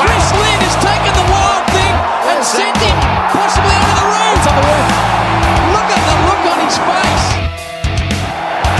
Chris 0.00 0.26
Lynn 0.32 0.60
has 0.64 0.76
taken 0.80 1.12
the 1.12 1.26
wild 1.28 1.64
thing 1.76 1.94
and 2.32 2.40
sent 2.40 2.76
him 2.80 2.96
possibly 3.36 3.76
over 3.76 4.00
the 4.00 4.08
roof. 4.08 4.40
on 4.48 4.54
the 4.56 4.64
roof. 4.64 4.88
Look 5.76 5.88
at 5.92 6.02
the 6.08 6.16
look 6.24 6.42
on 6.48 6.58
his 6.64 6.76
face. 6.80 7.26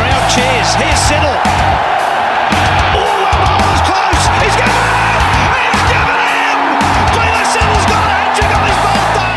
Crowd 0.00 0.24
cheers. 0.32 0.70
Here's 0.80 0.96
Siddle. 1.04 1.36
Oh, 2.96 3.04
that 3.20 3.36
ball 3.36 3.60
was 3.68 3.82
close. 3.84 4.24
He's 4.40 4.56
given 4.56 4.72
it. 4.72 4.96
He's 5.60 5.84
given 5.92 6.16
it. 6.24 6.56
Taylor 7.12 7.46
Siddle's 7.52 7.84
got 7.84 8.00
a 8.00 8.10
hat 8.16 8.32
trick 8.32 8.52
on 8.56 8.64
his 8.64 8.80
birthday. 8.80 9.36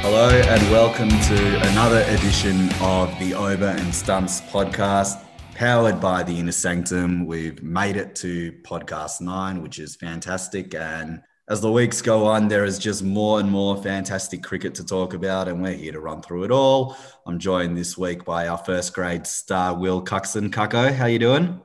Hello 0.00 0.28
and 0.32 0.62
welcome 0.72 1.12
to 1.28 1.36
another 1.70 2.00
edition 2.16 2.72
of 2.80 3.12
the 3.20 3.34
Over 3.34 3.76
and 3.76 3.94
Stumps 3.94 4.40
podcast, 4.40 5.20
powered 5.60 6.00
by 6.00 6.22
the 6.22 6.40
Inner 6.40 6.52
Sanctum. 6.52 7.26
We've 7.26 7.62
made 7.62 7.98
it 7.98 8.14
to 8.16 8.50
podcast 8.62 9.20
nine, 9.20 9.60
which 9.60 9.78
is 9.78 9.94
fantastic. 9.94 10.74
And 10.74 11.20
as 11.50 11.60
the 11.60 11.70
weeks 11.70 12.00
go 12.00 12.24
on, 12.24 12.48
there 12.48 12.64
is 12.64 12.78
just 12.78 13.02
more 13.02 13.40
and 13.40 13.50
more 13.50 13.76
fantastic 13.76 14.42
cricket 14.42 14.74
to 14.76 14.86
talk 14.86 15.12
about, 15.12 15.48
and 15.48 15.60
we're 15.60 15.74
here 15.74 15.92
to 15.92 16.00
run 16.00 16.22
through 16.22 16.44
it 16.44 16.50
all. 16.50 16.96
I'm 17.26 17.38
joined 17.38 17.76
this 17.76 17.98
week 17.98 18.24
by 18.24 18.48
our 18.48 18.56
first 18.56 18.94
grade 18.94 19.26
star, 19.26 19.78
Will 19.78 20.00
Cuckson. 20.00 20.50
Cucko, 20.50 20.94
how 20.94 21.04
you 21.04 21.18
doing? 21.18 21.60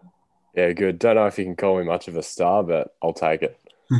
Yeah, 0.53 0.73
good. 0.73 0.99
Don't 0.99 1.15
know 1.15 1.27
if 1.27 1.39
you 1.39 1.45
can 1.45 1.55
call 1.55 1.77
me 1.77 1.85
much 1.85 2.09
of 2.09 2.17
a 2.17 2.23
star, 2.23 2.63
but 2.63 2.93
I'll 3.01 3.13
take 3.13 3.43
it. 3.43 3.57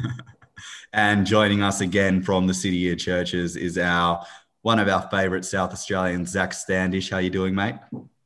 And 0.93 1.25
joining 1.27 1.61
us 1.61 1.81
again 1.81 2.21
from 2.21 2.47
the 2.47 2.53
City 2.53 2.89
of 2.89 2.97
Churches 2.97 3.57
is 3.57 3.77
our 3.77 4.25
one 4.61 4.79
of 4.79 4.87
our 4.87 5.09
favourite 5.09 5.43
South 5.43 5.73
Australians, 5.73 6.29
Zac 6.29 6.53
Standish. 6.53 7.09
How 7.09 7.17
you 7.17 7.29
doing, 7.29 7.53
mate? 7.53 7.75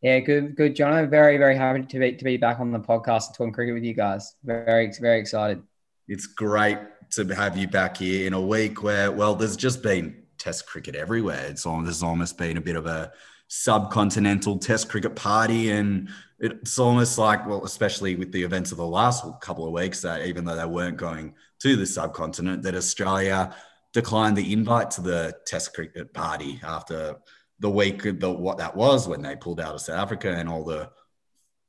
Yeah, 0.01 0.19
good, 0.19 0.55
good, 0.55 0.75
John. 0.75 0.93
I'm 0.93 1.09
very, 1.09 1.37
very 1.37 1.57
happy 1.57 1.83
to 1.83 1.99
be 1.99 2.13
to 2.13 2.23
be 2.23 2.37
back 2.37 2.59
on 2.59 2.71
the 2.71 2.79
podcast 2.79 3.27
and 3.27 3.35
talking 3.35 3.53
cricket 3.53 3.73
with 3.73 3.83
you 3.83 3.93
guys. 3.93 4.35
Very, 4.43 4.91
very 4.99 5.19
excited. 5.19 5.61
It's 6.07 6.25
great 6.25 6.77
to 7.11 7.25
have 7.35 7.57
you 7.57 7.67
back 7.67 7.97
here 7.97 8.25
in 8.25 8.33
a 8.33 8.41
week 8.41 8.81
where, 8.81 9.11
well, 9.11 9.35
there's 9.35 9.57
just 9.57 9.83
been 9.83 10.23
Test 10.37 10.65
cricket 10.67 10.95
everywhere. 10.95 11.45
It's 11.47 11.65
almost, 11.65 11.85
there's 11.85 12.03
almost 12.03 12.37
been 12.37 12.55
a 12.55 12.61
bit 12.61 12.77
of 12.77 12.85
a 12.85 13.11
subcontinental 13.49 14.61
Test 14.61 14.87
cricket 14.87 15.15
party, 15.15 15.71
and 15.71 16.07
it's 16.39 16.79
almost 16.79 17.17
like, 17.17 17.45
well, 17.45 17.65
especially 17.65 18.15
with 18.15 18.31
the 18.31 18.43
events 18.43 18.71
of 18.71 18.77
the 18.77 18.87
last 18.87 19.25
couple 19.41 19.67
of 19.67 19.73
weeks, 19.73 20.01
that 20.01 20.25
even 20.25 20.45
though 20.45 20.55
they 20.55 20.65
weren't 20.65 20.95
going 20.95 21.33
to 21.59 21.75
the 21.75 21.85
subcontinent, 21.85 22.63
that 22.63 22.75
Australia 22.75 23.53
declined 23.91 24.37
the 24.37 24.53
invite 24.53 24.91
to 24.91 25.01
the 25.01 25.35
Test 25.45 25.73
cricket 25.73 26.13
party 26.13 26.61
after 26.63 27.17
the 27.59 27.69
week 27.69 28.03
the 28.19 28.29
what 28.29 28.57
that 28.57 28.75
was 28.75 29.07
when 29.07 29.21
they 29.21 29.35
pulled 29.35 29.59
out 29.59 29.75
of 29.75 29.81
South 29.81 29.99
Africa 29.99 30.31
and 30.31 30.47
all 30.47 30.63
the 30.63 30.89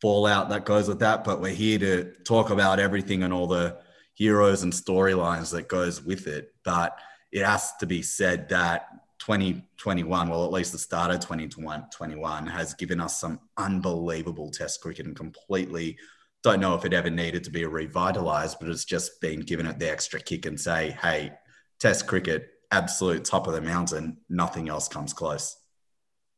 fallout 0.01 0.49
that 0.49 0.65
goes 0.65 0.89
with 0.89 1.01
that. 1.01 1.25
But 1.25 1.41
we're 1.41 1.55
here 1.55 1.79
to 1.79 2.13
talk 2.25 2.51
about 2.51 2.81
everything 2.81 3.23
and 3.23 3.33
all 3.33 3.47
the 3.47 3.79
heroes 4.15 4.63
and 4.63 4.73
storylines 4.73 5.51
that 5.53 5.69
goes 5.69 6.03
with 6.03 6.27
it. 6.27 6.55
But 6.65 6.99
it 7.33 7.45
has 7.45 7.73
to 7.81 7.87
be 7.87 8.03
said 8.03 8.49
that 8.51 8.89
2021, 9.21 10.29
well, 10.29 10.45
at 10.45 10.53
least 10.53 10.73
the 10.73 10.79
start 10.79 11.11
of 11.11 11.21
2021, 11.21 12.47
has 12.47 12.75
given 12.75 13.01
us 13.01 13.21
some 13.21 13.41
unbelievable 13.57 14.51
Test 14.51 14.81
cricket 14.81 15.07
and 15.07 15.17
completely 15.17 15.99
don't 16.43 16.61
know 16.61 16.75
if 16.75 16.87
it 16.87 16.95
ever 16.95 17.11
needed 17.11 17.45
to 17.45 17.51
be 17.51 17.67
revitalized, 17.67 18.59
but 18.59 18.69
it's 18.71 18.87
just 18.87 19.21
been 19.21 19.41
given 19.41 19.67
it 19.67 19.79
the 19.79 19.91
extra 19.91 20.19
kick 20.19 20.47
and 20.47 20.59
say, 20.59 20.97
hey, 21.03 21.33
Test 21.79 22.07
cricket, 22.07 22.49
absolute 22.71 23.25
top 23.25 23.47
of 23.47 23.55
the 23.55 23.61
mountain, 23.61 24.19
nothing 24.29 24.69
else 24.69 24.89
comes 24.89 25.13
close. 25.13 25.57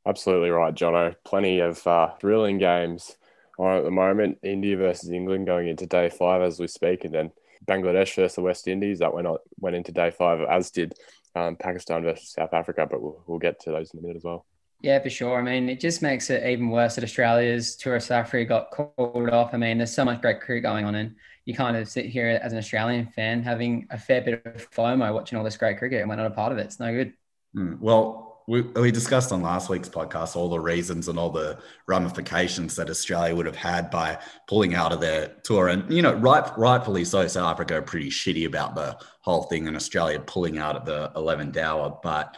Absolutely 0.07 0.51
right, 0.51 0.75
Jono. 0.75 1.15
Plenty 1.25 1.61
of 1.61 1.87
uh, 1.87 2.11
thrilling 2.21 2.59
games 2.59 3.17
on 3.59 3.79
at 3.79 3.85
the 3.85 3.91
moment. 3.91 4.39
India 4.43 4.77
versus 4.77 5.11
England 5.11 5.47
going 5.47 5.69
into 5.69 5.87
day 5.87 6.09
five 6.09 6.43
as 6.43 6.59
we 6.59 6.67
speak, 6.67 7.05
and 7.05 7.15
then 7.15 7.33
Bangladesh 7.67 8.17
versus 8.17 8.35
the 8.35 8.43
West 8.43 8.67
Indies 8.67 8.99
that 8.99 9.15
went 9.15 9.27
on, 9.27 9.39
went 9.61 9.77
into 9.77 9.93
day 9.93 10.11
five, 10.11 10.41
as 10.41 10.71
did 10.71 10.95
um, 11.37 11.57
Pakistan 11.57 12.03
versus 12.03 12.33
South 12.33 12.53
Africa. 12.53 12.87
But 12.91 13.01
we'll, 13.01 13.23
we'll 13.27 13.39
get 13.39 13.61
to 13.61 13.71
those 13.71 13.93
in 13.93 14.01
a 14.01 14.03
minute 14.03 14.17
as 14.17 14.25
well. 14.25 14.45
Yeah, 14.81 14.99
for 14.99 15.11
sure. 15.11 15.39
I 15.39 15.43
mean, 15.43 15.69
it 15.69 15.79
just 15.79 16.03
makes 16.03 16.29
it 16.29 16.45
even 16.45 16.69
worse 16.69 16.97
that 16.97 17.05
Australia's 17.05 17.77
tour 17.77 17.95
of 17.95 18.03
South 18.03 18.27
Africa 18.27 18.49
got 18.49 18.71
called 18.73 19.31
off. 19.31 19.55
I 19.55 19.57
mean, 19.57 19.79
there's 19.79 19.95
so 19.95 20.05
much 20.05 20.21
great 20.21 20.41
cricket 20.41 20.65
going 20.65 20.85
on, 20.85 20.97
and 20.97 21.15
you 21.45 21.55
kind 21.55 21.77
of 21.77 21.89
sit 21.89 22.07
here 22.07 22.41
as 22.43 22.53
an 22.53 22.59
Australian 22.59 23.07
fan 23.07 23.45
having 23.45 23.87
a 23.91 23.99
fair 23.99 24.21
bit 24.21 24.45
of 24.45 24.71
FOMO 24.73 25.15
watching 25.15 25.39
all 25.39 25.45
this 25.45 25.57
great 25.57 25.79
cricket, 25.79 26.01
and 26.01 26.11
we're 26.11 26.17
not 26.17 26.27
a 26.27 26.31
part 26.31 26.51
of 26.51 26.59
it. 26.59 26.63
It's 26.63 26.81
no 26.81 26.93
good. 26.93 27.13
Hmm. 27.55 27.75
Well, 27.79 28.22
we, 28.47 28.63
we 28.63 28.91
discussed 28.91 29.33
on 29.33 29.43
last 29.43 29.69
week's 29.69 29.89
podcast 29.89 30.37
all 30.37 30.49
the 30.49 30.59
reasons 30.59 31.09
and 31.09 31.19
all 31.19 31.31
the 31.31 31.59
ramifications 31.87 32.77
that 32.77 32.91
Australia 32.91 33.35
would 33.35 33.47
have 33.47 33.57
had 33.57 33.91
by 33.91 34.19
pulling 34.49 34.75
out 34.75 34.93
of 34.93 35.01
their 35.01 35.29
tour. 35.45 35.69
And, 35.69 35.91
you 35.93 36.03
know, 36.03 36.15
right, 36.15 36.51
rightfully 36.59 37.05
so, 37.05 37.27
South 37.27 37.51
Africa 37.51 37.77
are 37.77 37.83
pretty 37.83 38.11
shitty 38.11 38.47
about 38.47 38.75
the 38.75 38.97
whole 39.21 39.45
thing 39.45 39.69
and 39.69 39.77
Australia 39.77 40.21
pulling 40.21 40.59
out 40.59 40.77
at 40.77 40.85
the 40.85 41.13
11th 41.15 41.57
hour. 41.57 41.99
But 42.03 42.37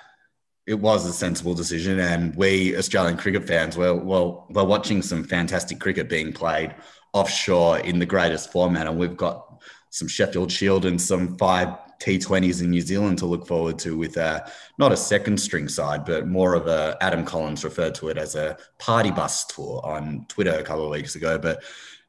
it 0.66 0.75
was 0.75 1.06
a 1.06 1.12
sensible 1.12 1.54
decision. 1.54 1.98
And 2.00 2.34
we 2.36 2.76
Australian 2.76 3.16
cricket 3.16 3.47
fans, 3.47 3.76
well, 3.76 3.98
well, 3.98 4.47
we're 4.50 4.65
watching 4.65 5.03
some 5.03 5.25
fantastic 5.25 5.81
cricket 5.81 6.09
being 6.09 6.32
played 6.32 6.75
offshore 7.12 7.78
in 7.78 7.98
the 7.98 8.06
greatest 8.06 8.53
format. 8.53 8.86
And 8.86 8.98
we've 8.98 9.16
got 9.16 9.62
some 9.91 10.09
Sheffield 10.09 10.50
Shield 10.50 10.84
and 10.84 11.00
some 11.00 11.38
five 11.38 11.69
T20s 12.04 12.62
in 12.62 12.70
New 12.70 12.81
Zealand 12.81 13.19
to 13.19 13.26
look 13.26 13.47
forward 13.47 13.78
to 13.81 13.97
with 13.97 14.16
a, 14.16 14.50
not 14.78 14.92
a 14.92 14.97
second 14.97 15.38
string 15.38 15.69
side, 15.69 16.04
but 16.04 16.26
more 16.26 16.54
of 16.54 16.66
a 16.66 16.97
Adam 17.00 17.25
Collins 17.25 17.65
referred 17.65 17.94
to 17.97 18.09
it 18.09 18.19
as 18.19 18.34
a 18.34 18.56
party 18.78 19.10
bus 19.10 19.47
tour 19.47 19.81
on 19.84 20.26
Twitter 20.28 20.53
a 20.53 20.62
couple 20.62 20.84
of 20.84 20.91
weeks 20.91 21.15
ago. 21.15 21.38
But 21.38 21.62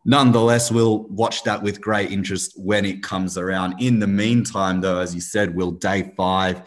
nonetheless, 0.03 0.71
we'll 0.71 1.03
watch 1.03 1.43
that 1.43 1.61
with 1.61 1.79
great 1.79 2.11
interest 2.11 2.53
when 2.57 2.83
it 2.83 3.03
comes 3.03 3.37
around. 3.37 3.81
In 3.81 3.99
the 3.99 4.07
meantime, 4.07 4.81
though, 4.81 4.99
as 4.99 5.15
you 5.15 5.21
said, 5.21 5.55
will 5.55 5.71
day 5.71 6.11
five 6.17 6.63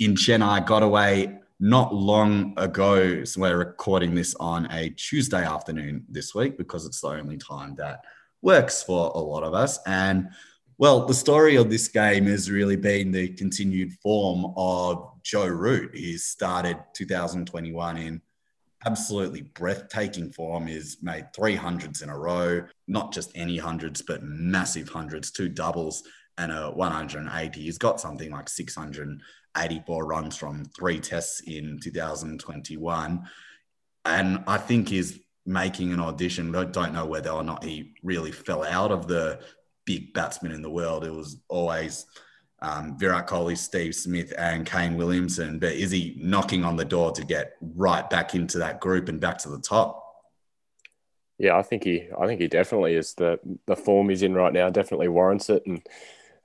in 0.00 0.14
Chennai 0.14 0.66
got 0.66 0.82
away 0.82 1.38
not 1.60 1.94
long 1.94 2.52
ago. 2.56 3.22
So 3.22 3.40
we're 3.42 3.56
recording 3.56 4.16
this 4.16 4.34
on 4.40 4.66
a 4.72 4.90
Tuesday 4.90 5.44
afternoon 5.44 6.04
this 6.08 6.34
week 6.34 6.58
because 6.58 6.84
it's 6.84 7.00
the 7.00 7.08
only 7.08 7.38
time 7.38 7.76
that 7.76 8.00
works 8.42 8.82
for 8.82 9.12
a 9.14 9.20
lot 9.20 9.44
of 9.44 9.54
us. 9.54 9.78
And 9.86 10.30
well, 10.82 11.06
the 11.06 11.14
story 11.14 11.54
of 11.54 11.70
this 11.70 11.86
game 11.86 12.26
has 12.26 12.50
really 12.50 12.74
been 12.74 13.12
the 13.12 13.28
continued 13.28 13.92
form 14.02 14.52
of 14.56 15.12
Joe 15.22 15.46
Root. 15.46 15.94
He 15.94 16.18
started 16.18 16.76
2021 16.94 17.96
in 17.98 18.20
absolutely 18.84 19.42
breathtaking 19.42 20.32
form. 20.32 20.66
He's 20.66 20.96
made 21.00 21.32
three 21.36 21.54
hundreds 21.54 22.02
in 22.02 22.08
a 22.08 22.18
row, 22.18 22.64
not 22.88 23.12
just 23.12 23.30
any 23.36 23.58
hundreds, 23.58 24.02
but 24.02 24.24
massive 24.24 24.88
hundreds, 24.88 25.30
two 25.30 25.48
doubles 25.48 26.02
and 26.36 26.50
a 26.50 26.72
180. 26.72 27.60
He's 27.60 27.78
got 27.78 28.00
something 28.00 28.32
like 28.32 28.48
684 28.48 30.04
runs 30.04 30.36
from 30.36 30.64
three 30.76 30.98
tests 30.98 31.42
in 31.42 31.78
2021. 31.80 33.22
And 34.04 34.42
I 34.48 34.58
think 34.58 34.88
he's 34.88 35.20
making 35.46 35.92
an 35.92 36.00
audition. 36.00 36.52
I 36.56 36.64
don't 36.64 36.92
know 36.92 37.06
whether 37.06 37.30
or 37.30 37.44
not 37.44 37.62
he 37.62 37.94
really 38.02 38.32
fell 38.32 38.64
out 38.64 38.90
of 38.90 39.06
the 39.06 39.38
big 39.84 40.12
batsmen 40.14 40.52
in 40.52 40.62
the 40.62 40.70
world. 40.70 41.04
It 41.04 41.12
was 41.12 41.38
always 41.48 42.06
um, 42.60 42.96
Virat 42.98 43.26
Kohli, 43.26 43.58
Steve 43.58 43.94
Smith, 43.94 44.32
and 44.38 44.64
Kane 44.64 44.96
Williamson. 44.96 45.58
But 45.58 45.72
is 45.72 45.90
he 45.90 46.16
knocking 46.18 46.64
on 46.64 46.76
the 46.76 46.84
door 46.84 47.10
to 47.12 47.24
get 47.24 47.54
right 47.60 48.08
back 48.08 48.34
into 48.34 48.58
that 48.58 48.80
group 48.80 49.08
and 49.08 49.20
back 49.20 49.38
to 49.38 49.48
the 49.48 49.60
top? 49.60 49.98
Yeah, 51.38 51.56
I 51.56 51.62
think 51.62 51.82
he, 51.82 52.08
I 52.18 52.26
think 52.26 52.40
he 52.40 52.46
definitely 52.46 52.94
is. 52.94 53.14
the 53.14 53.40
The 53.66 53.76
form 53.76 54.08
he's 54.08 54.22
in 54.22 54.34
right 54.34 54.52
now 54.52 54.70
definitely 54.70 55.08
warrants 55.08 55.50
it, 55.50 55.64
and 55.66 55.82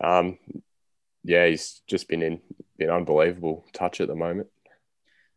um, 0.01 0.39
yeah, 1.23 1.45
he's 1.45 1.81
just 1.87 2.07
been 2.07 2.23
in 2.23 2.41
been 2.77 2.89
unbelievable 2.89 3.65
touch 3.73 4.01
at 4.01 4.07
the 4.07 4.15
moment. 4.15 4.47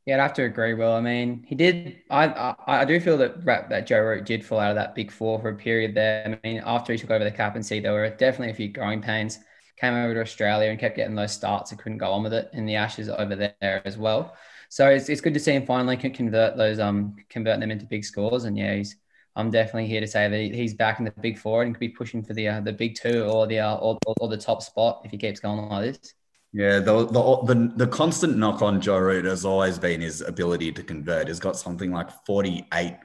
Yeah, 0.06 0.16
I'd 0.16 0.20
have 0.22 0.32
to 0.34 0.44
agree. 0.44 0.74
Well, 0.74 0.94
I 0.94 1.00
mean, 1.00 1.44
he 1.46 1.54
did. 1.54 2.02
I 2.10 2.26
I, 2.26 2.80
I 2.80 2.84
do 2.84 2.98
feel 3.00 3.18
that 3.18 3.44
that 3.44 3.86
Joe 3.86 4.00
Root 4.00 4.24
did 4.24 4.44
fall 4.44 4.58
out 4.58 4.70
of 4.70 4.76
that 4.76 4.94
big 4.94 5.10
four 5.10 5.38
for 5.40 5.50
a 5.50 5.56
period 5.56 5.94
there. 5.94 6.38
I 6.42 6.46
mean, 6.48 6.62
after 6.64 6.92
he 6.92 6.98
took 6.98 7.10
over 7.10 7.24
the 7.24 7.30
captaincy, 7.30 7.80
there 7.80 7.92
were 7.92 8.08
definitely 8.10 8.50
a 8.50 8.54
few 8.54 8.68
growing 8.68 9.02
pains. 9.02 9.38
Came 9.76 9.94
over 9.94 10.14
to 10.14 10.20
Australia 10.20 10.70
and 10.70 10.78
kept 10.78 10.96
getting 10.96 11.14
those 11.14 11.32
starts 11.32 11.70
and 11.70 11.80
couldn't 11.80 11.98
go 11.98 12.12
on 12.12 12.22
with 12.22 12.34
it 12.34 12.50
in 12.52 12.66
the 12.66 12.76
Ashes 12.76 13.08
over 13.08 13.34
there 13.36 13.82
as 13.86 13.96
well. 13.96 14.36
So 14.68 14.88
it's, 14.90 15.08
it's 15.08 15.20
good 15.22 15.34
to 15.34 15.40
see 15.40 15.52
him 15.52 15.64
finally 15.66 15.96
can 15.96 16.12
convert 16.12 16.56
those 16.56 16.78
um 16.78 17.16
convert 17.28 17.60
them 17.60 17.70
into 17.70 17.86
big 17.86 18.04
scores. 18.04 18.44
And 18.44 18.56
yeah, 18.58 18.74
he's 18.74 18.96
I'm 19.36 19.50
definitely 19.50 19.86
here 19.86 20.00
to 20.00 20.06
say 20.06 20.28
that 20.28 20.54
he's 20.56 20.74
back 20.74 20.98
in 20.98 21.04
the 21.04 21.12
big 21.20 21.38
four 21.38 21.62
and 21.62 21.74
could 21.74 21.80
be 21.80 21.88
pushing 21.90 22.22
for 22.22 22.34
the 22.34 22.48
uh, 22.48 22.60
the 22.60 22.72
big 22.72 22.94
two 22.96 23.24
or 23.24 23.46
the 23.46 23.60
uh, 23.60 23.76
or, 23.76 23.98
or 24.20 24.28
the 24.28 24.36
top 24.36 24.62
spot 24.62 25.02
if 25.04 25.10
he 25.12 25.18
keeps 25.18 25.40
going 25.40 25.68
like 25.68 25.92
this. 26.00 26.14
Yeah, 26.52 26.80
the, 26.80 27.06
the 27.06 27.42
the 27.44 27.72
the 27.76 27.86
constant 27.86 28.36
knock 28.36 28.60
on 28.60 28.80
Joe 28.80 28.98
Root 28.98 29.24
has 29.24 29.44
always 29.44 29.78
been 29.78 30.00
his 30.00 30.20
ability 30.20 30.72
to 30.72 30.82
convert. 30.82 31.28
He's 31.28 31.38
got 31.38 31.56
something 31.56 31.92
like 31.92 32.10
48 32.26 32.96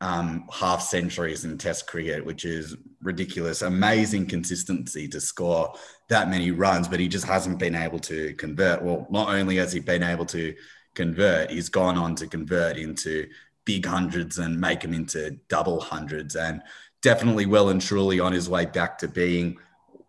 um, 0.00 0.48
half 0.52 0.82
centuries 0.82 1.44
in 1.44 1.56
Test 1.56 1.86
cricket, 1.86 2.24
which 2.24 2.44
is 2.44 2.76
ridiculous. 3.00 3.62
Amazing 3.62 4.26
consistency 4.26 5.06
to 5.08 5.20
score 5.20 5.72
that 6.08 6.30
many 6.30 6.50
runs, 6.50 6.88
but 6.88 6.98
he 6.98 7.06
just 7.06 7.26
hasn't 7.26 7.60
been 7.60 7.76
able 7.76 8.00
to 8.00 8.34
convert. 8.34 8.82
Well, 8.82 9.06
not 9.10 9.28
only 9.28 9.56
has 9.56 9.72
he 9.72 9.78
been 9.80 10.02
able 10.02 10.26
to 10.26 10.54
convert, 10.94 11.50
he's 11.50 11.68
gone 11.68 11.96
on 11.96 12.16
to 12.16 12.26
convert 12.26 12.76
into 12.76 13.28
big 13.64 13.86
hundreds 13.86 14.38
and 14.38 14.60
make 14.60 14.80
them 14.80 14.94
into 14.94 15.38
double 15.48 15.80
hundreds, 15.80 16.34
and 16.34 16.60
definitely 17.02 17.46
well 17.46 17.68
and 17.68 17.80
truly 17.80 18.18
on 18.18 18.32
his 18.32 18.48
way 18.48 18.66
back 18.66 18.98
to 18.98 19.06
being 19.06 19.58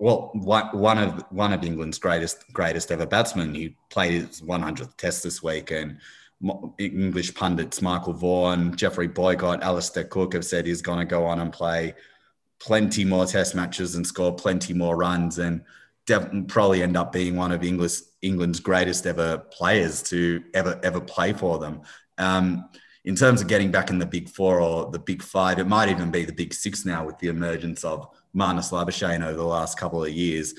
well, 0.02 0.32
one 0.34 0.98
of 0.98 1.24
one 1.30 1.54
of 1.54 1.64
England's 1.64 2.00
greatest 2.00 2.52
greatest 2.52 2.92
ever 2.92 3.06
batsmen. 3.06 3.54
He 3.54 3.76
played 3.92 4.14
his 4.14 4.42
100th 4.42 4.98
Test 4.98 5.22
this 5.22 5.44
week, 5.44 5.70
and 5.70 6.00
English 6.80 7.36
pundits 7.36 7.84
Michael 7.84 8.14
Vaughan, 8.14 8.76
Geoffrey 8.76 9.08
Boycott, 9.08 9.62
Alastair 9.62 10.06
Cook 10.06 10.34
have 10.34 10.44
said 10.44 10.66
he's 10.66 10.82
going 10.82 10.98
to 10.98 11.06
go 11.06 11.24
on 11.24 11.40
and 11.40 11.54
play 11.54 11.94
plenty 12.60 13.06
more 13.06 13.28
Test 13.28 13.54
matches 13.54 13.94
and 13.94 14.06
score 14.06 14.34
plenty 14.34 14.74
more 14.74 14.98
runs, 14.98 15.38
and 15.38 15.62
probably 16.48 16.82
end 16.82 16.98
up 16.98 17.12
being 17.12 17.36
one 17.36 17.52
of 17.52 17.64
English 17.64 18.00
England's 18.24 18.60
greatest 18.60 19.06
ever 19.06 19.38
players 19.52 20.02
to 20.02 20.44
ever 20.56 20.80
ever 20.82 21.00
play 21.00 21.32
for 21.32 21.60
them. 21.60 21.82
Um, 22.18 22.68
in 23.06 23.16
terms 23.16 23.40
of 23.40 23.48
getting 23.48 23.70
back 23.70 23.92
in 23.92 24.00
the 24.00 24.08
big 24.08 24.30
four 24.30 24.62
or 24.62 24.90
the 24.90 24.98
big 24.98 25.22
five, 25.22 25.60
it 25.60 25.68
might 25.68 25.90
even 25.90 26.10
be 26.10 26.26
the 26.26 26.34
big 26.34 26.56
six 26.56 26.88
now 26.88 27.06
with 27.06 27.20
the 27.20 27.28
emergence 27.28 27.84
of 27.84 28.08
Marnus 28.36 28.72
Labuschagne 28.72 29.24
over 29.24 29.38
the 29.38 29.44
last 29.44 29.78
couple 29.78 30.04
of 30.04 30.12
years. 30.12 30.54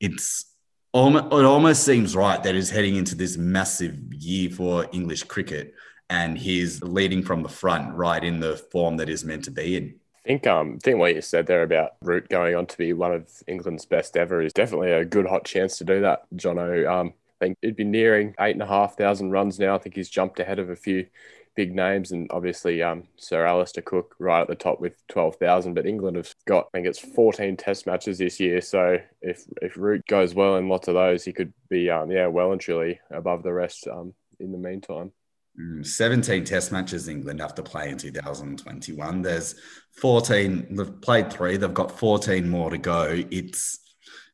It's 0.00 0.46
it 0.94 1.44
almost 1.44 1.84
seems 1.84 2.14
right 2.14 2.40
that 2.44 2.54
he's 2.54 2.70
heading 2.70 2.94
into 2.94 3.16
this 3.16 3.36
massive 3.36 3.98
year 4.14 4.48
for 4.48 4.86
English 4.92 5.24
cricket 5.24 5.74
and 6.08 6.38
he's 6.38 6.82
leading 6.82 7.22
from 7.22 7.42
the 7.42 7.48
front 7.48 7.92
right 7.94 8.22
in 8.22 8.38
the 8.38 8.56
form 8.56 8.96
that 8.98 9.08
is 9.08 9.24
meant 9.24 9.44
to 9.44 9.50
be 9.50 9.76
in. 9.76 9.94
I 10.24 10.28
think 10.28 10.46
um, 10.46 10.78
think 10.78 10.98
what 10.98 11.14
you 11.14 11.20
said 11.20 11.46
there 11.46 11.64
about 11.64 11.96
Root 12.00 12.28
going 12.28 12.54
on 12.54 12.66
to 12.66 12.78
be 12.78 12.92
one 12.92 13.12
of 13.12 13.28
England's 13.46 13.84
best 13.84 14.16
ever 14.16 14.40
is 14.40 14.52
definitely 14.52 14.92
a 14.92 15.04
good 15.04 15.26
hot 15.26 15.44
chance 15.44 15.76
to 15.78 15.84
do 15.84 16.00
that, 16.00 16.22
Jono. 16.34 16.88
Um, 16.88 17.12
I 17.40 17.46
think 17.46 17.58
he'd 17.60 17.76
be 17.76 17.84
nearing 17.84 18.34
eight 18.40 18.52
and 18.52 18.62
a 18.62 18.66
half 18.66 18.96
thousand 18.96 19.32
runs 19.32 19.58
now. 19.58 19.74
I 19.74 19.78
think 19.78 19.96
he's 19.96 20.08
jumped 20.08 20.40
ahead 20.40 20.58
of 20.58 20.70
a 20.70 20.76
few 20.76 21.06
big 21.54 21.74
names, 21.74 22.12
and 22.12 22.28
obviously 22.30 22.82
um, 22.82 23.04
Sir 23.16 23.46
Alastair 23.46 23.82
Cook 23.82 24.14
right 24.18 24.42
at 24.42 24.48
the 24.48 24.54
top 24.54 24.80
with 24.80 24.94
12,000. 25.08 25.74
But 25.74 25.86
England 25.86 26.16
have 26.16 26.34
got, 26.46 26.66
I 26.66 26.78
think 26.78 26.86
it's 26.86 26.98
14 26.98 27.56
Test 27.56 27.86
matches 27.86 28.18
this 28.18 28.40
year. 28.40 28.60
So 28.60 28.98
if 29.20 29.44
if 29.62 29.76
Root 29.76 30.06
goes 30.06 30.34
well 30.34 30.56
in 30.56 30.68
lots 30.68 30.88
of 30.88 30.94
those, 30.94 31.24
he 31.24 31.32
could 31.32 31.52
be, 31.68 31.90
um, 31.90 32.10
yeah, 32.10 32.26
well 32.26 32.52
and 32.52 32.60
truly 32.60 33.00
above 33.10 33.42
the 33.42 33.52
rest 33.52 33.86
um, 33.88 34.14
in 34.40 34.52
the 34.52 34.58
meantime. 34.58 35.12
Mm, 35.60 35.86
17 35.86 36.44
test 36.44 36.72
matches 36.72 37.08
England 37.08 37.40
have 37.40 37.54
to 37.54 37.62
play 37.62 37.88
in 37.88 37.96
2021. 37.96 39.22
There's 39.22 39.54
14, 40.00 40.74
they've 40.74 41.00
played 41.00 41.32
three, 41.32 41.56
they've 41.56 41.72
got 41.72 41.96
14 41.96 42.48
more 42.48 42.70
to 42.70 42.78
go. 42.78 43.22
It's 43.30 43.78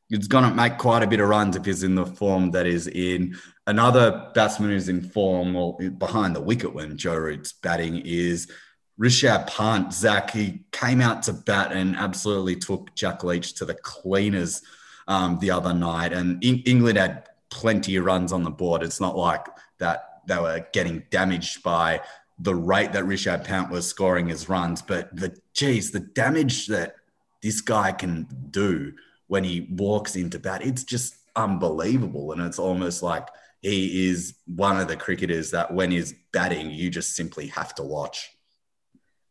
it's 0.09 0.27
going 0.27 0.43
to 0.43 0.53
make 0.53 0.77
quite 0.77 1.03
a 1.03 1.07
bit 1.07 1.21
of 1.21 1.29
runs 1.29 1.55
if 1.55 1.63
he's 1.63 1.83
in 1.83 1.95
the 1.95 2.05
form 2.05 2.51
that 2.51 2.65
is 2.65 2.87
in. 2.87 3.37
Another 3.67 4.31
batsman 4.33 4.71
who's 4.71 4.89
in 4.89 5.01
form 5.01 5.55
or 5.55 5.77
behind 5.77 6.35
the 6.35 6.41
wicket 6.41 6.73
when 6.73 6.97
Joe 6.97 7.15
Root's 7.15 7.53
batting 7.53 8.01
is 8.03 8.51
Rishabh 8.99 9.47
Pant. 9.47 9.93
Zac, 9.93 10.31
he 10.31 10.63
came 10.71 10.99
out 10.99 11.23
to 11.23 11.33
bat 11.33 11.71
and 11.71 11.95
absolutely 11.95 12.55
took 12.55 12.93
Jack 12.95 13.23
Leach 13.23 13.53
to 13.55 13.65
the 13.65 13.75
cleaners 13.75 14.61
um, 15.07 15.37
the 15.39 15.51
other 15.51 15.73
night. 15.73 16.11
And 16.11 16.43
in- 16.43 16.63
England 16.65 16.97
had 16.97 17.29
plenty 17.49 17.95
of 17.97 18.05
runs 18.05 18.31
on 18.31 18.43
the 18.43 18.49
board. 18.49 18.81
It's 18.81 18.99
not 18.99 19.15
like 19.15 19.45
that 19.77 20.21
they 20.27 20.37
were 20.37 20.65
getting 20.73 21.03
damaged 21.09 21.61
by 21.63 22.01
the 22.39 22.55
rate 22.55 22.93
that 22.93 23.03
Rishabh 23.03 23.43
Pant 23.43 23.69
was 23.69 23.87
scoring 23.87 24.27
his 24.27 24.49
runs, 24.49 24.81
but 24.81 25.15
the 25.15 25.37
geez, 25.53 25.91
the 25.91 25.99
damage 25.99 26.67
that 26.67 26.95
this 27.43 27.61
guy 27.61 27.91
can 27.91 28.27
do 28.49 28.93
when 29.27 29.43
he 29.43 29.67
walks 29.71 30.15
into 30.15 30.39
bat, 30.39 30.65
it's 30.65 30.83
just 30.83 31.15
unbelievable. 31.35 32.31
And 32.31 32.41
it's 32.41 32.59
almost 32.59 33.03
like 33.03 33.27
he 33.61 34.09
is 34.09 34.35
one 34.45 34.77
of 34.79 34.87
the 34.87 34.95
cricketers 34.95 35.51
that 35.51 35.73
when 35.73 35.91
he's 35.91 36.13
batting, 36.33 36.71
you 36.71 36.89
just 36.89 37.15
simply 37.15 37.47
have 37.47 37.75
to 37.75 37.83
watch. 37.83 38.29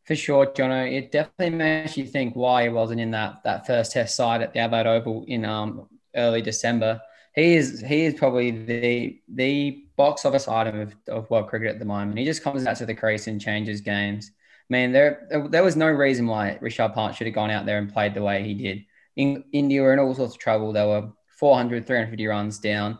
For 0.04 0.16
sure, 0.16 0.46
Jono. 0.46 0.90
It 0.90 1.12
definitely 1.12 1.56
makes 1.56 1.96
you 1.96 2.04
think 2.04 2.34
why 2.34 2.64
he 2.64 2.68
wasn't 2.68 3.00
in 3.00 3.10
that 3.12 3.42
that 3.44 3.66
first 3.66 3.92
test 3.92 4.16
side 4.16 4.42
at 4.42 4.52
the 4.52 4.60
Adelaide 4.60 4.86
Oval 4.86 5.24
in 5.28 5.44
um, 5.44 5.88
early 6.16 6.42
December. 6.42 7.00
He 7.34 7.54
is 7.54 7.80
he 7.86 8.04
is 8.06 8.14
probably 8.14 8.50
the 8.50 9.20
the 9.28 9.84
box 9.96 10.24
office 10.24 10.48
item 10.48 10.80
of, 10.80 10.94
of 11.08 11.30
world 11.30 11.48
cricket 11.48 11.68
at 11.68 11.78
the 11.78 11.84
moment. 11.84 12.18
He 12.18 12.24
just 12.24 12.42
comes 12.42 12.66
out 12.66 12.76
to 12.78 12.86
the 12.86 12.94
crease 12.94 13.28
and 13.28 13.40
changes 13.40 13.80
games. 13.80 14.32
Man, 14.68 14.90
there 14.90 15.28
there 15.48 15.62
was 15.62 15.76
no 15.76 15.88
reason 15.88 16.26
why 16.26 16.58
Rishabh 16.60 16.94
Pant 16.94 17.14
should 17.14 17.26
have 17.26 17.34
gone 17.34 17.50
out 17.50 17.66
there 17.66 17.78
and 17.78 17.92
played 17.92 18.14
the 18.14 18.22
way 18.22 18.42
he 18.42 18.54
did 18.54 18.84
in, 19.16 19.44
India 19.52 19.82
were 19.82 19.92
in 19.92 19.98
all 19.98 20.14
sorts 20.14 20.34
of 20.34 20.40
trouble. 20.40 20.72
They 20.72 20.84
were 20.84 21.10
400, 21.38 21.86
350 21.86 22.26
runs 22.26 22.58
down. 22.58 22.98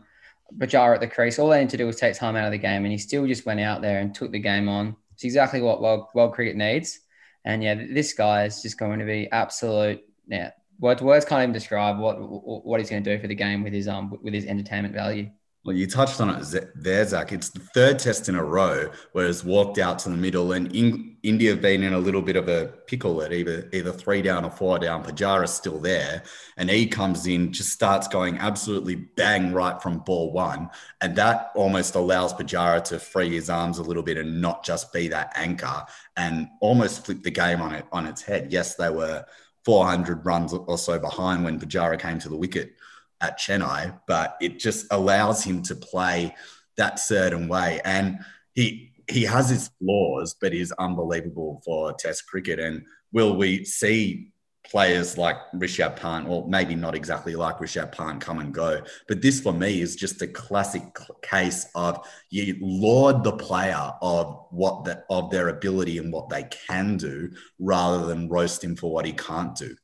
Pujara 0.58 0.94
at 0.94 1.00
the 1.00 1.06
crease. 1.06 1.38
All 1.38 1.48
they 1.48 1.60
need 1.60 1.70
to 1.70 1.76
do 1.76 1.86
was 1.86 1.96
take 1.96 2.14
time 2.14 2.36
out 2.36 2.46
of 2.46 2.52
the 2.52 2.58
game, 2.58 2.84
and 2.84 2.92
he 2.92 2.98
still 2.98 3.26
just 3.26 3.46
went 3.46 3.60
out 3.60 3.82
there 3.82 4.00
and 4.00 4.14
took 4.14 4.32
the 4.32 4.38
game 4.38 4.68
on. 4.68 4.96
It's 5.14 5.24
exactly 5.24 5.60
what 5.60 5.82
world, 5.82 6.08
world 6.14 6.32
cricket 6.32 6.56
needs. 6.56 7.00
And 7.44 7.62
yeah, 7.62 7.74
this 7.74 8.12
guy 8.12 8.44
is 8.44 8.62
just 8.62 8.78
going 8.78 8.98
to 8.98 9.04
be 9.04 9.28
absolute. 9.30 10.02
Yeah, 10.26 10.50
words, 10.78 11.02
words 11.02 11.24
can't 11.24 11.42
even 11.42 11.52
describe 11.52 11.98
what 11.98 12.16
what 12.18 12.80
he's 12.80 12.90
going 12.90 13.02
to 13.04 13.16
do 13.16 13.20
for 13.20 13.28
the 13.28 13.34
game 13.34 13.62
with 13.62 13.72
his 13.72 13.88
um 13.88 14.16
with 14.22 14.34
his 14.34 14.44
entertainment 14.44 14.94
value. 14.94 15.30
Well, 15.62 15.76
you 15.76 15.86
touched 15.86 16.22
on 16.22 16.30
it 16.30 16.70
there, 16.74 17.04
Zac. 17.04 17.32
It's 17.32 17.50
the 17.50 17.60
third 17.60 17.98
test 17.98 18.30
in 18.30 18.34
a 18.34 18.42
row 18.42 18.90
where 19.12 19.26
it's 19.26 19.44
walked 19.44 19.76
out 19.76 19.98
to 20.00 20.08
the 20.08 20.16
middle, 20.16 20.52
and 20.52 20.74
in, 20.74 21.18
India 21.22 21.50
have 21.50 21.60
been 21.60 21.82
in 21.82 21.92
a 21.92 21.98
little 21.98 22.22
bit 22.22 22.36
of 22.36 22.48
a 22.48 22.72
pickle 22.86 23.20
at 23.20 23.30
either 23.30 23.68
either 23.74 23.92
three 23.92 24.22
down 24.22 24.46
or 24.46 24.50
four 24.50 24.78
down. 24.78 25.04
Pujara's 25.04 25.52
still 25.52 25.78
there, 25.78 26.22
and 26.56 26.70
he 26.70 26.86
comes 26.86 27.26
in, 27.26 27.52
just 27.52 27.72
starts 27.72 28.08
going 28.08 28.38
absolutely 28.38 28.94
bang 28.94 29.52
right 29.52 29.82
from 29.82 29.98
ball 29.98 30.32
one, 30.32 30.70
and 31.02 31.14
that 31.16 31.50
almost 31.54 31.94
allows 31.94 32.32
Pujara 32.32 32.82
to 32.84 32.98
free 32.98 33.34
his 33.34 33.50
arms 33.50 33.76
a 33.76 33.82
little 33.82 34.02
bit 34.02 34.16
and 34.16 34.40
not 34.40 34.64
just 34.64 34.94
be 34.94 35.08
that 35.08 35.30
anchor, 35.36 35.84
and 36.16 36.48
almost 36.62 37.04
flip 37.04 37.22
the 37.22 37.30
game 37.30 37.60
on 37.60 37.74
it 37.74 37.84
on 37.92 38.06
its 38.06 38.22
head. 38.22 38.50
Yes, 38.50 38.76
they 38.76 38.88
were 38.88 39.26
400 39.66 40.24
runs 40.24 40.54
or 40.54 40.78
so 40.78 40.98
behind 40.98 41.44
when 41.44 41.60
Pujara 41.60 42.00
came 42.00 42.18
to 42.20 42.30
the 42.30 42.36
wicket 42.36 42.76
at 43.20 43.38
Chennai, 43.38 44.00
but 44.06 44.36
it 44.40 44.58
just 44.58 44.86
allows 44.90 45.44
him 45.44 45.62
to 45.62 45.74
play 45.74 46.34
that 46.76 46.98
certain 46.98 47.48
way. 47.48 47.80
And 47.84 48.20
he 48.54 48.92
he 49.08 49.24
has 49.24 49.48
his 49.48 49.70
flaws, 49.78 50.34
but 50.40 50.52
he's 50.52 50.72
unbelievable 50.72 51.60
for 51.64 51.92
Test 51.94 52.26
cricket. 52.28 52.58
And 52.58 52.84
will 53.12 53.36
we 53.36 53.64
see 53.64 54.32
players 54.64 55.18
like 55.18 55.36
Rishabh 55.54 55.96
Pant, 55.96 56.28
or 56.28 56.46
maybe 56.48 56.76
not 56.76 56.94
exactly 56.94 57.34
like 57.34 57.58
Rishabh 57.58 57.92
Pant, 57.92 58.20
come 58.20 58.38
and 58.38 58.54
go? 58.54 58.82
But 59.08 59.20
this 59.20 59.40
for 59.40 59.52
me 59.52 59.80
is 59.80 59.96
just 59.96 60.22
a 60.22 60.28
classic 60.28 60.82
case 61.22 61.66
of 61.74 62.06
you 62.30 62.56
laud 62.60 63.24
the 63.24 63.32
player 63.32 63.92
of 64.00 64.46
what 64.50 64.84
the, 64.84 65.02
of 65.10 65.30
their 65.30 65.48
ability 65.48 65.98
and 65.98 66.12
what 66.12 66.28
they 66.28 66.44
can 66.68 66.96
do, 66.96 67.30
rather 67.58 68.06
than 68.06 68.28
roast 68.28 68.62
him 68.62 68.76
for 68.76 68.92
what 68.92 69.06
he 69.06 69.12
can't 69.12 69.56
do. 69.56 69.74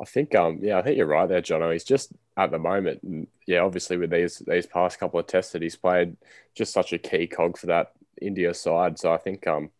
I 0.00 0.04
think, 0.04 0.34
um, 0.34 0.60
yeah, 0.62 0.78
I 0.78 0.82
think 0.82 0.96
you're 0.96 1.06
right 1.06 1.28
there, 1.28 1.42
Jono. 1.42 1.72
He's 1.72 1.84
just 1.84 2.12
at 2.36 2.50
the 2.50 2.58
moment, 2.58 3.28
yeah, 3.46 3.60
obviously 3.60 3.96
with 3.96 4.10
these 4.10 4.38
these 4.46 4.66
past 4.66 5.00
couple 5.00 5.18
of 5.18 5.26
tests 5.26 5.52
that 5.52 5.62
he's 5.62 5.76
played, 5.76 6.16
just 6.54 6.72
such 6.72 6.92
a 6.92 6.98
key 6.98 7.26
cog 7.26 7.58
for 7.58 7.66
that 7.66 7.92
India 8.22 8.54
side. 8.54 8.98
So 8.98 9.12
I 9.12 9.18
think, 9.18 9.46
um, 9.46 9.70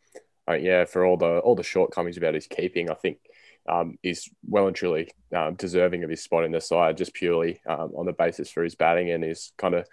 uh, 0.49 0.55
yeah, 0.55 0.85
for 0.85 1.05
all 1.05 1.17
the 1.17 1.39
all 1.39 1.55
the 1.55 1.63
shortcomings 1.63 2.17
about 2.17 2.35
his 2.35 2.49
keeping, 2.49 2.91
I 2.91 2.95
think 2.95 3.19
um, 3.69 3.99
he's 4.03 4.29
well 4.49 4.67
and 4.67 4.75
truly 4.75 5.11
um, 5.35 5.55
deserving 5.55 6.03
of 6.03 6.11
his 6.11 6.23
spot 6.23 6.45
in 6.45 6.53
the 6.53 6.61
side, 6.61 6.97
just 6.97 7.15
purely 7.15 7.61
um, 7.69 7.93
on 7.97 8.07
the 8.07 8.13
basis 8.13 8.51
for 8.51 8.65
his 8.65 8.75
batting 8.75 9.11
and 9.11 9.23
his 9.23 9.53
kind 9.57 9.75
of 9.75 9.87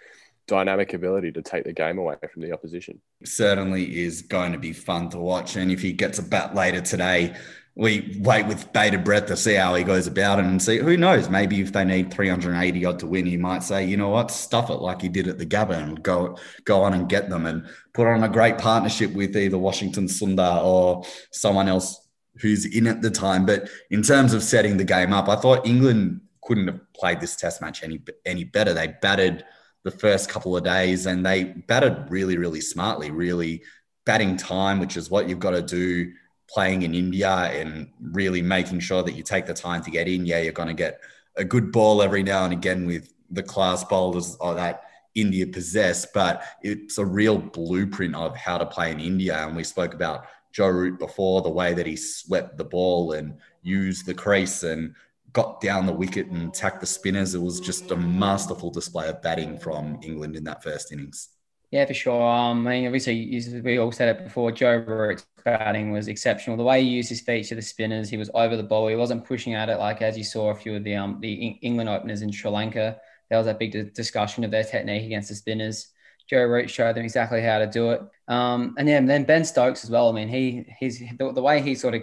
dynamic 0.48 0.94
ability 0.94 1.32
to 1.32 1.42
take 1.42 1.64
the 1.64 1.72
game 1.72 1.98
away 1.98 2.16
from 2.32 2.42
the 2.42 2.52
opposition. 2.52 3.00
Certainly 3.24 3.98
is 3.98 4.22
going 4.22 4.52
to 4.52 4.58
be 4.58 4.72
fun 4.72 5.08
to 5.10 5.18
watch, 5.18 5.54
and 5.54 5.70
if 5.70 5.82
he 5.82 5.92
gets 5.92 6.18
a 6.18 6.22
bat 6.22 6.54
later 6.54 6.80
today 6.80 7.36
we 7.78 8.16
wait 8.20 8.46
with 8.46 8.72
bated 8.72 9.04
breath 9.04 9.26
to 9.26 9.36
see 9.36 9.54
how 9.54 9.74
he 9.74 9.84
goes 9.84 10.06
about 10.06 10.38
it 10.38 10.46
and 10.46 10.60
see 10.62 10.78
who 10.78 10.96
knows 10.96 11.28
maybe 11.28 11.60
if 11.60 11.72
they 11.72 11.84
need 11.84 12.12
380 12.12 12.84
odd 12.86 12.98
to 12.98 13.06
win 13.06 13.26
he 13.26 13.36
might 13.36 13.62
say 13.62 13.84
you 13.84 13.98
know 13.98 14.08
what? 14.08 14.30
Stuff 14.30 14.70
it 14.70 14.80
like 14.80 15.02
he 15.02 15.10
did 15.10 15.28
at 15.28 15.38
the 15.38 15.44
Gabba 15.44 15.76
and 15.76 16.02
go 16.02 16.38
go 16.64 16.82
on 16.82 16.94
and 16.94 17.08
get 17.08 17.28
them 17.28 17.44
and 17.44 17.66
put 17.92 18.06
on 18.06 18.24
a 18.24 18.28
great 18.28 18.56
partnership 18.56 19.12
with 19.12 19.36
either 19.36 19.58
Washington 19.58 20.06
Sundar 20.06 20.64
or 20.64 21.04
someone 21.30 21.68
else 21.68 22.08
who's 22.40 22.64
in 22.64 22.86
at 22.86 23.02
the 23.02 23.10
time. 23.10 23.46
But 23.46 23.68
in 23.90 24.02
terms 24.02 24.32
of 24.32 24.42
setting 24.42 24.78
the 24.78 24.84
game 24.84 25.12
up 25.12 25.28
I 25.28 25.36
thought 25.36 25.66
England 25.66 26.22
couldn't 26.42 26.68
have 26.68 26.80
played 26.94 27.20
this 27.20 27.36
test 27.36 27.60
match 27.60 27.82
any 27.82 28.00
any 28.24 28.44
better. 28.44 28.72
They 28.72 28.94
batted 29.02 29.44
the 29.84 29.90
first 29.90 30.30
couple 30.30 30.56
of 30.56 30.64
days 30.64 31.04
and 31.04 31.24
they 31.24 31.44
batted 31.44 32.06
really 32.08 32.38
really 32.38 32.60
smartly 32.62 33.10
really 33.10 33.62
batting 34.06 34.36
time 34.36 34.80
which 34.80 34.96
is 34.96 35.10
what 35.10 35.28
you've 35.28 35.38
got 35.38 35.50
to 35.50 35.62
do 35.62 36.12
playing 36.48 36.82
in 36.82 36.94
India 36.94 37.28
and 37.30 37.88
really 38.00 38.42
making 38.42 38.80
sure 38.80 39.02
that 39.02 39.14
you 39.14 39.22
take 39.22 39.46
the 39.46 39.54
time 39.54 39.82
to 39.82 39.90
get 39.90 40.08
in. 40.08 40.26
Yeah, 40.26 40.40
you're 40.40 40.52
going 40.52 40.68
to 40.68 40.74
get 40.74 41.00
a 41.36 41.44
good 41.44 41.72
ball 41.72 42.02
every 42.02 42.22
now 42.22 42.44
and 42.44 42.52
again 42.52 42.86
with 42.86 43.12
the 43.30 43.42
class 43.42 43.84
bowlers 43.84 44.36
that 44.38 44.82
India 45.14 45.46
possess, 45.46 46.06
but 46.12 46.42
it's 46.62 46.98
a 46.98 47.04
real 47.04 47.38
blueprint 47.38 48.14
of 48.14 48.36
how 48.36 48.58
to 48.58 48.66
play 48.66 48.92
in 48.92 49.00
India. 49.00 49.46
And 49.46 49.56
we 49.56 49.64
spoke 49.64 49.94
about 49.94 50.26
Joe 50.52 50.68
Root 50.68 50.98
before, 50.98 51.42
the 51.42 51.50
way 51.50 51.74
that 51.74 51.86
he 51.86 51.96
swept 51.96 52.56
the 52.56 52.64
ball 52.64 53.12
and 53.12 53.38
used 53.62 54.06
the 54.06 54.14
crease 54.14 54.62
and 54.62 54.94
got 55.32 55.60
down 55.60 55.84
the 55.84 55.92
wicket 55.92 56.28
and 56.28 56.48
attacked 56.48 56.80
the 56.80 56.86
spinners. 56.86 57.34
It 57.34 57.42
was 57.42 57.60
just 57.60 57.90
a 57.90 57.96
masterful 57.96 58.70
display 58.70 59.08
of 59.08 59.20
batting 59.20 59.58
from 59.58 59.98
England 60.02 60.36
in 60.36 60.44
that 60.44 60.62
first 60.62 60.92
innings. 60.92 61.28
Yeah, 61.70 61.84
for 61.84 61.94
sure. 61.94 62.22
Um, 62.22 62.66
I 62.66 62.70
mean, 62.70 62.86
obviously, 62.86 63.60
we 63.64 63.78
all 63.78 63.90
said 63.90 64.16
it 64.16 64.24
before. 64.24 64.52
Joe 64.52 64.76
Root's 64.76 65.26
batting 65.44 65.90
was 65.90 66.08
exceptional. 66.08 66.56
The 66.56 66.62
way 66.62 66.82
he 66.82 66.88
used 66.88 67.08
his 67.08 67.20
feet 67.20 67.46
to 67.48 67.54
the 67.56 67.62
spinners, 67.62 68.08
he 68.08 68.16
was 68.16 68.30
over 68.34 68.56
the 68.56 68.62
ball. 68.62 68.88
He 68.88 68.94
wasn't 68.94 69.24
pushing 69.24 69.54
at 69.54 69.68
it 69.68 69.78
like 69.78 70.00
as 70.00 70.16
you 70.16 70.24
saw 70.24 70.50
a 70.50 70.54
few 70.54 70.76
of 70.76 70.84
the 70.84 70.94
um 70.94 71.18
the 71.20 71.32
England 71.62 71.88
openers 71.88 72.22
in 72.22 72.30
Sri 72.30 72.50
Lanka. 72.50 72.98
There 73.28 73.38
was 73.38 73.46
that 73.46 73.58
big 73.58 73.94
discussion 73.94 74.44
of 74.44 74.52
their 74.52 74.62
technique 74.62 75.04
against 75.06 75.28
the 75.28 75.34
spinners. 75.34 75.88
Joe 76.30 76.44
Root 76.44 76.70
showed 76.70 76.96
them 76.96 77.04
exactly 77.04 77.40
how 77.40 77.58
to 77.58 77.66
do 77.66 77.90
it. 77.90 78.02
Um, 78.28 78.74
and 78.78 78.88
and 78.88 79.08
then 79.08 79.24
Ben 79.24 79.44
Stokes 79.44 79.82
as 79.84 79.90
well. 79.90 80.08
I 80.08 80.12
mean, 80.12 80.28
he 80.28 80.64
he's 80.78 81.00
the, 81.00 81.32
the 81.32 81.42
way 81.42 81.60
he 81.62 81.74
sort 81.74 81.94
of 81.94 82.02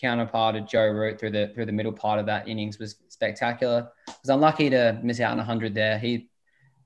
counterparted 0.00 0.66
Joe 0.66 0.86
Root 0.86 1.20
through 1.20 1.30
the 1.30 1.52
through 1.54 1.66
the 1.66 1.72
middle 1.72 1.92
part 1.92 2.18
of 2.18 2.26
that 2.26 2.48
innings 2.48 2.78
was 2.78 2.96
spectacular. 3.08 3.88
Was 4.08 4.28
unlucky 4.28 4.70
to 4.70 4.98
miss 5.02 5.20
out 5.20 5.32
on 5.32 5.38
100 5.38 5.74
there. 5.74 5.98
He 5.98 6.28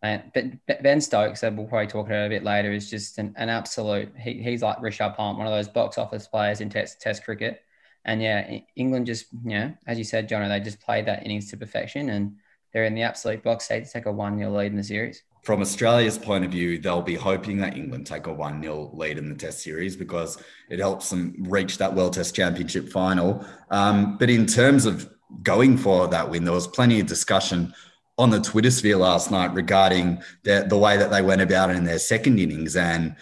and 0.03 0.59
Ben 0.83 1.01
Stokes, 1.01 1.41
that 1.41 1.55
we'll 1.55 1.67
probably 1.67 1.89
talk 1.89 2.07
about 2.07 2.27
a 2.27 2.29
bit 2.29 2.45
later, 2.45 2.73
is 2.73 2.89
just 2.89 3.19
an, 3.19 3.35
an 3.37 3.49
absolute. 3.49 4.13
He, 4.17 4.35
he's 4.35 4.63
like 4.63 4.79
Rishabh 4.79 5.17
Pant, 5.17 5.39
one 5.39 5.47
of 5.47 5.53
those 5.53 5.69
box 5.69 5.99
office 5.99 6.29
players 6.29 6.61
in 6.61 6.71
Test 6.71 7.01
Test 7.01 7.25
cricket. 7.25 7.63
And 8.05 8.23
yeah, 8.23 8.61
England 8.77 9.07
just, 9.07 9.27
you 9.45 9.59
know, 9.59 9.75
as 9.87 9.99
you 9.99 10.05
said, 10.05 10.29
John, 10.29 10.49
they 10.49 10.61
just 10.61 10.81
played 10.81 11.07
that 11.07 11.25
innings 11.25 11.51
to 11.51 11.57
perfection, 11.57 12.11
and 12.11 12.37
they're 12.73 12.85
in 12.85 12.95
the 12.95 13.03
absolute 13.03 13.43
box 13.43 13.67
seat 13.67 13.85
to 13.87 13.91
take 13.91 14.07
a 14.07 14.13
one 14.13 14.39
0 14.39 14.53
lead 14.53 14.71
in 14.71 14.77
the 14.77 14.85
series. 14.85 15.23
From 15.43 15.61
Australia's 15.63 16.19
point 16.19 16.45
of 16.45 16.51
view, 16.51 16.79
they'll 16.79 17.03
be 17.03 17.15
hoping 17.15 17.59
that 17.59 17.77
England 17.77 18.07
take 18.07 18.27
a 18.27 18.33
1 18.33 18.63
0 18.63 18.91
lead 18.95 19.19
in 19.19 19.29
the 19.29 19.35
Test 19.35 19.61
series 19.61 19.97
because 19.97 20.41
it 20.71 20.79
helps 20.79 21.11
them 21.11 21.35
reach 21.41 21.79
that 21.79 21.93
World 21.93 22.13
Test 22.13 22.37
Championship 22.37 22.89
final. 22.89 23.45
Um, 23.71 24.17
but 24.17 24.31
in 24.31 24.47
terms 24.47 24.87
of 24.87 25.13
going 25.43 25.77
for 25.77 26.07
that 26.09 26.31
win, 26.31 26.45
there 26.45 26.55
was 26.55 26.69
plenty 26.69 27.01
of 27.01 27.07
discussion 27.07 27.75
on 28.19 28.31
the 28.31 28.41
Twitter 28.41 28.71
sphere 28.71 28.97
last 28.97 29.31
night 29.31 29.55
regarding 29.55 30.21
the, 30.43 30.67
the 30.69 30.77
way 30.77 30.97
that 30.97 31.11
they 31.11 31.23
went 31.23 31.41
about 31.41 31.71
it 31.71 31.77
in 31.77 31.85
their 31.85 32.01
second 32.01 32.39
innings 32.39 32.75
and 32.77 33.15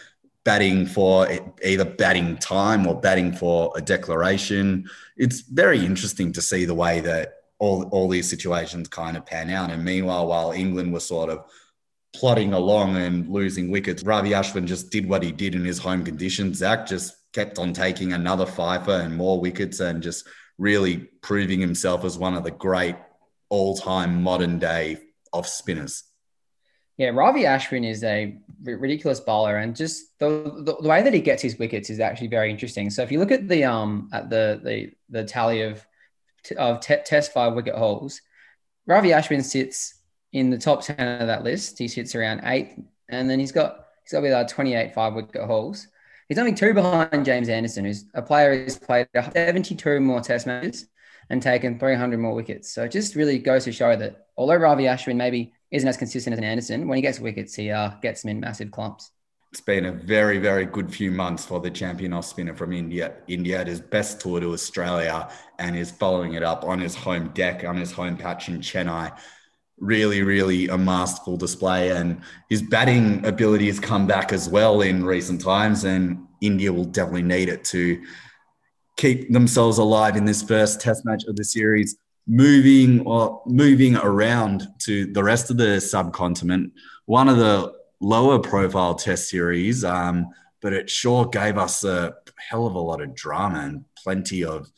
batting 0.43 0.87
for 0.87 1.29
either 1.63 1.85
batting 1.85 2.37
time 2.39 2.87
or 2.87 2.99
batting 2.99 3.33
for 3.33 3.73
a 3.77 3.83
declaration. 3.83 4.89
It's 5.17 5.41
very 5.41 5.85
interesting 5.85 6.33
to 6.33 6.41
see 6.41 6.65
the 6.65 6.75
way 6.75 7.01
that 7.01 7.35
all, 7.59 7.85
all 7.91 8.09
these 8.09 8.31
situations 8.31 8.89
kind 8.89 9.17
of 9.17 9.27
pan 9.27 9.51
out. 9.51 9.71
And 9.71 9.85
meanwhile, 9.85 10.29
while 10.29 10.53
England 10.53 10.93
was 10.93 11.05
sort 11.05 11.31
of 11.31 11.45
plodding 12.15 12.55
along 12.55 12.97
and 12.97 13.29
losing 13.29 13.71
wickets, 13.71 14.03
Ravi 14.03 14.31
Ashwin 14.31 14.67
just 14.67 14.91
did 14.91 15.09
what 15.09 15.23
he 15.23 15.33
did 15.33 15.55
in 15.55 15.65
his 15.65 15.79
home 15.79 16.05
conditions. 16.05 16.59
Zac 16.59 16.87
just 16.87 17.17
kept 17.33 17.59
on 17.59 17.73
taking 17.73 18.13
another 18.13 18.47
fifer 18.47 19.01
and 19.01 19.17
more 19.17 19.41
wickets 19.41 19.81
and 19.81 20.03
just 20.03 20.27
really 20.59 20.99
proving 21.21 21.61
himself 21.61 22.05
as 22.05 22.17
one 22.17 22.35
of 22.35 22.45
the 22.45 22.51
great 22.51 22.97
all-time 23.49 24.23
modern 24.23 24.59
day 24.59 24.99
off 25.33 25.47
spinners. 25.47 26.05
Yeah, 26.97 27.11
Ravi 27.11 27.43
Ashwin 27.43 27.89
is 27.89 28.03
a 28.05 28.39
ridiculous 28.63 29.21
bowler, 29.21 29.59
and 29.59 29.77
just 29.77 30.19
the, 30.19 30.63
the, 30.65 30.77
the, 30.81 30.89
way 30.89 31.03
that 31.03 31.13
he 31.13 31.21
gets 31.21 31.43
his 31.43 31.59
wickets 31.59 31.91
is 31.91 32.01
actually 32.01 32.29
very 32.29 32.51
interesting. 32.51 32.89
So 32.89 33.03
if 33.03 33.13
you 33.13 33.19
look 33.19 33.31
at 33.31 33.49
the 33.49 33.65
um 33.65 34.09
at 34.15 34.31
the 34.31 34.61
the 34.65 34.93
the 35.11 35.25
tally 35.25 35.61
of 35.61 35.87
of 36.57 36.81
t- 36.81 36.97
test 37.05 37.33
five 37.33 37.53
wicket 37.53 37.75
hauls, 37.75 38.23
Ravi 38.87 39.11
Ashwin 39.11 39.45
sits 39.45 39.95
in 40.33 40.49
the 40.49 40.57
top 40.57 40.83
ten 40.83 41.21
of 41.21 41.27
that 41.27 41.45
list. 41.45 41.79
He 41.79 41.87
sits 41.87 42.15
around 42.15 42.41
eighth, 42.45 42.81
and 43.11 43.29
then 43.29 43.39
he's 43.39 43.53
got 43.53 43.89
he's 44.03 44.13
got 44.13 44.25
about 44.25 44.49
28 44.49 44.95
five 44.95 45.13
wicket 45.13 45.45
hauls. 45.45 45.89
He's 46.31 46.39
only 46.39 46.55
two 46.55 46.73
behind 46.73 47.27
James 47.27 47.51
Anderson, 47.51 47.85
who's 47.85 48.07
a 48.15 48.23
player 48.23 48.65
who's 48.65 48.79
played 48.79 49.07
72 49.15 50.01
more 50.01 50.21
test 50.21 50.47
matches 50.47 50.87
and 51.31 51.43
taken 51.43 51.79
300 51.79 52.19
more 52.19 52.35
wickets. 52.35 52.73
So 52.73 52.85
it 52.85 52.93
just 52.93 53.15
really 53.15 53.39
goes 53.39 53.65
to 53.65 53.73
show 53.73 53.97
that 53.97 54.27
although 54.37 54.57
Ravi 54.57 54.85
Ashwin 54.85 55.17
maybe 55.17 55.53
isn't 55.71 55.89
as 55.89 55.97
consistent 55.97 56.35
as 56.35 56.39
an 56.39 56.45
Anderson, 56.45 56.89
when 56.89 56.97
he 56.97 57.03
gets 57.03 57.19
wickets, 57.19 57.55
he 57.55 57.71
uh, 57.71 57.91
gets 58.03 58.23
them 58.23 58.31
in 58.31 58.41
massive 58.41 58.71
clumps. 58.71 59.11
It's 59.53 59.61
been 59.61 59.87
a 59.87 59.93
very, 59.93 60.39
very 60.39 60.67
good 60.67 60.93
few 60.93 61.11
months 61.11 61.45
for 61.47 61.61
the 61.61 61.71
champion 61.71 62.13
off 62.13 62.27
spinner 62.27 62.55
from 62.55 62.73
India. 62.73 63.15
India 63.27 63.59
had 63.59 63.67
his 63.67 63.81
best 63.81 64.21
tour 64.21 64.41
to 64.41 64.53
Australia 64.53 65.31
and 65.59 65.77
is 65.77 65.91
following 65.91 66.35
it 66.35 66.43
up 66.43 66.65
on 66.65 66.79
his 66.79 66.95
home 66.95 67.29
deck, 67.29 67.65
on 67.65 67.77
his 67.77 67.91
home 67.91 68.17
patch 68.17 68.49
in 68.49 68.59
Chennai. 68.59 69.17
Really, 69.79 70.23
really 70.23 70.69
a 70.69 70.77
masterful 70.77 71.37
display. 71.37 71.91
And 71.91 72.21
his 72.51 72.63
batting 72.63 73.25
ability 73.25 73.67
has 73.67 73.81
come 73.81 74.07
back 74.07 74.33
as 74.33 74.49
well 74.49 74.83
in 74.83 75.05
recent 75.05 75.41
times. 75.41 75.85
And 75.85 76.27
India 76.41 76.73
will 76.73 76.85
definitely 76.85 77.23
need 77.23 77.49
it 77.49 77.65
to 77.67 78.03
keep 78.97 79.31
themselves 79.33 79.79
alive 79.79 80.17
in 80.17 80.25
this 80.25 80.43
first 80.43 80.81
test 80.81 81.05
match 81.05 81.25
of 81.25 81.37
the 81.37 81.45
series 81.45 81.97
moving 82.27 83.07
or 83.07 83.43
moving 83.47 83.97
around 83.97 84.67
to 84.81 85.07
the 85.13 85.23
rest 85.23 85.51
of 85.51 85.57
the 85.57 85.81
subcontinent. 85.81 86.73
One 87.05 87.29
of 87.29 87.37
the 87.37 87.75
lower 88.01 88.39
profile 88.39 88.95
test 88.95 89.29
series 89.29 89.85
um, 89.85 90.29
but 90.61 90.73
it 90.73 90.91
sure 90.91 91.27
gave 91.27 91.59
us 91.59 91.85
a 91.85 92.15
hell 92.49 92.67
of 92.67 92.75
a 92.75 92.81
lot 92.81 93.01
of 93.01 93.15
drama 93.15 93.61
and 93.61 93.85
plenty 94.03 94.45
of 94.45 94.71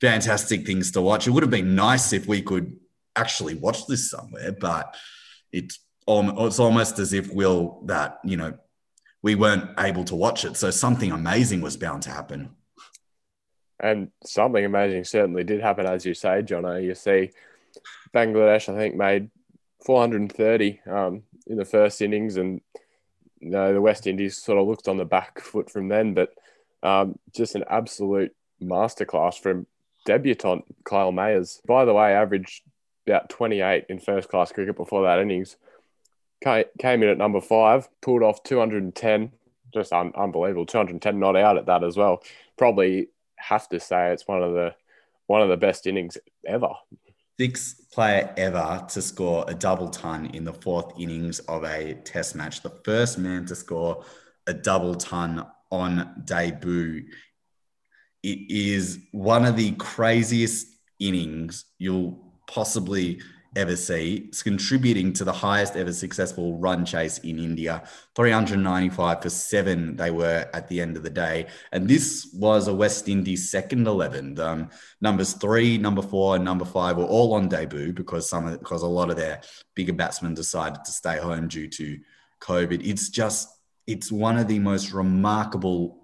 fantastic 0.00 0.64
things 0.64 0.92
to 0.92 1.02
watch. 1.02 1.26
It 1.26 1.30
would 1.30 1.42
have 1.42 1.50
been 1.50 1.74
nice 1.74 2.12
if 2.12 2.26
we 2.26 2.40
could 2.40 2.76
actually 3.16 3.54
watch 3.54 3.86
this 3.86 4.10
somewhere 4.10 4.52
but 4.52 4.94
it's 5.52 5.80
it's 6.06 6.58
almost 6.58 6.98
as 6.98 7.12
if 7.12 7.30
we'll 7.34 7.82
that 7.84 8.18
you 8.24 8.36
know 8.36 8.56
we 9.20 9.34
weren't 9.34 9.68
able 9.78 10.04
to 10.04 10.14
watch 10.14 10.44
it. 10.44 10.56
So 10.56 10.70
something 10.70 11.12
amazing 11.12 11.60
was 11.60 11.76
bound 11.76 12.04
to 12.04 12.10
happen 12.10 12.56
and 13.80 14.10
something 14.24 14.64
amazing 14.64 15.04
certainly 15.04 15.44
did 15.44 15.60
happen, 15.60 15.86
as 15.86 16.04
you 16.04 16.14
say, 16.14 16.42
Jono. 16.42 16.82
You 16.82 16.94
see, 16.94 17.30
Bangladesh, 18.14 18.72
I 18.72 18.76
think, 18.76 18.96
made 18.96 19.30
430 19.84 20.80
um, 20.90 21.22
in 21.46 21.56
the 21.56 21.64
first 21.64 22.02
innings, 22.02 22.36
and 22.36 22.60
you 23.40 23.50
know, 23.50 23.72
the 23.72 23.80
West 23.80 24.06
Indies 24.06 24.36
sort 24.36 24.58
of 24.58 24.66
looked 24.66 24.88
on 24.88 24.96
the 24.96 25.04
back 25.04 25.40
foot 25.40 25.70
from 25.70 25.88
then. 25.88 26.14
But 26.14 26.34
um, 26.82 27.18
just 27.34 27.54
an 27.54 27.64
absolute 27.68 28.34
masterclass 28.62 29.38
from 29.38 29.66
debutant 30.04 30.64
Kyle 30.84 31.12
Mayers. 31.12 31.64
By 31.66 31.84
the 31.84 31.94
way, 31.94 32.14
averaged 32.14 32.62
about 33.06 33.30
28 33.30 33.86
in 33.88 33.98
first 33.98 34.28
class 34.28 34.52
cricket 34.52 34.76
before 34.76 35.04
that 35.04 35.20
innings. 35.20 35.56
Came 36.42 37.02
in 37.02 37.08
at 37.08 37.18
number 37.18 37.40
five, 37.40 37.88
pulled 38.00 38.22
off 38.22 38.42
210, 38.44 39.32
just 39.74 39.92
un- 39.92 40.12
unbelievable. 40.16 40.66
210 40.66 41.18
not 41.18 41.36
out 41.36 41.58
at 41.58 41.66
that 41.66 41.82
as 41.82 41.96
well. 41.96 42.22
Probably 42.56 43.08
have 43.38 43.68
to 43.70 43.80
say 43.80 44.12
it's 44.12 44.26
one 44.26 44.42
of 44.42 44.52
the 44.52 44.74
one 45.26 45.42
of 45.42 45.48
the 45.48 45.56
best 45.56 45.86
innings 45.86 46.16
ever. 46.46 46.70
Sixth 47.38 47.90
player 47.92 48.32
ever 48.36 48.84
to 48.88 49.02
score 49.02 49.44
a 49.46 49.54
double 49.54 49.88
ton 49.88 50.26
in 50.26 50.44
the 50.44 50.52
fourth 50.52 50.98
innings 50.98 51.38
of 51.40 51.64
a 51.64 51.94
test 52.04 52.34
match. 52.34 52.62
The 52.62 52.70
first 52.84 53.18
man 53.18 53.46
to 53.46 53.54
score 53.54 54.04
a 54.46 54.54
double 54.54 54.94
ton 54.94 55.46
on 55.70 56.22
debut. 56.24 57.04
It 58.22 58.50
is 58.50 58.98
one 59.12 59.44
of 59.44 59.56
the 59.56 59.72
craziest 59.72 60.66
innings 60.98 61.66
you'll 61.78 62.34
possibly 62.48 63.20
ever 63.58 63.76
see. 63.76 64.30
Contributing 64.42 65.12
to 65.14 65.24
the 65.24 65.32
highest 65.32 65.76
ever 65.76 65.92
successful 65.92 66.56
run 66.58 66.84
chase 66.84 67.18
in 67.18 67.38
India. 67.38 67.82
395 68.14 69.22
for 69.22 69.28
seven 69.28 69.96
they 69.96 70.10
were 70.10 70.48
at 70.54 70.68
the 70.68 70.80
end 70.80 70.96
of 70.96 71.02
the 71.02 71.10
day. 71.10 71.46
And 71.72 71.88
this 71.88 72.30
was 72.32 72.68
a 72.68 72.74
West 72.74 73.08
Indies 73.08 73.50
second 73.50 73.86
11. 73.86 74.38
Um, 74.38 74.70
numbers 75.00 75.34
three, 75.34 75.76
number 75.76 76.02
four, 76.02 76.36
and 76.36 76.44
number 76.44 76.64
five 76.64 76.96
were 76.96 77.04
all 77.04 77.34
on 77.34 77.48
debut 77.48 77.92
because 77.92 78.30
some 78.30 78.50
because 78.56 78.82
a 78.82 78.86
lot 78.86 79.10
of 79.10 79.16
their 79.16 79.40
bigger 79.74 79.92
batsmen 79.92 80.34
decided 80.34 80.84
to 80.84 80.92
stay 80.92 81.18
home 81.18 81.48
due 81.48 81.68
to 81.68 81.98
COVID. 82.40 82.86
It's 82.86 83.08
just, 83.08 83.48
it's 83.86 84.12
one 84.12 84.38
of 84.38 84.48
the 84.48 84.60
most 84.60 84.92
remarkable 84.92 85.98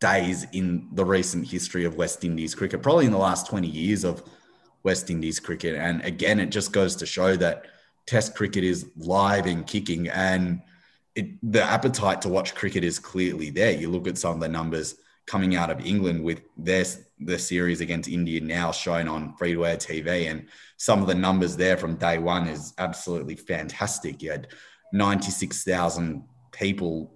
days 0.00 0.46
in 0.52 0.88
the 0.92 1.04
recent 1.04 1.48
history 1.48 1.84
of 1.84 1.96
West 1.96 2.24
Indies 2.24 2.54
cricket, 2.54 2.82
probably 2.82 3.06
in 3.06 3.12
the 3.12 3.18
last 3.18 3.46
20 3.46 3.66
years 3.66 4.04
of 4.04 4.22
West 4.86 5.10
Indies 5.10 5.40
cricket. 5.40 5.74
And 5.74 6.00
again, 6.04 6.38
it 6.38 6.50
just 6.50 6.72
goes 6.72 6.94
to 6.96 7.06
show 7.06 7.34
that 7.36 7.66
Test 8.06 8.36
cricket 8.36 8.62
is 8.62 8.86
live 8.96 9.46
and 9.46 9.66
kicking, 9.66 10.06
and 10.08 10.62
it, 11.16 11.26
the 11.42 11.60
appetite 11.60 12.22
to 12.22 12.28
watch 12.28 12.54
cricket 12.54 12.84
is 12.84 13.00
clearly 13.00 13.50
there. 13.50 13.72
You 13.72 13.90
look 13.90 14.06
at 14.06 14.16
some 14.16 14.34
of 14.34 14.40
the 14.40 14.48
numbers 14.48 14.94
coming 15.26 15.56
out 15.56 15.70
of 15.70 15.84
England 15.84 16.22
with 16.22 16.40
their 16.56 16.84
the 17.18 17.36
series 17.36 17.80
against 17.80 18.08
India 18.08 18.40
now 18.40 18.70
shown 18.70 19.08
on 19.08 19.34
free 19.36 19.54
to 19.54 19.66
air 19.66 19.76
TV, 19.76 20.30
and 20.30 20.46
some 20.76 21.02
of 21.02 21.08
the 21.08 21.16
numbers 21.16 21.56
there 21.56 21.76
from 21.76 21.96
day 21.96 22.18
one 22.18 22.46
is 22.46 22.74
absolutely 22.78 23.34
fantastic. 23.34 24.22
You 24.22 24.30
had 24.30 24.46
ninety 24.92 25.32
six 25.32 25.64
thousand 25.64 26.22
people 26.52 27.10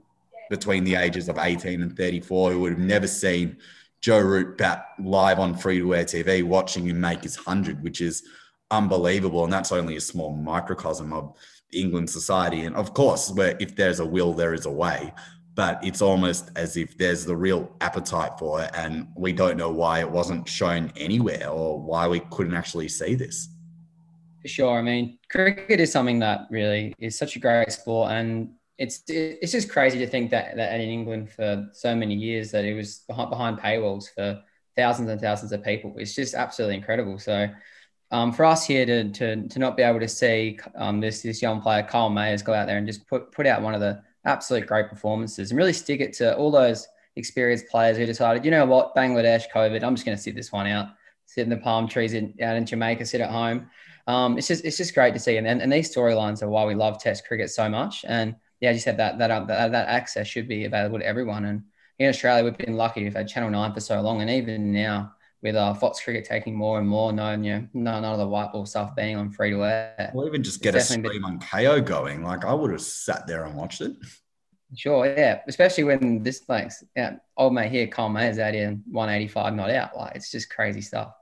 between 0.51 0.83
the 0.83 0.97
ages 0.97 1.29
of 1.29 1.39
18 1.39 1.81
and 1.81 1.97
34 1.97 2.51
who 2.51 2.59
would 2.59 2.73
have 2.73 2.81
never 2.81 3.07
seen 3.07 3.57
Joe 4.01 4.21
Root 4.21 4.57
bat 4.57 4.87
live 4.99 5.39
on 5.39 5.55
free 5.55 5.79
to 5.79 5.95
air 5.95 6.05
TV, 6.05 6.43
watching 6.43 6.89
him 6.89 7.01
make 7.01 7.23
his 7.23 7.37
100, 7.37 7.83
which 7.83 8.01
is 8.01 8.23
unbelievable. 8.71 9.45
And 9.45 9.53
that's 9.53 9.73
only 9.73 9.97
a 9.97 10.01
small 10.01 10.35
microcosm 10.35 11.13
of 11.13 11.37
England 11.73 12.09
society. 12.09 12.63
And 12.63 12.75
of 12.77 12.95
course, 12.95 13.31
where 13.31 13.57
if 13.61 13.77
there's 13.77 14.01
a 14.01 14.07
will, 14.07 14.33
there 14.33 14.55
is 14.55 14.67
a 14.67 14.71
way. 14.71 15.13
But 15.55 15.85
it's 15.85 16.01
almost 16.01 16.51
as 16.57 16.77
if 16.77 16.97
there's 16.97 17.27
the 17.27 17.37
real 17.37 17.71
appetite 17.81 18.39
for 18.39 18.63
it. 18.63 18.71
And 18.75 19.09
we 19.17 19.33
don't 19.33 19.59
know 19.59 19.71
why 19.71 20.01
it 20.01 20.11
wasn't 20.11 20.49
shown 20.49 20.93
anywhere 20.97 21.49
or 21.51 21.79
why 21.81 22.09
we 22.09 22.21
couldn't 22.31 22.55
actually 22.55 22.89
see 22.89 23.15
this. 23.15 23.49
For 24.41 24.49
sure. 24.49 24.79
I 24.79 24.83
mean, 24.83 25.19
cricket 25.31 25.81
is 25.81 25.93
something 25.93 26.21
that 26.21 26.47
really 26.51 26.95
is 26.99 27.19
such 27.19 27.37
a 27.37 27.39
great 27.39 27.71
sport. 27.73 28.13
And 28.13 28.55
it's 28.81 29.03
it's 29.09 29.53
just 29.53 29.69
crazy 29.69 29.99
to 29.99 30.07
think 30.07 30.31
that 30.31 30.57
that 30.57 30.81
in 30.81 30.89
England 30.89 31.31
for 31.31 31.69
so 31.73 31.95
many 31.95 32.15
years 32.15 32.51
that 32.51 32.65
it 32.65 32.75
was 32.75 33.05
behind 33.07 33.59
paywalls 33.59 34.07
for 34.15 34.43
thousands 34.75 35.11
and 35.11 35.21
thousands 35.21 35.53
of 35.53 35.63
people. 35.63 35.95
It's 35.99 36.15
just 36.15 36.35
absolutely 36.35 36.77
incredible. 36.77 37.19
So 37.19 37.51
um, 38.11 38.33
for 38.33 38.47
us 38.47 38.67
here 38.67 38.87
to, 38.87 39.11
to, 39.11 39.49
to 39.49 39.59
not 39.59 39.77
be 39.77 39.83
able 39.83 40.01
to 40.01 40.09
see 40.09 40.59
um, 40.77 40.99
this 40.99 41.21
this 41.21 41.43
young 41.43 41.61
player 41.61 41.83
Kyle 41.83 42.11
Mayers 42.11 42.43
go 42.43 42.55
out 42.55 42.67
there 42.67 42.79
and 42.79 42.87
just 42.87 43.07
put 43.07 43.31
put 43.31 43.47
out 43.47 43.61
one 43.61 43.75
of 43.75 43.81
the 43.81 44.03
absolute 44.25 44.67
great 44.67 44.89
performances 44.89 45.51
and 45.51 45.59
really 45.59 45.75
stick 45.75 46.01
it 46.01 46.15
to 46.15 46.35
all 46.39 46.51
those 46.51 46.89
experienced 47.17 47.69
players 47.69 47.99
who 47.99 48.07
decided, 48.07 48.47
you 48.47 48.51
know 48.51 48.65
what, 48.65 48.95
Bangladesh, 48.95 49.45
COVID, 49.55 49.83
I'm 49.83 49.95
just 49.95 50.07
going 50.07 50.17
to 50.17 50.23
sit 50.23 50.35
this 50.35 50.53
one 50.53 50.67
out, 50.67 50.89
sit 51.27 51.43
in 51.43 51.51
the 51.51 51.57
palm 51.59 51.87
trees 51.87 52.15
in, 52.15 52.33
out 52.43 52.57
in 52.57 52.65
Jamaica, 52.65 53.05
sit 53.05 53.21
at 53.21 53.31
home. 53.31 53.69
Um, 54.07 54.39
it's 54.39 54.49
just 54.49 54.65
it's 54.65 54.79
just 54.79 54.95
great 54.95 55.13
to 55.13 55.21
see, 55.21 55.37
and 55.37 55.47
and, 55.47 55.61
and 55.61 55.71
these 55.71 55.95
storylines 55.95 56.43
are 56.43 56.49
why 56.49 56.65
we 56.65 56.75
love 56.75 56.99
Test 56.99 57.27
cricket 57.27 57.51
so 57.51 57.69
much. 57.69 58.07
And 58.09 58.37
yeah, 58.61 58.71
as 58.71 58.77
you 58.77 58.81
said, 58.81 58.99
that 58.99 59.19
that 59.19 59.47
that, 59.49 59.73
that 59.73 59.89
access 59.89 60.27
should 60.27 60.49
be 60.49 60.65
available 60.65 60.99
to 60.99 61.07
everyone. 61.07 61.45
And 61.45 61.65
in 61.99 62.09
Australia, 62.09 62.45
we've 62.45 62.59
been 62.59 62.77
lucky. 62.77 63.03
We've 63.05 63.15
had 63.15 63.29
Channel 63.29 63.51
Nine 63.51 63.73
for 63.73 63.81
so 63.81 64.01
long, 64.01 64.21
and 64.21 64.31
even 64.31 64.73
now 64.73 65.15
with 65.43 65.57
uh, 65.57 65.73
Fox 65.75 66.01
Cricket 66.01 66.25
taking 66.25 66.55
more 66.55 66.79
and 66.79 66.89
more, 66.89 67.13
knowing 67.13 67.45
you 67.45 67.55
know, 67.55 67.69
none 67.73 68.05
of 68.05 68.19
the 68.19 68.27
white 68.27 68.53
ball 68.53 68.67
stuff 68.67 68.95
being 68.95 69.17
on 69.17 69.31
free 69.31 69.51
to 69.51 69.65
air. 69.65 70.11
Or 70.15 70.27
even 70.27 70.43
just 70.43 70.63
get 70.63 70.75
a 70.75 70.81
stream 70.81 71.03
been... 71.03 71.25
on 71.25 71.41
Kayo 71.41 71.85
going. 71.85 72.23
Like 72.23 72.45
I 72.45 72.53
would 72.53 72.71
have 72.71 72.83
sat 72.83 73.27
there 73.27 73.45
and 73.45 73.55
watched 73.55 73.81
it. 73.81 73.97
Sure, 74.77 75.07
yeah. 75.07 75.41
Especially 75.49 75.85
when 75.85 76.23
this 76.23 76.43
like 76.49 76.71
yeah, 76.95 77.17
old 77.37 77.55
mate 77.55 77.71
here, 77.71 77.87
Kyle 77.87 78.11
Mayers 78.11 78.39
out 78.39 78.55
here 78.55 78.79
185 78.91 79.55
not 79.55 79.71
out. 79.71 79.97
Like 79.97 80.15
it's 80.15 80.31
just 80.31 80.51
crazy 80.51 80.81
stuff. 80.81 81.13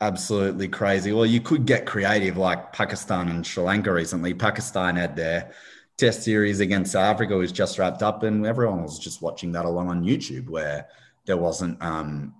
Absolutely 0.00 0.68
crazy. 0.68 1.12
Well, 1.12 1.24
you 1.24 1.40
could 1.40 1.64
get 1.64 1.86
creative 1.86 2.36
like 2.36 2.72
Pakistan 2.72 3.28
and 3.28 3.46
Sri 3.46 3.62
Lanka 3.62 3.92
recently. 3.92 4.34
Pakistan 4.34 4.96
had 4.96 5.16
their 5.16 5.52
test 5.96 6.22
series 6.22 6.60
against 6.60 6.92
South 6.92 7.14
Africa 7.14 7.36
was 7.36 7.52
just 7.52 7.78
wrapped 7.78 8.02
up 8.02 8.22
and 8.22 8.46
everyone 8.46 8.82
was 8.82 8.98
just 8.98 9.22
watching 9.22 9.52
that 9.52 9.64
along 9.64 9.88
on 9.88 10.04
YouTube 10.04 10.48
where 10.48 10.88
there 11.24 11.36
wasn't 11.36 11.80
um, 11.82 12.34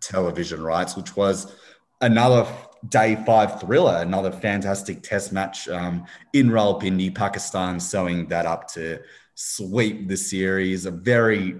television 0.00 0.62
rights, 0.62 0.96
which 0.96 1.14
was 1.16 1.54
another 2.00 2.46
day 2.88 3.16
five 3.26 3.60
thriller, 3.60 3.98
another 3.98 4.32
fantastic 4.32 5.02
test 5.02 5.32
match 5.32 5.68
um, 5.68 6.04
in 6.32 6.48
Rawalpindi, 6.48 7.14
Pakistan, 7.14 7.78
sewing 7.78 8.26
that 8.28 8.46
up 8.46 8.66
to 8.72 9.00
sweep 9.34 10.08
the 10.08 10.16
series. 10.16 10.86
A 10.86 10.90
very, 10.90 11.56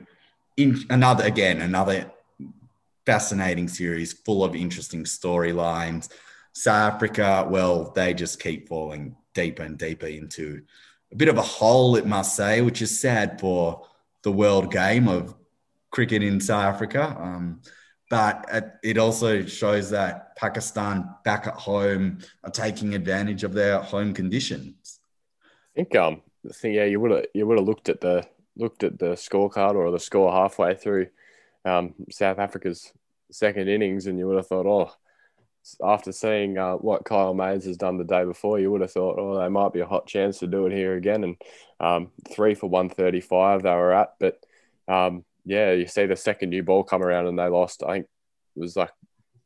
in, 0.56 0.82
another, 0.90 1.24
again, 1.24 1.62
another 1.62 2.10
fascinating 3.06 3.68
series 3.68 4.12
full 4.12 4.42
of 4.42 4.56
interesting 4.56 5.04
storylines. 5.04 6.08
South 6.52 6.94
Africa, 6.94 7.46
well, 7.48 7.92
they 7.94 8.12
just 8.14 8.42
keep 8.42 8.68
falling 8.68 9.16
deeper 9.34 9.62
and 9.62 9.78
deeper 9.78 10.06
into 10.06 10.62
a 11.12 11.16
bit 11.16 11.28
of 11.28 11.38
a 11.38 11.42
hole, 11.42 11.96
it 11.96 12.06
must 12.06 12.34
say, 12.34 12.60
which 12.62 12.82
is 12.82 13.00
sad 13.00 13.38
for 13.38 13.86
the 14.22 14.32
world 14.32 14.72
game 14.72 15.08
of 15.08 15.34
cricket 15.90 16.22
in 16.22 16.40
South 16.40 16.74
Africa. 16.74 17.16
Um, 17.20 17.60
but 18.10 18.78
it 18.82 18.98
also 18.98 19.46
shows 19.46 19.88
that 19.90 20.36
Pakistan 20.36 21.08
back 21.24 21.46
at 21.46 21.54
home 21.54 22.18
are 22.44 22.50
taking 22.50 22.94
advantage 22.94 23.42
of 23.42 23.54
their 23.54 23.78
home 23.78 24.12
conditions. 24.12 25.00
I 25.74 25.76
think 25.76 25.96
um 25.96 26.20
I 26.46 26.52
think 26.52 26.74
yeah 26.74 26.84
you 26.84 27.00
would 27.00 27.10
have 27.10 27.24
you 27.32 27.46
would 27.46 27.58
have 27.58 27.66
looked 27.66 27.88
at 27.88 28.02
the 28.02 28.26
looked 28.54 28.84
at 28.84 28.98
the 28.98 29.12
scorecard 29.12 29.76
or 29.76 29.90
the 29.90 29.98
score 29.98 30.30
halfway 30.30 30.74
through 30.74 31.06
um, 31.64 31.94
South 32.10 32.38
Africa's 32.38 32.92
second 33.30 33.68
innings 33.68 34.06
and 34.06 34.18
you 34.18 34.26
would 34.26 34.36
have 34.36 34.46
thought 34.46 34.66
oh 34.66 34.92
after 35.82 36.12
seeing 36.12 36.58
uh, 36.58 36.74
what 36.74 37.04
Kyle 37.04 37.34
Mayers 37.34 37.64
has 37.66 37.76
done 37.76 37.96
the 37.96 38.04
day 38.04 38.24
before, 38.24 38.58
you 38.58 38.70
would 38.70 38.80
have 38.80 38.92
thought, 38.92 39.18
oh, 39.18 39.38
they 39.38 39.48
might 39.48 39.72
be 39.72 39.80
a 39.80 39.86
hot 39.86 40.06
chance 40.06 40.38
to 40.40 40.46
do 40.46 40.66
it 40.66 40.72
here 40.72 40.94
again. 40.96 41.24
And 41.24 41.36
um, 41.80 42.10
three 42.30 42.54
for 42.54 42.68
135 42.68 43.62
they 43.62 43.70
were 43.70 43.92
at. 43.92 44.14
But 44.18 44.44
um, 44.88 45.24
yeah, 45.44 45.72
you 45.72 45.86
see 45.86 46.06
the 46.06 46.16
second 46.16 46.50
new 46.50 46.62
ball 46.62 46.84
come 46.84 47.02
around 47.02 47.26
and 47.26 47.38
they 47.38 47.48
lost. 47.48 47.82
I 47.82 47.92
think 47.92 48.06
it 48.56 48.60
was 48.60 48.76
like 48.76 48.90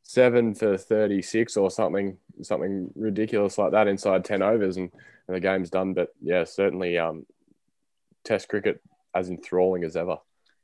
seven 0.03 0.55
for 0.55 0.77
36 0.77 1.55
or 1.57 1.69
something, 1.69 2.17
something 2.41 2.91
ridiculous 2.95 3.57
like 3.57 3.71
that 3.71 3.87
inside 3.87 4.25
10 4.25 4.41
overs 4.41 4.77
and, 4.77 4.91
and 5.27 5.35
the 5.35 5.39
game's 5.39 5.69
done. 5.69 5.93
But 5.93 6.09
yeah, 6.21 6.45
certainly 6.45 6.97
um, 6.97 7.25
test 8.23 8.49
cricket 8.49 8.81
as 9.13 9.29
enthralling 9.29 9.83
as 9.83 9.95
ever. 9.95 10.17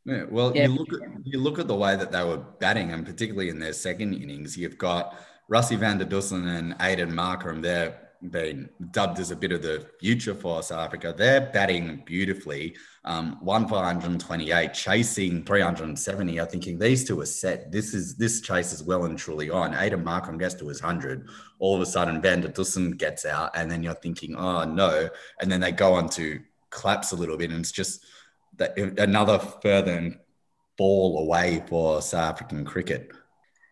Yeah, 0.06 0.26
well, 0.30 0.52
yeah. 0.54 0.68
you 0.68 0.76
look 0.76 0.94
at 0.94 1.10
you 1.24 1.40
look 1.40 1.60
at 1.60 1.68
the 1.68 1.76
way 1.76 1.96
that 1.96 2.12
they 2.12 2.24
were 2.26 2.38
batting, 2.38 2.92
and 2.92 3.06
particularly 3.06 3.48
in 3.48 3.58
their 3.58 3.72
second 3.72 4.14
innings, 4.16 4.58
you've 4.58 4.78
got 4.78 5.18
Rassie 5.54 5.78
van 5.78 6.00
der 6.00 6.06
Dussen 6.06 6.48
and 6.48 6.74
Aiden 6.80 7.12
Markram. 7.12 7.62
They're 7.62 7.94
been 8.32 8.70
dubbed 8.90 9.20
as 9.20 9.30
a 9.30 9.36
bit 9.36 9.52
of 9.52 9.62
the 9.62 9.86
future 10.00 10.34
for 10.34 10.64
South 10.64 10.80
Africa. 10.80 11.14
They're 11.16 11.52
batting 11.54 12.02
beautifully. 12.06 12.76
Um, 13.06 13.38
one 13.42 13.68
for 13.68 13.76
128, 13.76 14.74
chasing 14.74 15.44
370. 15.44 16.40
I'm 16.40 16.48
thinking 16.48 16.80
these 16.80 17.04
two 17.04 17.22
are 17.22 17.28
set. 17.28 17.72
This 17.72 17.94
is 17.94 18.16
this 18.16 18.42
chase 18.42 18.74
is 18.74 18.82
well 18.82 19.06
and 19.06 19.16
truly 19.16 19.52
on. 19.52 19.74
Aiden 19.74 20.04
Markram 20.04 20.40
gets 20.40 20.56
to 20.56 20.68
his 20.70 20.82
100. 20.82 21.28
All 21.60 21.76
of 21.76 21.82
a 21.82 21.86
sudden, 21.86 22.20
Van 22.20 22.42
der 22.42 22.48
Dussen 22.48 22.98
gets 22.98 23.24
out, 23.24 23.52
and 23.56 23.70
then 23.70 23.84
you're 23.84 23.94
thinking, 23.94 24.36
oh 24.36 24.64
no. 24.64 25.08
And 25.40 25.52
then 25.52 25.60
they 25.60 25.72
go 25.72 25.94
on 25.94 26.10
to 26.10 26.40
collapse 26.72 27.12
a 27.12 27.16
little 27.16 27.38
bit, 27.38 27.52
and 27.52 27.60
it's 27.60 27.72
just 27.72 28.04
that 28.56 28.76
another 28.98 29.38
further 29.38 30.16
ball 30.78 31.20
away 31.20 31.64
for 31.68 32.02
South 32.02 32.32
African 32.32 32.66
cricket. 32.66 33.12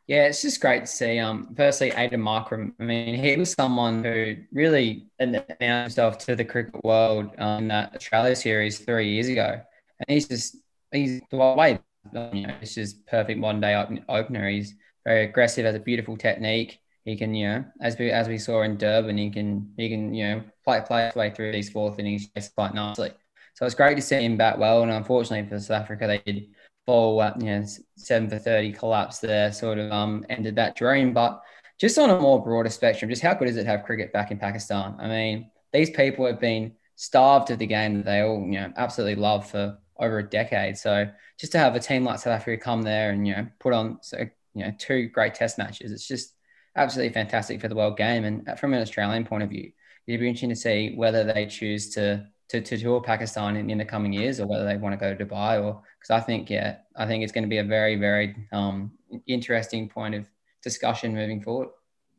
Yeah, 0.08 0.26
it's 0.26 0.42
just 0.42 0.60
great 0.60 0.82
to 0.82 0.88
see. 0.88 1.20
Um, 1.20 1.54
firstly, 1.56 1.92
Aiden 1.92 2.16
Markram. 2.16 2.74
I 2.80 2.84
mean, 2.84 3.16
he 3.16 3.38
was 3.38 3.54
someone 3.54 4.04
who 4.04 4.36
really 4.52 5.08
announced 5.20 5.52
himself 5.60 6.18
to 6.20 6.36
the 6.36 6.44
cricket 6.44 6.84
world 6.84 7.32
um, 7.38 7.64
in 7.64 7.68
that 7.70 7.96
Australia 7.96 8.36
series 8.36 8.80
three 8.80 9.14
years 9.14 9.30
ago, 9.30 9.62
and 10.00 10.14
he's 10.14 10.28
just 10.28 10.58
he's 10.92 11.22
the 11.30 11.38
way 11.38 11.80
you 12.14 12.48
know, 12.48 12.56
it's 12.62 12.76
just 12.76 13.06
perfect 13.08 13.40
modern 13.40 13.62
day 13.62 14.02
opener. 14.10 14.50
He's 14.50 14.74
very 15.06 15.26
aggressive, 15.26 15.66
has 15.66 15.76
a 15.76 15.80
beautiful 15.80 16.18
technique. 16.18 16.80
He 17.06 17.16
can, 17.16 17.34
you 17.34 17.48
know, 17.48 17.66
as 17.82 17.98
we 17.98 18.12
as 18.12 18.28
we 18.28 18.38
saw 18.38 18.62
in 18.64 18.78
Durban, 18.78 19.18
he 19.18 19.30
can 19.30 19.74
he 19.78 19.90
can 19.90 20.14
you 20.14 20.28
know 20.28 20.44
play 20.64 20.82
play 20.86 21.06
his 21.06 21.16
way 21.16 21.30
through 21.32 21.52
these 21.52 21.70
fourth 21.70 22.00
innings 22.00 22.30
quite 22.56 22.74
nicely. 22.74 23.12
So 23.56 23.66
it's 23.66 23.76
great 23.76 23.96
to 23.96 24.02
see 24.02 24.24
him 24.24 24.38
bat 24.38 24.60
well. 24.60 24.84
And 24.84 24.92
unfortunately 24.92 25.50
for 25.50 25.60
South 25.60 25.82
Africa, 25.82 26.08
they 26.08 26.20
did 26.20 26.48
fall, 26.92 27.32
you 27.40 27.46
know, 27.46 27.66
seven 27.96 28.30
for 28.30 28.38
30 28.38 28.74
collapse 28.74 29.20
there, 29.20 29.54
sort 29.54 29.78
of 29.78 29.90
um, 29.94 30.26
ended 30.30 30.58
that 30.58 30.76
dream. 30.76 31.14
But 31.14 31.42
just 31.80 31.98
on 31.98 32.10
a 32.10 32.20
more 32.20 32.44
broader 32.44 32.70
spectrum, 32.70 33.10
just 33.10 33.22
how 33.22 33.34
good 33.34 33.48
is 33.48 33.56
it 33.56 33.64
to 33.64 33.70
have 33.70 33.86
cricket 33.86 34.12
back 34.12 34.30
in 34.30 34.38
Pakistan? 34.38 34.98
I 35.00 35.08
mean, 35.08 35.50
these 35.72 35.90
people 35.90 36.26
have 36.26 36.42
been 36.42 36.74
starved 36.98 37.50
of 37.50 37.60
the 37.60 37.66
game 37.66 37.96
that 37.96 38.06
they 38.06 38.20
all, 38.20 38.42
you 38.46 38.60
know, 38.60 38.74
absolutely 38.76 39.16
love 39.16 39.50
for 39.50 39.78
over 39.98 40.20
a 40.20 40.30
decade. 40.30 40.78
So 40.78 41.10
just 41.40 41.54
to 41.54 41.60
have 41.60 41.76
a 41.76 41.80
team 41.80 42.04
like 42.04 42.20
South 42.20 42.34
Africa 42.34 42.62
come 42.62 42.82
there 42.82 43.12
and, 43.12 43.26
you 43.26 43.36
know, 43.38 43.48
put 43.60 43.72
on, 43.72 44.00
so, 44.02 44.18
you 44.54 44.66
know, 44.66 44.74
two 44.78 45.08
great 45.08 45.34
test 45.34 45.58
matches, 45.58 45.94
it's 45.94 46.08
just 46.08 46.34
absolutely 46.76 47.14
fantastic 47.14 47.62
for 47.62 47.70
the 47.70 47.76
world 47.76 47.96
game. 47.96 48.26
And 48.26 48.60
from 48.60 48.74
an 48.74 48.82
Australian 48.82 49.24
point 49.24 49.44
of 49.44 49.50
view, 49.50 49.72
it'd 50.08 50.20
be 50.20 50.28
interesting 50.28 50.50
to 50.50 50.56
see 50.58 50.94
whether 50.94 51.24
they 51.24 51.46
choose 51.46 51.92
to 51.92 52.28
to, 52.52 52.60
to 52.60 52.78
tour 52.78 53.02
Pakistan 53.02 53.56
in, 53.56 53.70
in 53.70 53.78
the 53.78 53.86
coming 53.86 54.12
years 54.12 54.42
or 54.42 54.46
whether 54.46 54.66
they 54.66 54.76
want 54.76 54.92
to 54.92 54.98
go 54.98 55.16
to 55.16 55.26
Dubai 55.26 55.64
or 55.64 55.82
because 55.98 56.12
I 56.12 56.20
think 56.20 56.50
yeah 56.50 56.78
I 56.98 57.06
think 57.06 57.24
it's 57.24 57.32
going 57.32 57.46
to 57.46 57.50
be 57.50 57.60
a 57.60 57.64
very 57.64 57.96
very 57.96 58.36
um, 58.52 58.92
interesting 59.26 59.88
point 59.88 60.16
of 60.16 60.26
discussion 60.62 61.16
moving 61.16 61.42
forward. 61.42 61.70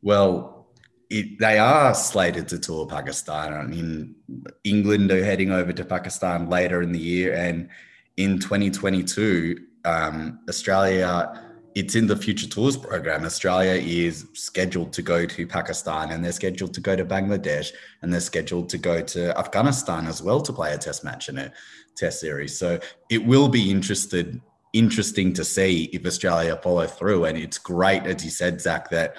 Well, 0.01 0.67
it, 1.09 1.39
they 1.39 1.59
are 1.59 1.93
slated 1.93 2.47
to 2.49 2.57
tour 2.59 2.87
Pakistan. 2.87 3.53
I 3.53 3.63
mean, 3.63 4.15
England 4.63 5.11
are 5.11 5.23
heading 5.23 5.51
over 5.51 5.71
to 5.71 5.85
Pakistan 5.85 6.49
later 6.49 6.81
in 6.81 6.91
the 6.91 6.99
year, 6.99 7.35
and 7.35 7.69
in 8.17 8.39
2022, 8.39 9.57
um, 9.85 10.39
Australia 10.49 11.52
it's 11.75 11.95
in 11.95 12.07
the 12.07 12.15
Future 12.15 12.47
Tours 12.47 12.77
program. 12.77 13.25
Australia 13.25 13.73
is 13.73 14.27
scheduled 14.33 14.93
to 14.93 15.01
go 15.01 15.25
to 15.25 15.47
Pakistan 15.47 16.11
and 16.11 16.23
they're 16.23 16.31
scheduled 16.31 16.73
to 16.73 16.81
go 16.81 16.95
to 16.95 17.05
Bangladesh 17.05 17.71
and 18.01 18.13
they're 18.13 18.19
scheduled 18.19 18.69
to 18.69 18.77
go 18.77 19.01
to 19.01 19.37
Afghanistan 19.37 20.07
as 20.07 20.21
well 20.21 20.41
to 20.41 20.53
play 20.53 20.73
a 20.73 20.77
test 20.77 21.03
match 21.03 21.29
in 21.29 21.37
a 21.37 21.51
test 21.95 22.19
series. 22.19 22.57
So 22.57 22.79
it 23.09 23.25
will 23.25 23.47
be 23.47 23.71
interested 23.71 24.41
interesting 24.73 25.31
to 25.33 25.43
see 25.43 25.85
if 25.93 26.05
Australia 26.05 26.59
follow 26.61 26.87
through. 26.87 27.25
And 27.25 27.37
it's 27.37 27.59
great, 27.59 28.03
as 28.03 28.25
you 28.25 28.31
said, 28.31 28.59
Zac, 28.59 28.89
that 28.89 29.17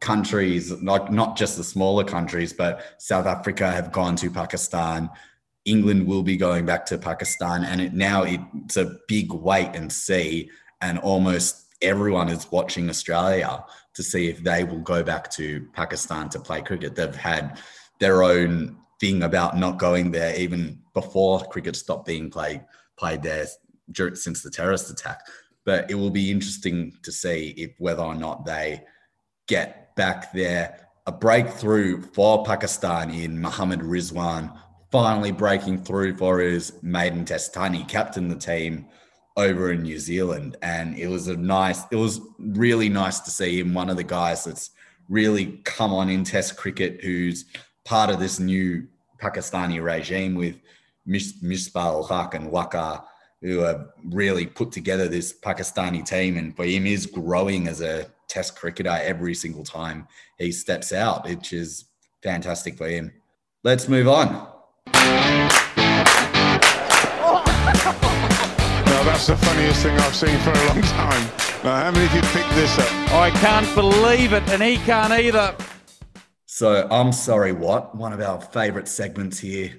countries, 0.00 0.82
not 0.82 1.12
not 1.12 1.36
just 1.36 1.56
the 1.56 1.64
smaller 1.64 2.04
countries, 2.04 2.52
but 2.52 2.96
South 2.98 3.26
Africa 3.26 3.70
have 3.70 3.92
gone 3.92 4.16
to 4.16 4.30
Pakistan. 4.30 5.08
England 5.64 6.06
will 6.06 6.22
be 6.22 6.36
going 6.36 6.64
back 6.66 6.86
to 6.86 6.98
Pakistan, 6.98 7.64
and 7.64 7.80
it 7.80 7.92
now 7.92 8.22
it's 8.24 8.76
a 8.76 8.96
big 9.08 9.32
wait 9.32 9.70
and 9.74 9.92
see, 9.92 10.50
and 10.80 10.98
almost 10.98 11.65
everyone 11.82 12.28
is 12.28 12.50
watching 12.50 12.88
Australia 12.88 13.64
to 13.94 14.02
see 14.02 14.28
if 14.28 14.42
they 14.42 14.64
will 14.64 14.80
go 14.80 15.02
back 15.02 15.30
to 15.32 15.66
Pakistan 15.72 16.28
to 16.30 16.40
play 16.40 16.62
cricket. 16.62 16.94
They've 16.94 17.14
had 17.14 17.60
their 18.00 18.22
own 18.22 18.76
thing 19.00 19.22
about 19.22 19.56
not 19.56 19.78
going 19.78 20.10
there 20.10 20.34
even 20.36 20.80
before 20.94 21.40
cricket 21.40 21.76
stopped 21.76 22.06
being 22.06 22.30
played 22.30 22.64
played 22.96 23.22
there 23.22 23.46
since 24.14 24.42
the 24.42 24.50
terrorist 24.50 24.90
attack. 24.90 25.20
But 25.64 25.90
it 25.90 25.94
will 25.94 26.10
be 26.10 26.30
interesting 26.30 26.96
to 27.02 27.12
see 27.12 27.54
if 27.56 27.72
whether 27.78 28.02
or 28.02 28.14
not 28.14 28.44
they 28.44 28.82
get 29.48 29.94
back 29.96 30.32
there. 30.32 30.88
A 31.06 31.12
breakthrough 31.12 32.02
for 32.02 32.44
Pakistan 32.44 33.10
in 33.10 33.40
Mohammad 33.40 33.80
Rizwan 33.80 34.56
finally 34.90 35.32
breaking 35.32 35.84
through 35.84 36.16
for 36.16 36.40
his 36.40 36.72
maiden 36.82 37.24
test 37.24 37.54
ton. 37.54 37.74
He 37.74 37.84
captained 37.84 38.30
the 38.30 38.36
team 38.36 38.86
over 39.36 39.72
in 39.72 39.82
New 39.82 39.98
Zealand, 39.98 40.56
and 40.62 40.98
it 40.98 41.08
was 41.08 41.28
a 41.28 41.36
nice. 41.36 41.82
It 41.90 41.96
was 41.96 42.20
really 42.38 42.88
nice 42.88 43.20
to 43.20 43.30
see 43.30 43.60
him. 43.60 43.74
One 43.74 43.90
of 43.90 43.96
the 43.96 44.04
guys 44.04 44.44
that's 44.44 44.70
really 45.08 45.60
come 45.64 45.92
on 45.92 46.08
in 46.08 46.24
Test 46.24 46.56
cricket, 46.56 47.04
who's 47.04 47.44
part 47.84 48.10
of 48.10 48.18
this 48.18 48.40
new 48.40 48.86
Pakistani 49.20 49.82
regime 49.82 50.34
with 50.34 50.56
Misbah 51.06 52.08
Haq 52.08 52.34
and 52.34 52.50
Waqar, 52.50 53.04
who 53.42 53.58
have 53.58 53.88
really 54.04 54.46
put 54.46 54.72
together 54.72 55.06
this 55.08 55.32
Pakistani 55.38 56.04
team. 56.04 56.36
And 56.36 56.56
for 56.56 56.64
him, 56.64 56.86
is 56.86 57.06
growing 57.06 57.68
as 57.68 57.80
a 57.80 58.06
Test 58.28 58.56
cricketer 58.56 58.98
every 59.02 59.34
single 59.34 59.64
time 59.64 60.08
he 60.38 60.50
steps 60.50 60.92
out, 60.92 61.28
which 61.28 61.52
is 61.52 61.84
fantastic 62.22 62.76
for 62.76 62.88
him. 62.88 63.12
Let's 63.62 63.88
move 63.88 64.08
on. 64.08 64.48
That's 69.16 69.28
the 69.28 69.36
funniest 69.46 69.82
thing 69.82 69.98
I've 69.98 70.14
seen 70.14 70.38
for 70.40 70.50
a 70.50 70.66
long 70.66 70.82
time. 70.82 71.22
Now, 71.64 71.76
how 71.76 71.90
many 71.90 72.04
of 72.04 72.14
you 72.14 72.20
picked 72.20 72.50
this 72.50 72.78
up? 72.78 73.12
I 73.14 73.30
can't 73.30 73.74
believe 73.74 74.34
it, 74.34 74.46
and 74.50 74.62
he 74.62 74.76
can't 74.76 75.10
either. 75.10 75.56
So 76.44 76.86
I'm 76.90 77.12
sorry, 77.12 77.52
what? 77.52 77.94
One 77.94 78.12
of 78.12 78.20
our 78.20 78.38
favourite 78.38 78.86
segments 78.86 79.38
here 79.38 79.74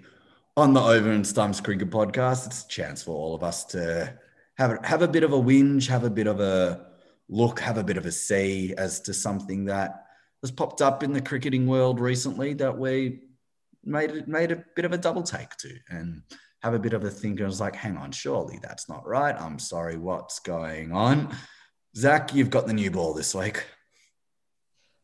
on 0.56 0.74
the 0.74 0.82
Over 0.82 1.12
and 1.12 1.26
Stumps 1.26 1.62
Cricket 1.62 1.92
Podcast. 1.92 2.48
It's 2.48 2.66
a 2.66 2.68
chance 2.68 3.04
for 3.04 3.12
all 3.12 3.36
of 3.36 3.44
us 3.44 3.64
to 3.66 4.12
have 4.58 4.72
a, 4.72 4.88
have 4.88 5.04
a 5.04 5.08
bit 5.08 5.24
of 5.24 5.34
a 5.34 5.40
whinge, 5.40 5.86
have 5.86 6.04
a 6.04 6.10
bit 6.10 6.26
of 6.26 6.40
a 6.40 6.88
look, 7.30 7.60
have 7.60 7.78
a 7.78 7.84
bit 7.84 7.98
of 7.98 8.08
a 8.08 8.12
see 8.12 8.74
as 8.76 9.02
to 9.02 9.14
something 9.14 9.66
that 9.66 10.04
has 10.42 10.50
popped 10.50 10.82
up 10.82 11.04
in 11.04 11.14
the 11.14 11.22
cricketing 11.22 11.68
world 11.68 12.00
recently 12.00 12.56
that 12.56 12.76
we 12.76 13.20
made 13.84 14.28
made 14.28 14.52
a 14.52 14.64
bit 14.76 14.86
of 14.86 14.94
a 14.94 14.98
double 14.98 15.22
take 15.22 15.56
to 15.58 15.76
and 15.92 16.24
have 16.64 16.74
a 16.74 16.80
bit 16.80 16.94
of 16.94 17.04
a 17.04 17.10
think. 17.10 17.42
I 17.42 17.46
was 17.46 17.62
like, 17.62 17.76
hang 17.76 17.98
on, 17.98 18.12
surely 18.12 18.60
that's 18.62 18.90
not 18.90 19.08
right. 19.08 19.36
I'm 19.40 19.60
sorry, 19.60 19.98
what's 19.98 20.40
going 20.40 20.92
on? 20.92 21.36
Zac, 21.96 22.34
you've 22.34 22.50
got 22.50 22.68
the 22.68 22.74
new 22.74 22.92
ball 22.92 23.14
this 23.14 23.34
week. 23.34 23.66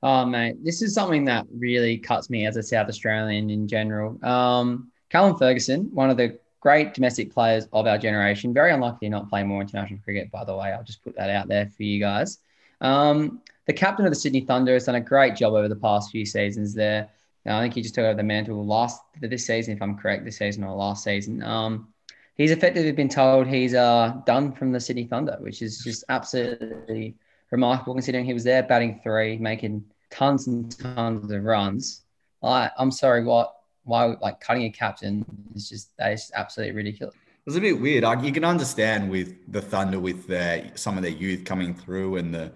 Oh, 0.02 0.26
mate, 0.26 0.58
this 0.63 0.82
is 0.82 0.94
something 0.94 1.26
that 1.26 1.46
really 1.56 1.98
cuts 1.98 2.30
me 2.30 2.46
as 2.46 2.58
a 2.58 2.63
South 2.63 2.89
Australian 2.89 3.50
in 3.50 3.68
general. 3.68 4.24
Um, 4.26 4.92
Callum 5.10 5.38
Ferguson, 5.38 5.89
one 5.94 6.10
of 6.10 6.18
the 6.18 6.38
great 6.60 6.94
domestic 6.94 7.34
players 7.34 7.68
of 7.72 7.88
our 7.88 7.98
generation, 7.98 8.54
very 8.54 8.74
unlikely 8.74 9.08
to 9.08 9.12
not 9.12 9.30
play 9.30 9.44
more 9.44 9.62
international 9.62 10.00
cricket, 10.04 10.30
by 10.32 10.44
the 10.44 10.56
way. 10.56 10.74
I'll 10.74 10.84
just 10.84 11.04
put 11.04 11.16
that 11.16 11.30
out 11.30 11.48
there 11.48 11.68
for 11.68 11.84
you 11.84 12.00
guys. 12.00 12.39
Um, 12.82 13.42
the 13.66 13.74
captain 13.74 14.06
of 14.06 14.12
the 14.12 14.20
Sydney 14.20 14.42
Thunder 14.42 14.74
has 14.74 14.86
done 14.86 14.96
a 14.96 15.02
great 15.02 15.36
job 15.36 15.54
over 15.54 15.70
the 15.70 15.76
past 15.76 16.12
few 16.12 16.26
seasons 16.26 16.74
there. 16.74 17.10
I 17.45 17.62
think 17.62 17.73
he 17.73 17.82
just 17.82 17.95
took 17.95 18.06
over 18.06 18.15
the 18.15 18.23
mantle 18.23 18.65
last 18.65 19.01
this 19.19 19.45
season, 19.45 19.75
if 19.75 19.82
I'm 19.82 19.97
correct, 19.97 20.23
this 20.23 20.38
season 20.38 20.63
or 20.63 20.75
last 20.75 21.03
season. 21.03 21.43
Um, 21.43 21.89
he's 22.36 22.51
effectively 22.51 22.91
been 22.93 23.10
told 23.10 23.47
he's 23.47 23.73
uh, 23.73 24.21
done 24.25 24.53
from 24.53 24.71
the 24.71 24.79
Sydney 24.79 25.06
Thunder, 25.06 25.38
which 25.39 25.62
is 25.62 25.84
just 25.84 26.03
absolutely 26.10 27.15
remarkable 27.51 27.93
considering 27.93 28.25
he 28.25 28.34
was 28.34 28.43
there 28.43 28.63
batting 28.63 28.99
three, 29.03 29.38
making 29.38 29.84
tons 30.10 30.47
and 30.47 30.77
tons 30.77 31.32
of 31.32 31.43
runs. 31.43 32.03
I, 32.41 32.71
I'm 32.77 32.91
sorry, 32.91 33.23
what? 33.23 33.56
Why 33.86 34.15
like 34.21 34.39
cutting 34.39 34.63
a 34.63 34.69
captain 34.69 35.25
is 35.53 35.67
just 35.67 35.95
that 35.97 36.13
is 36.13 36.32
absolutely 36.36 36.73
ridiculous. 36.73 37.15
It 37.15 37.45
was 37.45 37.58
a 37.58 37.62
bit 37.62 37.82
weird. 37.82 38.06
You 38.23 38.32
can 38.32 38.45
understand 38.45 39.12
with 39.12 39.36
the 39.51 39.62
Thunder, 39.62 39.99
with 39.99 40.25
their 40.25 40.71
some 40.75 40.95
of 40.95 41.03
their 41.03 41.12
youth 41.12 41.43
coming 41.43 41.73
through 41.73 42.15
and 42.15 42.34
the 42.34 42.53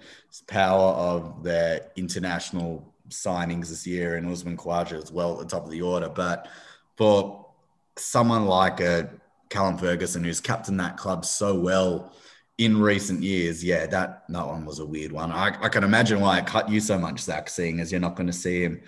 power 0.48 0.94
of 0.94 1.44
their 1.44 1.92
international 1.98 2.94
signings 3.10 3.70
this 3.70 3.86
year, 3.88 4.16
and 4.16 4.30
Usman 4.30 4.58
Khawaja 4.58 5.02
as 5.02 5.12
well 5.12 5.34
at 5.34 5.40
the 5.40 5.46
top 5.46 5.66
of 5.66 5.72
the 5.72 5.82
order. 5.82 6.10
But 6.10 6.48
for 6.96 7.48
someone 7.98 8.46
like 8.46 8.80
a 8.80 9.10
Callum 9.50 9.78
Ferguson, 9.78 10.24
who's 10.24 10.40
captained 10.40 10.80
that 10.80 10.98
club 10.98 11.26
so 11.26 11.58
well 11.58 12.14
in 12.58 12.80
recent 12.80 13.24
years, 13.24 13.64
yeah, 13.64 13.86
that 13.88 14.24
that 14.30 14.48
one 14.48 14.66
was 14.66 14.80
a 14.80 14.86
weird 14.86 15.12
one. 15.12 15.32
I, 15.32 15.56
I 15.62 15.70
can 15.70 15.84
imagine 15.84 16.20
why 16.20 16.40
it 16.40 16.46
cut 16.46 16.70
you 16.70 16.80
so 16.80 16.98
much, 16.98 17.20
Zac, 17.20 17.50
seeing 17.50 17.80
as 17.80 17.92
you're 17.92 18.02
not 18.02 18.16
going 18.16 18.28
to 18.28 18.34
see 18.34 18.64
him 18.64 18.82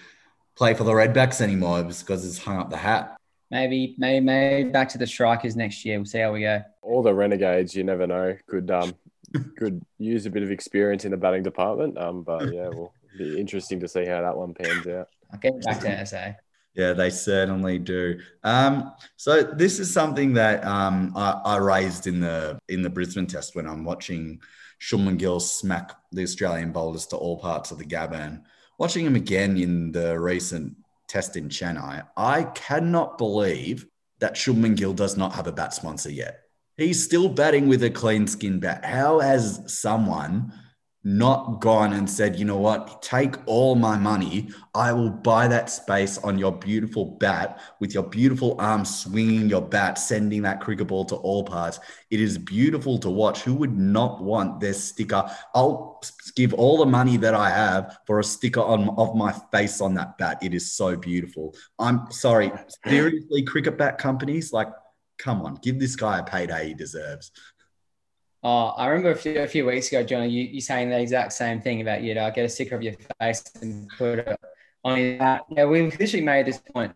play 0.55 0.73
for 0.73 0.83
the 0.83 0.91
Redbacks 0.91 1.41
anymore 1.41 1.83
because 1.83 2.23
he's 2.23 2.37
hung 2.37 2.57
up 2.57 2.69
the 2.69 2.77
hat. 2.77 3.15
Maybe, 3.51 3.95
maybe, 3.97 4.23
maybe 4.23 4.69
back 4.69 4.89
to 4.89 4.97
the 4.97 5.07
strikers 5.07 5.55
next 5.55 5.83
year. 5.83 5.97
We'll 5.97 6.05
see 6.05 6.19
how 6.19 6.33
we 6.33 6.41
go. 6.41 6.61
All 6.81 7.01
the 7.01 7.13
renegades, 7.13 7.75
you 7.75 7.83
never 7.83 8.05
know, 8.05 8.37
could 8.47 8.69
um 8.69 8.93
could 9.57 9.81
use 9.97 10.25
a 10.25 10.29
bit 10.29 10.43
of 10.43 10.51
experience 10.51 11.05
in 11.05 11.11
the 11.11 11.17
batting 11.17 11.43
department. 11.43 11.97
Um, 11.97 12.23
but 12.23 12.53
yeah, 12.53 12.69
well, 12.69 12.93
be 13.17 13.39
interesting 13.39 13.79
to 13.79 13.87
see 13.87 14.05
how 14.05 14.21
that 14.21 14.35
one 14.35 14.53
pans 14.53 14.87
out. 14.87 15.07
I'll 15.31 15.39
get 15.39 15.61
back 15.63 15.79
to 15.81 16.05
SA. 16.05 16.33
Yeah, 16.75 16.93
they 16.93 17.09
certainly 17.09 17.79
do. 17.79 18.19
Um, 18.43 18.93
so 19.17 19.43
this 19.43 19.79
is 19.79 19.91
something 19.91 20.33
that 20.33 20.63
um, 20.65 21.13
I, 21.15 21.31
I, 21.43 21.57
raised 21.57 22.07
in 22.07 22.19
the 22.19 22.59
in 22.69 22.81
the 22.81 22.89
Brisbane 22.89 23.25
test 23.27 23.55
when 23.55 23.67
I'm 23.67 23.83
watching 23.83 24.39
Shubman 24.79 25.17
Gill 25.17 25.39
smack 25.39 25.91
the 26.11 26.23
Australian 26.23 26.71
bowlers 26.71 27.07
to 27.07 27.17
all 27.17 27.39
parts 27.39 27.71
of 27.71 27.79
the 27.79 27.85
Gabba. 27.85 28.41
Watching 28.77 29.05
him 29.05 29.15
again 29.15 29.57
in 29.57 29.91
the 29.91 30.17
recent 30.19 30.77
test 31.07 31.35
in 31.35 31.49
Chennai, 31.49 32.07
I 32.15 32.43
cannot 32.43 33.17
believe 33.17 33.85
that 34.19 34.35
Shubman 34.35 34.77
Gill 34.77 34.93
does 34.93 35.17
not 35.17 35.33
have 35.33 35.47
a 35.47 35.51
bat 35.51 35.73
sponsor 35.73 36.11
yet. 36.11 36.41
He's 36.77 37.03
still 37.03 37.27
batting 37.27 37.67
with 37.67 37.83
a 37.83 37.89
clean 37.89 38.25
skin 38.25 38.59
bat. 38.59 38.85
How 38.85 39.19
has 39.19 39.61
someone 39.67 40.53
not 41.03 41.61
gone 41.61 41.93
and 41.93 42.09
said, 42.09 42.37
you 42.37 42.43
know 42.43 42.57
what, 42.57 43.01
take 43.01 43.35
all 43.45 43.75
my 43.75 43.97
money. 43.97 44.49
I 44.75 44.91
will 44.91 45.09
buy 45.09 45.47
that 45.47 45.69
space 45.69 46.17
on 46.17 46.37
your 46.37 46.51
beautiful 46.51 47.05
bat 47.05 47.61
with 47.79 47.93
your 47.93 48.03
beautiful 48.03 48.55
arm 48.59 48.83
swinging 48.83 49.49
your 49.49 49.61
bat, 49.61 49.97
sending 49.97 50.41
that 50.41 50.59
cricket 50.59 50.87
ball 50.87 51.05
to 51.05 51.15
all 51.15 51.45
parts. 51.45 51.79
It 52.11 52.19
is 52.19 52.37
beautiful 52.37 52.97
to 52.99 53.09
watch. 53.09 53.41
Who 53.41 53.53
would 53.55 53.77
not 53.77 54.21
want 54.21 54.59
this 54.59 54.83
sticker? 54.83 55.29
I'll 55.55 56.01
give 56.35 56.53
all 56.53 56.77
the 56.77 56.85
money 56.85 57.15
that 57.17 57.33
I 57.33 57.49
have 57.49 57.97
for 58.05 58.19
a 58.19 58.23
sticker 58.23 58.61
on 58.61 58.89
of 58.97 59.15
my 59.15 59.33
face 59.51 59.79
on 59.79 59.93
that 59.93 60.17
bat. 60.17 60.39
It 60.41 60.53
is 60.53 60.73
so 60.73 60.97
beautiful. 60.97 61.55
I'm 61.77 62.11
sorry, 62.11 62.51
seriously, 62.85 63.43
cricket 63.43 63.77
bat 63.77 63.97
companies, 63.99 64.51
like, 64.51 64.69
come 65.17 65.41
on, 65.41 65.55
give 65.61 65.79
this 65.79 65.95
guy 65.95 66.19
a 66.19 66.23
payday 66.23 66.69
he 66.69 66.73
deserves. 66.73 67.31
Oh, 68.41 68.67
I 68.69 68.87
remember 68.87 69.11
a 69.11 69.15
few, 69.15 69.39
a 69.41 69.47
few 69.47 69.65
weeks 69.65 69.89
ago, 69.89 70.01
Johnny, 70.03 70.29
you, 70.29 70.43
you 70.43 70.61
saying 70.61 70.89
the 70.89 70.99
exact 70.99 71.33
same 71.33 71.59
thing 71.61 71.81
about 71.81 72.03
you 72.03 72.15
know 72.15 72.31
get 72.31 72.45
a 72.45 72.49
sticker 72.49 72.75
of 72.75 72.81
your 72.81 72.93
face 73.19 73.43
and 73.61 73.89
put 73.97 74.19
it 74.19 74.39
on 74.83 75.17
that. 75.17 75.41
Yeah, 75.49 75.65
we 75.65 75.81
literally 75.83 76.21
made 76.21 76.45
this 76.45 76.61
point. 76.73 76.93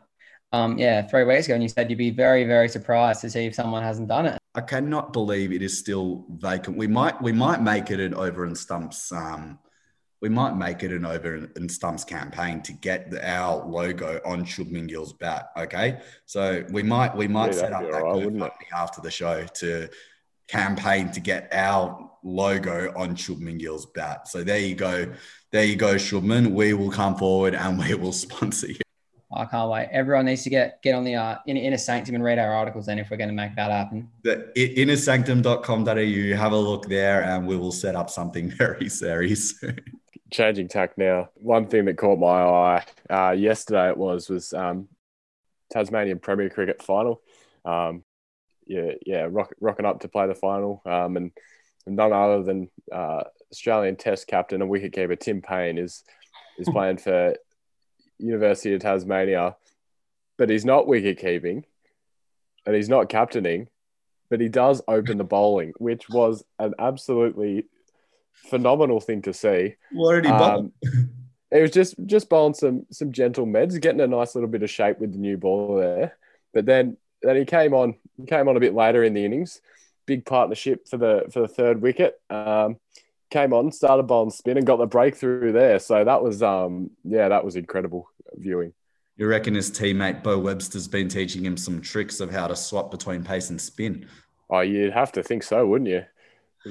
Um, 0.53 0.77
yeah, 0.77 1.01
three 1.01 1.23
weeks 1.23 1.47
ago, 1.47 1.55
and 1.55 1.63
you 1.63 1.69
said 1.69 1.89
you'd 1.89 1.97
be 1.97 2.11
very, 2.11 2.43
very 2.43 2.69
surprised 2.69 3.21
to 3.21 3.29
see 3.29 3.47
if 3.47 3.55
someone 3.55 3.81
hasn't 3.81 4.07
done 4.07 4.27
it. 4.27 4.39
I 4.53 4.61
cannot 4.61 5.11
believe 5.11 5.51
it 5.51 5.63
is 5.63 5.77
still 5.77 6.25
vacant. 6.29 6.77
We 6.77 6.85
might, 6.85 7.19
we 7.23 7.31
might 7.31 7.59
make 7.63 7.89
it 7.89 7.99
an 7.99 8.13
over 8.13 8.45
and 8.45 8.55
stumps. 8.55 9.11
Um, 9.11 9.57
we 10.21 10.29
might 10.29 10.55
make 10.55 10.83
it 10.83 10.91
an 10.91 11.05
over 11.05 11.49
and 11.55 11.71
stumps 11.71 12.03
campaign 12.03 12.61
to 12.61 12.71
get 12.71 13.09
the, 13.09 13.27
our 13.27 13.65
logo 13.65 14.21
on 14.23 14.45
Shubman 14.45 14.87
Gill's 14.87 15.13
bat. 15.13 15.49
Okay, 15.57 15.99
so 16.27 16.63
we 16.69 16.83
might, 16.83 17.17
we 17.17 17.27
might 17.27 17.53
yeah, 17.53 17.59
set 17.59 17.73
up 17.73 17.81
that 17.81 18.03
right, 18.03 18.51
after 18.75 19.01
the 19.01 19.09
show 19.09 19.43
to 19.55 19.89
campaign 20.47 21.11
to 21.11 21.19
get 21.19 21.49
our 21.51 22.09
logo 22.23 22.93
on 22.95 23.15
Shubman 23.15 23.59
Gill's 23.59 23.85
bat. 23.87 24.27
So 24.27 24.43
there 24.43 24.59
you 24.59 24.75
go. 24.75 25.11
There 25.51 25.65
you 25.65 25.75
go, 25.75 25.95
Shubman. 25.95 26.51
We 26.51 26.73
will 26.73 26.91
come 26.91 27.15
forward 27.15 27.55
and 27.55 27.77
we 27.77 27.93
will 27.95 28.11
sponsor 28.13 28.67
you. 28.67 28.77
I 29.35 29.45
can't 29.45 29.69
wait. 29.69 29.89
Everyone 29.91 30.25
needs 30.25 30.43
to 30.43 30.49
get 30.49 30.81
get 30.83 30.93
on 30.93 31.03
the 31.03 31.15
uh, 31.15 31.37
inner 31.47 31.77
sanctum 31.77 32.15
and 32.15 32.23
read 32.23 32.37
our 32.37 32.53
articles 32.53 32.85
then 32.85 32.99
if 32.99 33.09
we're 33.09 33.17
going 33.17 33.29
to 33.29 33.35
make 33.35 33.55
that 33.55 33.71
happen. 33.71 34.09
The 34.23 34.51
innersanctum.com.au, 34.55 36.37
have 36.37 36.51
a 36.51 36.57
look 36.57 36.87
there 36.87 37.23
and 37.23 37.47
we 37.47 37.57
will 37.57 37.71
set 37.71 37.95
up 37.95 38.09
something 38.09 38.49
very, 38.57 38.89
very 38.89 39.35
soon. 39.35 39.79
Changing 40.31 40.67
tack 40.67 40.97
now. 40.97 41.29
One 41.35 41.67
thing 41.67 41.85
that 41.85 41.97
caught 41.97 42.19
my 42.19 42.43
eye 42.43 42.85
uh, 43.09 43.31
yesterday 43.31 43.89
it 43.89 43.97
was 43.97 44.29
was 44.29 44.53
um, 44.53 44.87
Tasmanian 45.71 46.19
Premier 46.19 46.49
Cricket 46.49 46.81
final. 46.81 47.21
Um, 47.65 48.03
yeah, 48.67 48.91
yeah, 49.05 49.27
rock, 49.29 49.53
rocking 49.59 49.85
up 49.85 50.01
to 50.01 50.07
play 50.07 50.27
the 50.27 50.35
final. 50.35 50.81
Um, 50.85 51.17
and 51.17 51.31
none 51.85 52.13
other 52.13 52.43
than 52.43 52.69
uh, 52.91 53.23
Australian 53.51 53.95
Test 53.95 54.27
captain 54.27 54.61
and 54.61 54.71
wicketkeeper 54.71 55.19
Tim 55.19 55.41
Paine 55.41 55.77
is 55.77 56.03
is 56.57 56.69
playing 56.69 56.97
for 56.97 57.35
University 58.19 58.73
of 58.73 58.81
Tasmania, 58.81 59.55
but 60.37 60.49
he's 60.49 60.65
not 60.65 60.87
wicket 60.87 61.17
keeping, 61.19 61.65
and 62.65 62.75
he's 62.75 62.89
not 62.89 63.09
captaining, 63.09 63.67
but 64.29 64.39
he 64.39 64.49
does 64.49 64.81
open 64.87 65.17
the 65.17 65.23
bowling, 65.23 65.73
which 65.77 66.09
was 66.09 66.43
an 66.59 66.73
absolutely 66.79 67.65
phenomenal 68.33 68.99
thing 68.99 69.21
to 69.23 69.33
see. 69.33 69.75
What 69.91 70.15
did 70.15 70.25
he 70.25 70.31
bowl? 70.31 70.41
Um, 70.41 70.73
it 71.51 71.61
was 71.61 71.71
just 71.71 71.95
just 72.05 72.29
bowling 72.29 72.53
some 72.53 72.85
some 72.91 73.11
gentle 73.11 73.45
meds, 73.45 73.79
getting 73.81 74.01
a 74.01 74.07
nice 74.07 74.35
little 74.35 74.49
bit 74.49 74.63
of 74.63 74.69
shape 74.69 74.99
with 74.99 75.11
the 75.11 75.19
new 75.19 75.37
ball 75.37 75.75
there. 75.77 76.17
But 76.53 76.65
then 76.65 76.97
then 77.23 77.35
he 77.35 77.45
came 77.45 77.73
on 77.73 77.95
he 78.17 78.25
came 78.25 78.47
on 78.47 78.57
a 78.57 78.59
bit 78.59 78.73
later 78.73 79.03
in 79.03 79.13
the 79.13 79.25
innings. 79.25 79.61
Big 80.05 80.25
partnership 80.25 80.87
for 80.87 80.97
the 80.97 81.25
for 81.31 81.41
the 81.41 81.47
third 81.47 81.81
wicket. 81.81 82.19
Um, 82.29 82.77
came 83.29 83.51
on, 83.51 83.71
started 83.71 84.03
bowling 84.03 84.29
spin 84.29 84.57
and 84.57 84.67
got 84.67 84.77
the 84.77 84.85
breakthrough 84.85 85.51
there. 85.51 85.79
So 85.79 86.03
that 86.03 86.21
was 86.21 86.43
um 86.43 86.91
yeah, 87.03 87.29
that 87.29 87.43
was 87.43 87.55
incredible 87.55 88.07
viewing. 88.35 88.73
You 89.17 89.27
reckon 89.27 89.53
his 89.53 89.69
teammate 89.69 90.23
Beau 90.23 90.39
Webster's 90.39 90.87
been 90.87 91.07
teaching 91.07 91.45
him 91.45 91.57
some 91.57 91.81
tricks 91.81 92.19
of 92.19 92.31
how 92.31 92.47
to 92.47 92.55
swap 92.55 92.89
between 92.89 93.23
pace 93.23 93.49
and 93.49 93.61
spin? 93.61 94.07
Oh, 94.49 94.61
you'd 94.61 94.93
have 94.93 95.11
to 95.13 95.23
think 95.23 95.43
so, 95.43 95.65
wouldn't 95.65 95.89
you? 95.89 96.03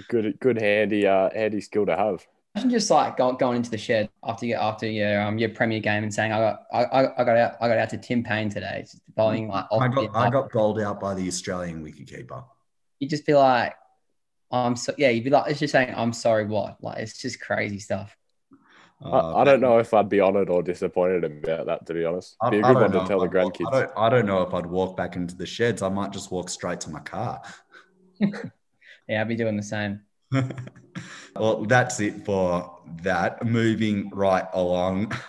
Good, 0.08 0.38
good, 0.40 0.58
handy, 0.58 1.06
uh, 1.06 1.30
handy 1.32 1.60
skill 1.60 1.86
to 1.86 1.96
have. 1.96 2.26
Imagine 2.54 2.70
just 2.70 2.90
like 2.90 3.16
going 3.16 3.56
into 3.56 3.70
the 3.70 3.78
shed 3.78 4.10
after 4.24 4.44
you 4.44 4.56
after 4.56 4.86
your 4.86 5.22
um 5.22 5.38
your 5.38 5.48
premier 5.48 5.80
game 5.80 6.02
and 6.02 6.12
saying 6.12 6.32
I 6.32 6.38
got 6.38 6.62
I, 6.72 6.84
I 6.84 7.22
I 7.22 7.24
got 7.24 7.36
out 7.36 7.52
I 7.62 7.68
got 7.68 7.78
out 7.78 7.88
to 7.90 7.96
Tim 7.98 8.22
Paine 8.22 8.50
today, 8.50 8.80
just 8.82 9.00
bowling 9.14 9.48
like 9.48 9.64
off 9.70 9.80
I 9.80 9.88
got 9.88 10.14
I 10.14 10.28
got 10.28 10.52
bowled 10.52 10.78
out 10.80 11.00
by 11.00 11.14
the 11.14 11.26
Australian 11.28 11.82
wicketkeeper. 11.82 12.44
you 13.00 13.08
just 13.08 13.24
be 13.24 13.32
like, 13.34 13.74
I'm 14.50 14.76
so 14.76 14.92
yeah, 14.98 15.08
you'd 15.08 15.24
be 15.24 15.30
like, 15.30 15.50
it's 15.50 15.60
just 15.60 15.72
saying, 15.72 15.94
I'm 15.96 16.12
sorry, 16.12 16.44
what? 16.44 16.76
Like, 16.82 16.98
it's 16.98 17.16
just 17.16 17.40
crazy 17.40 17.78
stuff. 17.78 18.14
Uh, 19.02 19.34
I, 19.34 19.40
I 19.40 19.44
don't 19.44 19.60
know 19.60 19.78
if 19.78 19.94
I'd 19.94 20.10
be 20.10 20.20
honoured 20.20 20.50
or 20.50 20.62
disappointed 20.62 21.24
about 21.24 21.66
that, 21.66 21.86
to 21.86 21.94
be 21.94 22.04
honest. 22.04 22.36
I- 22.42 22.50
Be 22.50 22.58
a 22.58 22.62
good 22.62 22.74
one 22.76 22.92
to 22.92 22.98
tell 23.06 23.18
the 23.18 23.24
I'd 23.26 23.34
walk- 23.44 23.54
grandkids. 23.56 23.72
I 23.72 23.80
don't, 23.80 23.90
I 23.96 24.08
don't 24.10 24.26
know 24.26 24.42
if 24.42 24.52
I'd 24.54 24.66
walk 24.66 24.96
back 24.96 25.16
into 25.16 25.34
the 25.34 25.46
sheds. 25.46 25.80
I 25.82 25.88
might 25.88 26.12
just 26.12 26.30
walk 26.30 26.48
straight 26.50 26.80
to 26.82 26.90
my 26.90 27.00
car. 27.00 27.40
Yeah, 29.08 29.20
I'd 29.20 29.28
be 29.28 29.34
doing 29.34 29.56
the 29.56 29.62
same. 29.64 30.00
well, 31.36 31.64
that's 31.64 32.00
it 32.00 32.24
for 32.24 32.78
that. 33.02 33.44
Moving 33.44 34.10
right 34.10 34.46
along. 34.52 35.12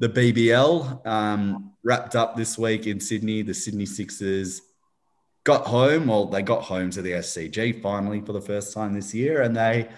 The 0.00 0.08
BBL 0.08 1.04
um, 1.08 1.72
wrapped 1.82 2.14
up 2.14 2.36
this 2.36 2.56
week 2.56 2.86
in 2.86 3.00
Sydney. 3.00 3.42
The 3.42 3.52
Sydney 3.52 3.84
Sixers 3.84 4.62
got 5.42 5.66
home. 5.66 6.06
Well, 6.06 6.26
they 6.26 6.40
got 6.40 6.62
home 6.62 6.90
to 6.90 7.02
the 7.02 7.10
SCG 7.12 7.82
finally 7.82 8.20
for 8.20 8.32
the 8.32 8.40
first 8.40 8.72
time 8.72 8.94
this 8.94 9.12
year, 9.12 9.42
and 9.42 9.56
they 9.56 9.88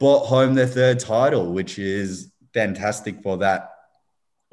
brought 0.00 0.26
home 0.26 0.54
their 0.54 0.66
third 0.66 0.98
title, 0.98 1.52
which 1.52 1.78
is 1.78 2.32
fantastic 2.52 3.22
for 3.22 3.38
that 3.38 3.70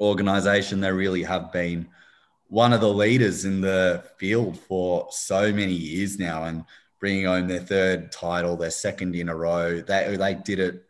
organization. 0.00 0.80
They 0.80 0.92
really 0.92 1.24
have 1.24 1.50
been 1.50 1.88
one 2.46 2.72
of 2.72 2.80
the 2.80 2.92
leaders 2.92 3.44
in 3.44 3.60
the 3.60 4.04
field 4.18 4.56
for 4.56 5.08
so 5.10 5.52
many 5.52 5.72
years 5.72 6.16
now, 6.16 6.44
and 6.44 6.64
bringing 7.00 7.26
home 7.26 7.48
their 7.48 7.60
third 7.60 8.12
title, 8.12 8.56
their 8.56 8.70
second 8.70 9.14
in 9.14 9.28
a 9.28 9.36
row. 9.36 9.80
They 9.80 10.16
they 10.16 10.34
did 10.34 10.58
it 10.58 10.84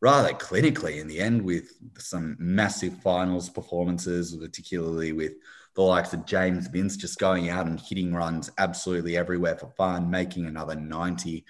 rather 0.00 0.32
clinically 0.34 1.00
in 1.00 1.08
the 1.08 1.20
end 1.20 1.42
with 1.42 1.72
some 1.98 2.36
massive 2.38 2.96
finals 3.02 3.48
performances, 3.48 4.36
particularly 4.36 5.12
with 5.12 5.32
the 5.74 5.82
likes 5.82 6.12
of 6.12 6.26
James 6.26 6.68
Vince 6.68 6.96
just 6.96 7.18
going 7.18 7.50
out 7.50 7.66
and 7.66 7.80
hitting 7.80 8.14
runs 8.14 8.50
absolutely 8.58 9.16
everywhere 9.16 9.56
for 9.56 9.68
fun, 9.68 10.10
making 10.10 10.46
another 10.46 10.74
90 10.74 11.44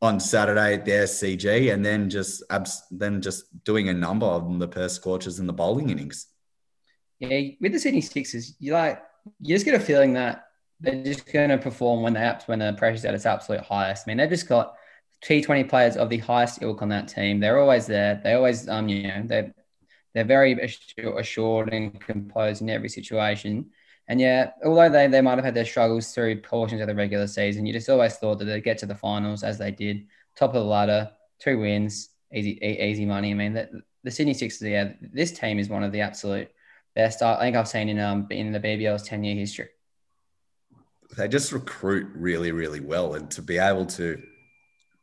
on 0.00 0.18
Saturday 0.18 0.74
at 0.74 0.84
the 0.84 0.90
SCG, 0.90 1.72
and 1.72 1.86
then 1.86 2.10
just 2.10 2.42
abs- 2.50 2.82
then 2.90 3.22
just 3.22 3.64
doing 3.64 3.88
a 3.88 3.94
number 3.94 4.26
on 4.26 4.58
the 4.58 4.66
Perth 4.66 4.90
Scorchers 4.90 5.38
in 5.38 5.46
the 5.46 5.52
bowling 5.52 5.90
innings. 5.90 6.26
Yeah, 7.20 7.52
with 7.60 7.72
the 7.72 7.78
Sydney 7.78 8.00
Sixers, 8.00 8.56
you 8.58 8.72
like 8.72 9.00
you 9.40 9.54
just 9.54 9.64
get 9.64 9.76
a 9.76 9.80
feeling 9.80 10.14
that 10.14 10.46
they're 10.82 11.04
just 11.04 11.32
going 11.32 11.50
to 11.50 11.58
perform 11.58 12.02
when 12.02 12.14
they 12.14 12.38
when 12.46 12.58
the 12.58 12.74
pressure's 12.74 13.04
at 13.04 13.14
its 13.14 13.26
absolute 13.26 13.62
highest. 13.62 14.04
I 14.06 14.10
mean, 14.10 14.16
they've 14.18 14.28
just 14.28 14.48
got 14.48 14.74
T20 15.22 15.64
players 15.64 15.96
of 15.96 16.08
the 16.10 16.18
highest 16.18 16.62
ilk 16.62 16.82
on 16.82 16.88
that 16.90 17.08
team. 17.08 17.40
They're 17.40 17.60
always 17.60 17.86
there. 17.86 18.20
They 18.22 18.34
always, 18.34 18.68
um, 18.68 18.88
you 18.88 19.04
know, 19.08 19.22
they 19.24 19.52
they're 20.14 20.24
very 20.24 20.52
assured, 20.54 21.72
and 21.72 21.98
composed 22.00 22.62
in 22.62 22.70
every 22.70 22.88
situation. 22.88 23.70
And 24.08 24.20
yeah, 24.20 24.50
although 24.64 24.88
they, 24.90 25.06
they 25.06 25.20
might 25.20 25.36
have 25.38 25.44
had 25.44 25.54
their 25.54 25.64
struggles 25.64 26.12
through 26.12 26.42
portions 26.42 26.80
of 26.80 26.86
the 26.88 26.94
regular 26.94 27.26
season, 27.26 27.64
you 27.66 27.72
just 27.72 27.88
always 27.88 28.16
thought 28.16 28.38
that 28.40 28.44
they'd 28.46 28.64
get 28.64 28.78
to 28.78 28.86
the 28.86 28.94
finals 28.94 29.42
as 29.44 29.58
they 29.58 29.70
did, 29.70 30.06
top 30.36 30.50
of 30.50 30.54
the 30.54 30.64
ladder, 30.64 31.12
two 31.38 31.58
wins, 31.58 32.10
easy 32.32 32.58
easy 32.62 33.06
money. 33.06 33.30
I 33.30 33.34
mean, 33.34 33.54
the, 33.54 33.82
the 34.04 34.10
Sydney 34.10 34.34
Sixers, 34.34 34.68
yeah, 34.68 34.92
this 35.00 35.32
team 35.32 35.58
is 35.58 35.68
one 35.68 35.82
of 35.84 35.92
the 35.92 36.00
absolute 36.02 36.50
best 36.94 37.22
I 37.22 37.38
think 37.40 37.56
I've 37.56 37.68
seen 37.68 37.88
in 37.88 37.98
um 37.98 38.26
in 38.30 38.52
the 38.52 38.60
BBL's 38.60 39.04
ten 39.04 39.24
year 39.24 39.36
history. 39.36 39.68
They 41.16 41.28
just 41.28 41.52
recruit 41.52 42.08
really, 42.14 42.52
really 42.52 42.80
well, 42.80 43.14
and 43.14 43.30
to 43.32 43.42
be 43.42 43.58
able 43.58 43.86
to 43.86 44.22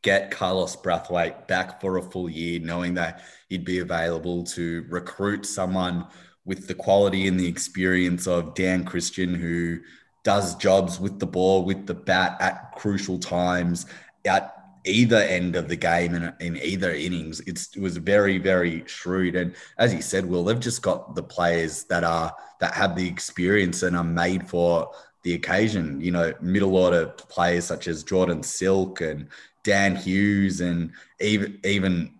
get 0.02 0.32
Carlos 0.32 0.76
Brathwaite 0.76 1.48
back 1.48 1.82
for 1.82 1.98
a 1.98 2.02
full 2.02 2.30
year, 2.30 2.60
knowing 2.60 2.93
that 2.95 3.24
he'd 3.50 3.65
be 3.65 3.80
available 3.80 4.43
to 4.45 4.86
recruit 4.89 5.45
someone 5.45 6.08
with 6.45 6.67
the 6.67 6.74
quality 6.74 7.28
and 7.28 7.39
the 7.39 7.48
experience 7.48 8.26
of 8.26 8.56
Dan 8.56 8.86
Christian, 8.86 9.36
who 9.36 9.80
does 10.24 10.56
jobs 10.56 11.00
with 11.00 11.19
the 11.19 11.28
ball, 11.28 11.63
with 11.63 11.86
the 11.86 11.93
bat 11.93 12.38
at 12.39 12.72
crucial 12.76 13.19
times, 13.19 13.86
at 14.26 14.56
either 14.86 15.17
end 15.17 15.56
of 15.56 15.67
the 15.67 15.76
game 15.76 16.15
and 16.15 16.34
in 16.39 16.58
either 16.58 16.91
innings. 16.91 17.41
It's, 17.41 17.76
it 17.76 17.82
was 17.82 17.98
very, 17.98 18.38
very 18.38 18.84
shrewd. 18.88 19.36
And 19.36 19.54
as 19.78 19.93
you 19.93 20.02
said, 20.02 20.26
Will, 20.26 20.43
they've 20.43 20.60
just 20.60 20.82
got 20.82 21.15
the 21.15 21.24
players 21.24 21.84
that 21.86 22.04
are 22.04 22.34
that 22.60 22.74
have 22.74 22.95
the 22.95 23.08
experience 23.08 23.84
and 23.84 23.95
are 23.95 24.04
made 24.04 24.48
for 24.50 24.91
the 25.23 25.34
occasion. 25.34 26.01
You 26.01 26.12
know, 26.12 26.34
middle 26.41 26.75
order 26.75 27.08
players 27.08 27.65
such 27.65 27.88
as 27.88 28.03
Jordan 28.03 28.43
Silk 28.43 29.01
and 29.01 29.27
Dan 29.63 29.95
Hughes 29.95 30.62
and 30.62 30.91
even 31.19 31.60
even 31.63 32.19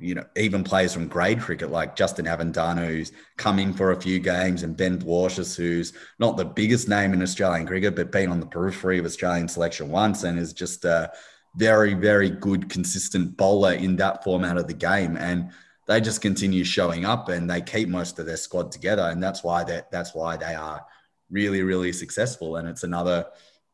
you 0.00 0.14
know 0.14 0.24
even 0.36 0.64
players 0.64 0.94
from 0.94 1.08
grade 1.08 1.40
cricket 1.40 1.70
like 1.70 1.96
Justin 1.96 2.24
Avendano 2.26 2.86
who's 2.86 3.12
come 3.36 3.58
in 3.58 3.72
for 3.72 3.92
a 3.92 4.00
few 4.00 4.18
games 4.18 4.62
and 4.62 4.76
Ben 4.76 4.98
Dwarshuis 4.98 5.56
who's 5.56 5.92
not 6.18 6.36
the 6.36 6.44
biggest 6.44 6.88
name 6.88 7.12
in 7.12 7.22
Australian 7.22 7.66
cricket 7.66 7.94
but 7.94 8.10
been 8.12 8.30
on 8.30 8.40
the 8.40 8.46
periphery 8.46 8.98
of 8.98 9.04
Australian 9.04 9.48
selection 9.48 9.90
once 9.90 10.24
and 10.24 10.38
is 10.38 10.52
just 10.52 10.84
a 10.84 11.12
very 11.56 11.94
very 11.94 12.30
good 12.30 12.70
consistent 12.70 13.36
bowler 13.36 13.72
in 13.72 13.96
that 13.96 14.24
format 14.24 14.56
of 14.56 14.66
the 14.66 14.74
game 14.74 15.16
and 15.16 15.50
they 15.86 16.00
just 16.00 16.22
continue 16.22 16.64
showing 16.64 17.04
up 17.04 17.28
and 17.28 17.50
they 17.50 17.60
keep 17.60 17.88
most 17.88 18.18
of 18.18 18.26
their 18.26 18.36
squad 18.36 18.72
together 18.72 19.02
and 19.02 19.22
that's 19.22 19.42
why 19.44 19.64
they 19.64 19.82
that's 19.90 20.14
why 20.14 20.36
they 20.36 20.54
are 20.54 20.84
really 21.30 21.62
really 21.62 21.92
successful 21.92 22.56
and 22.56 22.68
it's 22.68 22.82
another 22.82 23.26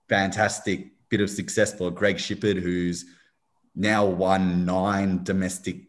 fantastic 0.09 0.93
bit 1.09 1.21
of 1.21 1.31
success 1.31 1.75
for 1.75 1.91
Greg 1.91 2.17
Shipperd, 2.17 2.61
who's 2.61 3.05
now 3.75 4.05
won 4.07 4.65
nine 4.65 5.23
domestic 5.23 5.83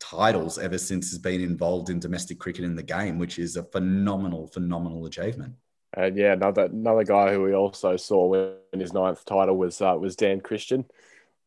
titles 0.00 0.58
ever 0.58 0.78
since 0.78 1.10
he's 1.10 1.18
been 1.18 1.40
involved 1.40 1.90
in 1.90 1.98
domestic 1.98 2.38
cricket 2.38 2.64
in 2.64 2.74
the 2.74 2.82
game, 2.82 3.18
which 3.18 3.38
is 3.38 3.56
a 3.56 3.62
phenomenal, 3.62 4.46
phenomenal 4.48 5.06
achievement. 5.06 5.54
And 5.94 6.16
yeah, 6.16 6.32
another 6.32 6.64
another 6.64 7.04
guy 7.04 7.32
who 7.32 7.42
we 7.42 7.54
also 7.54 7.96
saw 7.96 8.26
win 8.26 8.80
his 8.80 8.92
ninth 8.92 9.24
title 9.24 9.56
was 9.56 9.80
uh, 9.80 9.96
was 9.98 10.16
Dan 10.16 10.40
Christian. 10.40 10.84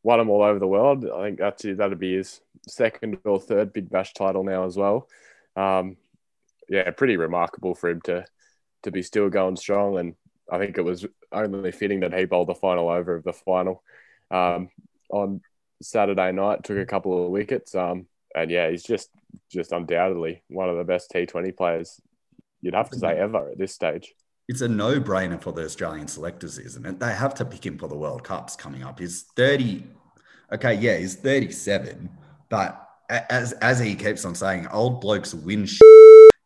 Won 0.03 0.17
them 0.17 0.31
all 0.31 0.41
over 0.41 0.57
the 0.57 0.67
world. 0.67 1.05
I 1.05 1.25
think 1.25 1.39
that's 1.39 1.61
that'd 1.61 1.99
be 1.99 2.15
his 2.15 2.41
second 2.67 3.19
or 3.23 3.39
third 3.39 3.71
Big 3.71 3.89
Bash 3.89 4.13
title 4.13 4.43
now 4.43 4.65
as 4.65 4.75
well. 4.75 5.07
Um, 5.55 5.97
yeah, 6.67 6.89
pretty 6.89 7.17
remarkable 7.17 7.75
for 7.75 7.89
him 7.89 8.01
to 8.01 8.25
to 8.83 8.91
be 8.91 9.01
still 9.01 9.29
going 9.29 9.55
strong. 9.55 9.97
And 9.97 10.15
I 10.51 10.57
think 10.57 10.77
it 10.77 10.83
was 10.83 11.05
only 11.31 11.71
fitting 11.71 12.01
that 12.01 12.13
he 12.13 12.25
bowled 12.25 12.49
the 12.49 12.55
final 12.55 12.89
over 12.89 13.15
of 13.15 13.23
the 13.23 13.33
final 13.33 13.83
um, 14.29 14.69
on 15.09 15.41
Saturday 15.81 16.31
night. 16.31 16.63
Took 16.63 16.77
a 16.77 16.85
couple 16.85 17.25
of 17.25 17.31
wickets. 17.31 17.75
Um, 17.75 18.07
and 18.35 18.49
yeah, 18.49 18.69
he's 18.69 18.83
just 18.83 19.09
just 19.51 19.71
undoubtedly 19.71 20.43
one 20.47 20.69
of 20.69 20.77
the 20.77 20.83
best 20.83 21.11
T20 21.11 21.55
players 21.55 21.99
you'd 22.61 22.73
have 22.73 22.89
to 22.89 22.99
say 22.99 23.17
ever 23.17 23.49
at 23.49 23.57
this 23.57 23.73
stage. 23.73 24.13
It's 24.47 24.61
a 24.61 24.67
no-brainer 24.67 25.41
for 25.41 25.53
the 25.53 25.63
Australian 25.63 26.07
selectors, 26.07 26.57
isn't 26.57 26.85
it? 26.85 26.99
They 26.99 27.13
have 27.13 27.33
to 27.35 27.45
pick 27.45 27.65
him 27.65 27.77
for 27.77 27.87
the 27.87 27.95
World 27.95 28.23
Cups 28.23 28.55
coming 28.55 28.83
up. 28.83 28.99
He's 28.99 29.23
30. 29.35 29.83
Okay, 30.53 30.73
yeah, 30.75 30.97
he's 30.97 31.15
37, 31.15 32.09
but 32.49 32.87
as 33.09 33.53
as 33.53 33.79
he 33.79 33.95
keeps 33.95 34.25
on 34.25 34.35
saying, 34.35 34.67
old 34.67 35.01
blokes 35.01 35.33
win. 35.33 35.65
Shit. 35.65 36.00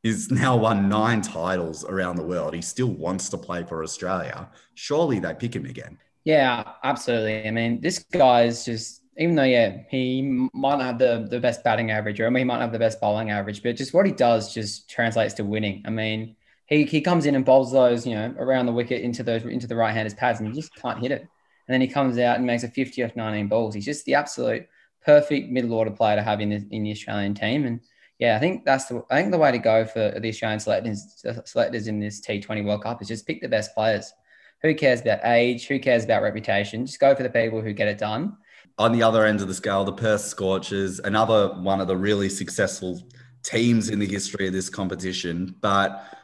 He's 0.05 0.29
now 0.29 0.55
won 0.55 0.87
nine 0.87 1.23
titles 1.23 1.83
around 1.83 2.17
the 2.17 2.23
world. 2.23 2.53
He 2.53 2.61
still 2.61 2.91
wants 2.91 3.27
to 3.29 3.39
play 3.39 3.63
for 3.63 3.81
Australia. 3.81 4.47
Surely 4.75 5.17
they 5.17 5.33
pick 5.33 5.55
him 5.55 5.65
again. 5.65 5.97
Yeah, 6.25 6.63
absolutely. 6.83 7.47
I 7.47 7.49
mean, 7.49 7.81
this 7.81 8.05
guy 8.13 8.43
is 8.43 8.63
just 8.63 9.01
even 9.17 9.33
though 9.33 9.41
yeah 9.41 9.77
he 9.89 10.21
might 10.53 10.77
not 10.77 10.81
have 10.81 10.99
the 10.99 11.27
the 11.27 11.39
best 11.39 11.63
batting 11.63 11.89
average 11.89 12.19
or 12.19 12.27
I 12.27 12.29
mean, 12.29 12.41
he 12.41 12.43
might 12.43 12.57
not 12.57 12.61
have 12.61 12.71
the 12.71 12.77
best 12.77 13.01
bowling 13.01 13.31
average, 13.31 13.63
but 13.63 13.77
just 13.77 13.95
what 13.95 14.05
he 14.05 14.11
does 14.11 14.53
just 14.53 14.87
translates 14.87 15.33
to 15.35 15.43
winning. 15.43 15.81
I 15.87 15.89
mean, 15.89 16.35
he 16.67 16.83
he 16.83 17.01
comes 17.01 17.25
in 17.25 17.33
and 17.33 17.43
bowls 17.43 17.71
those 17.71 18.05
you 18.05 18.13
know 18.13 18.31
around 18.37 18.67
the 18.67 18.73
wicket 18.73 19.01
into 19.01 19.23
those 19.23 19.43
into 19.45 19.65
the 19.65 19.75
right 19.75 19.91
handers 19.91 20.13
pads 20.13 20.39
and 20.39 20.47
you 20.47 20.53
just 20.53 20.75
can't 20.75 20.99
hit 20.99 21.13
it. 21.13 21.21
And 21.21 21.73
then 21.73 21.81
he 21.81 21.87
comes 21.87 22.19
out 22.19 22.37
and 22.37 22.45
makes 22.45 22.61
a 22.61 22.67
50 22.67 23.03
off 23.03 23.15
19 23.15 23.47
balls. 23.47 23.73
He's 23.73 23.85
just 23.85 24.05
the 24.05 24.13
absolute 24.13 24.67
perfect 25.03 25.49
middle 25.49 25.73
order 25.73 25.89
player 25.89 26.15
to 26.15 26.21
have 26.21 26.41
in 26.41 26.49
the 26.49 26.67
in 26.69 26.83
the 26.83 26.91
Australian 26.91 27.33
team. 27.33 27.65
And 27.65 27.79
yeah, 28.19 28.35
I 28.35 28.39
think 28.39 28.63
that's 28.63 28.85
the 28.85 29.03
I 29.09 29.19
think 29.19 29.31
the 29.31 29.37
way 29.37 29.51
to 29.51 29.57
go 29.57 29.85
for 29.85 30.17
the 30.19 30.29
Australian 30.29 30.59
selectors 30.59 31.23
selectors 31.45 31.87
in 31.87 31.99
this 31.99 32.21
T20 32.21 32.65
World 32.65 32.83
Cup 32.83 33.01
is 33.01 33.07
just 33.07 33.27
pick 33.27 33.41
the 33.41 33.49
best 33.49 33.73
players. 33.73 34.13
Who 34.61 34.73
cares 34.73 35.01
about 35.01 35.19
age? 35.25 35.67
Who 35.67 35.79
cares 35.79 36.05
about 36.05 36.23
reputation? 36.23 36.85
Just 36.85 36.99
go 36.99 37.13
for 37.13 37.23
the 37.23 37.29
people 37.29 37.61
who 37.61 37.73
get 37.73 37.87
it 37.87 37.97
done. 37.97 38.37
On 38.77 38.91
the 38.91 39.03
other 39.03 39.25
end 39.25 39.41
of 39.41 39.47
the 39.47 39.53
scale, 39.53 39.83
the 39.83 39.93
Perth 39.93 40.21
Scorchers, 40.21 40.99
another 40.99 41.49
one 41.61 41.81
of 41.81 41.87
the 41.87 41.95
really 41.95 42.29
successful 42.29 43.01
teams 43.43 43.89
in 43.89 43.99
the 43.99 44.07
history 44.07 44.47
of 44.47 44.53
this 44.53 44.69
competition, 44.69 45.55
but 45.61 46.17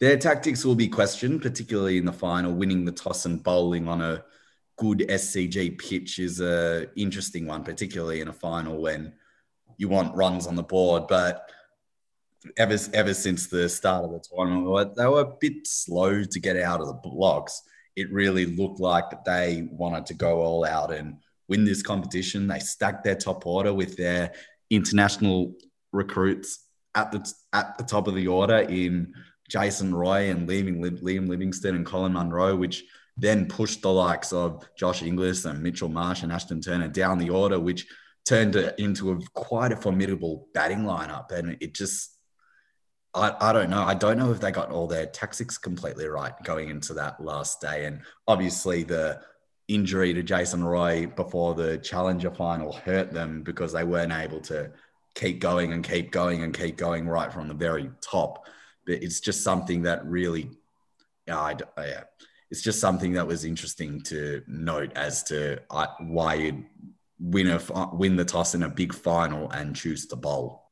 their 0.00 0.16
tactics 0.16 0.64
will 0.64 0.74
be 0.74 0.88
questioned, 0.88 1.42
particularly 1.42 1.98
in 1.98 2.04
the 2.04 2.12
final. 2.12 2.52
Winning 2.52 2.84
the 2.84 2.92
toss 2.92 3.24
and 3.24 3.42
bowling 3.42 3.88
on 3.88 4.00
a 4.00 4.22
good 4.76 5.00
SCG 5.00 5.76
pitch 5.78 6.18
is 6.18 6.40
a 6.40 6.86
interesting 6.94 7.46
one, 7.46 7.64
particularly 7.64 8.20
in 8.20 8.28
a 8.28 8.32
final 8.32 8.80
when 8.80 9.12
you 9.78 9.88
want 9.88 10.14
runs 10.14 10.46
on 10.46 10.56
the 10.56 10.62
board. 10.62 11.06
But 11.08 11.48
ever 12.56 12.76
ever 12.92 13.14
since 13.14 13.46
the 13.46 13.68
start 13.68 14.04
of 14.04 14.10
the 14.10 14.20
tournament, 14.20 14.94
they 14.96 15.06
were 15.06 15.22
a 15.22 15.36
bit 15.40 15.66
slow 15.66 16.22
to 16.24 16.40
get 16.40 16.56
out 16.56 16.80
of 16.80 16.88
the 16.88 17.00
blocks. 17.02 17.62
It 17.96 18.12
really 18.12 18.46
looked 18.46 18.80
like 18.80 19.24
they 19.24 19.68
wanted 19.70 20.06
to 20.06 20.14
go 20.14 20.40
all 20.40 20.64
out 20.64 20.92
and 20.92 21.16
win 21.48 21.64
this 21.64 21.82
competition. 21.82 22.46
They 22.46 22.58
stacked 22.58 23.04
their 23.04 23.16
top 23.16 23.46
order 23.46 23.72
with 23.72 23.96
their 23.96 24.32
international 24.70 25.54
recruits 25.92 26.64
at 26.94 27.10
the 27.10 27.32
at 27.52 27.78
the 27.78 27.84
top 27.84 28.06
of 28.06 28.14
the 28.14 28.28
order 28.28 28.58
in 28.58 29.14
Jason 29.48 29.94
Roy 29.94 30.30
and 30.30 30.48
Liam 30.48 31.28
Livingstone 31.28 31.76
and 31.76 31.86
Colin 31.86 32.12
Munro, 32.12 32.54
which 32.54 32.84
then 33.16 33.46
pushed 33.46 33.82
the 33.82 33.92
likes 33.92 34.32
of 34.32 34.68
Josh 34.76 35.02
Inglis 35.02 35.44
and 35.44 35.62
Mitchell 35.62 35.88
Marsh 35.88 36.22
and 36.22 36.30
Ashton 36.30 36.60
Turner 36.60 36.88
down 36.88 37.18
the 37.18 37.30
order, 37.30 37.58
which 37.58 37.86
turned 38.28 38.56
it 38.56 38.78
into 38.78 39.10
a 39.10 39.18
quite 39.32 39.72
a 39.72 39.76
formidable 39.76 40.48
batting 40.52 40.80
lineup. 40.80 41.32
And 41.32 41.56
it 41.60 41.74
just, 41.74 42.18
I, 43.14 43.34
I 43.40 43.52
don't 43.54 43.70
know. 43.70 43.82
I 43.82 43.94
don't 43.94 44.18
know 44.18 44.30
if 44.30 44.38
they 44.38 44.50
got 44.50 44.70
all 44.70 44.86
their 44.86 45.06
tactics 45.06 45.56
completely 45.56 46.06
right 46.06 46.34
going 46.44 46.68
into 46.68 46.92
that 46.94 47.24
last 47.24 47.62
day. 47.62 47.86
And 47.86 48.02
obviously, 48.26 48.82
the 48.82 49.22
injury 49.66 50.12
to 50.12 50.22
Jason 50.22 50.62
Roy 50.62 51.06
before 51.06 51.54
the 51.54 51.78
Challenger 51.78 52.30
final 52.30 52.72
hurt 52.72 53.12
them 53.14 53.42
because 53.42 53.72
they 53.72 53.84
weren't 53.84 54.12
able 54.12 54.40
to 54.42 54.72
keep 55.14 55.40
going 55.40 55.72
and 55.72 55.82
keep 55.82 56.10
going 56.10 56.42
and 56.42 56.56
keep 56.56 56.76
going 56.76 57.08
right 57.08 57.32
from 57.32 57.48
the 57.48 57.54
very 57.54 57.90
top. 58.02 58.46
But 58.86 59.02
it's 59.02 59.20
just 59.20 59.42
something 59.42 59.82
that 59.82 60.04
really, 60.04 60.50
I, 61.26 61.56
yeah, 61.78 62.04
it's 62.50 62.62
just 62.62 62.78
something 62.78 63.14
that 63.14 63.26
was 63.26 63.46
interesting 63.46 64.02
to 64.02 64.42
note 64.46 64.92
as 64.96 65.22
to 65.24 65.60
uh, 65.70 65.86
why 66.00 66.34
you'd 66.34 66.64
win 67.20 67.48
a 67.48 67.60
win 67.92 68.16
the 68.16 68.24
toss 68.24 68.54
in 68.54 68.62
a 68.62 68.68
big 68.68 68.94
final 68.94 69.50
and 69.50 69.74
choose 69.74 70.06
to 70.06 70.16
bowl. 70.16 70.64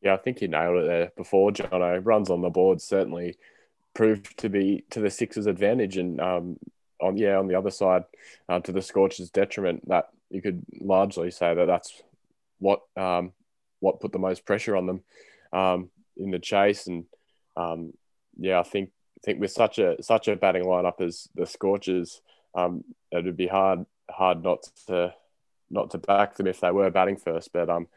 Yeah, 0.00 0.14
I 0.14 0.18
think 0.18 0.40
you 0.40 0.48
nailed 0.48 0.84
it 0.84 0.86
there 0.86 1.12
before, 1.16 1.50
Jono. 1.50 2.00
Runs 2.04 2.30
on 2.30 2.42
the 2.42 2.50
board 2.50 2.80
certainly 2.80 3.36
proved 3.94 4.36
to 4.38 4.48
be 4.48 4.84
to 4.90 5.00
the 5.00 5.10
Sixers' 5.10 5.46
advantage, 5.46 5.96
and 5.96 6.20
um, 6.20 6.58
on 7.00 7.16
yeah, 7.16 7.38
on 7.38 7.48
the 7.48 7.54
other 7.54 7.70
side, 7.70 8.04
uh, 8.48 8.60
to 8.60 8.72
the 8.72 8.82
Scorchers' 8.82 9.30
detriment. 9.30 9.88
That 9.88 10.10
you 10.30 10.42
could 10.42 10.64
largely 10.80 11.30
say 11.30 11.54
that 11.54 11.66
that's 11.66 12.02
what 12.58 12.82
um, 12.96 13.32
what 13.80 14.00
put 14.00 14.12
the 14.12 14.18
most 14.18 14.44
pressure 14.44 14.76
on 14.76 14.86
them 14.86 15.02
um, 15.52 15.90
in 16.16 16.30
the 16.30 16.38
chase, 16.38 16.86
and 16.86 17.04
um, 17.56 17.92
yeah, 18.38 18.60
I 18.60 18.62
think 18.62 18.90
think 19.24 19.40
with 19.40 19.52
such 19.52 19.78
a 19.78 20.02
such 20.02 20.28
a 20.28 20.36
batting 20.36 20.64
lineup 20.64 21.00
as 21.00 21.28
the 21.34 21.46
Scorchers, 21.46 22.20
um, 22.54 22.84
it 23.10 23.24
would 23.24 23.36
be 23.36 23.46
hard 23.46 23.86
hard 24.10 24.42
not 24.42 24.68
to 24.86 25.14
not 25.70 25.90
to 25.90 25.98
back 25.98 26.36
them 26.36 26.46
if 26.46 26.60
they 26.60 26.70
were 26.70 26.90
batting 26.90 27.16
first. 27.16 27.50
But 27.52 27.70
um, 27.70 27.88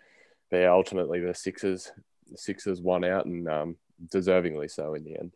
they 0.52 0.66
ultimately 0.66 1.20
the 1.20 1.34
Sixers 1.34 1.92
the 2.30 2.38
Sixers 2.38 2.82
won 2.82 3.04
out 3.04 3.26
and 3.26 3.48
um, 3.48 3.76
deservingly 4.14 4.70
so 4.70 4.94
in 4.94 5.04
the 5.04 5.18
end. 5.18 5.32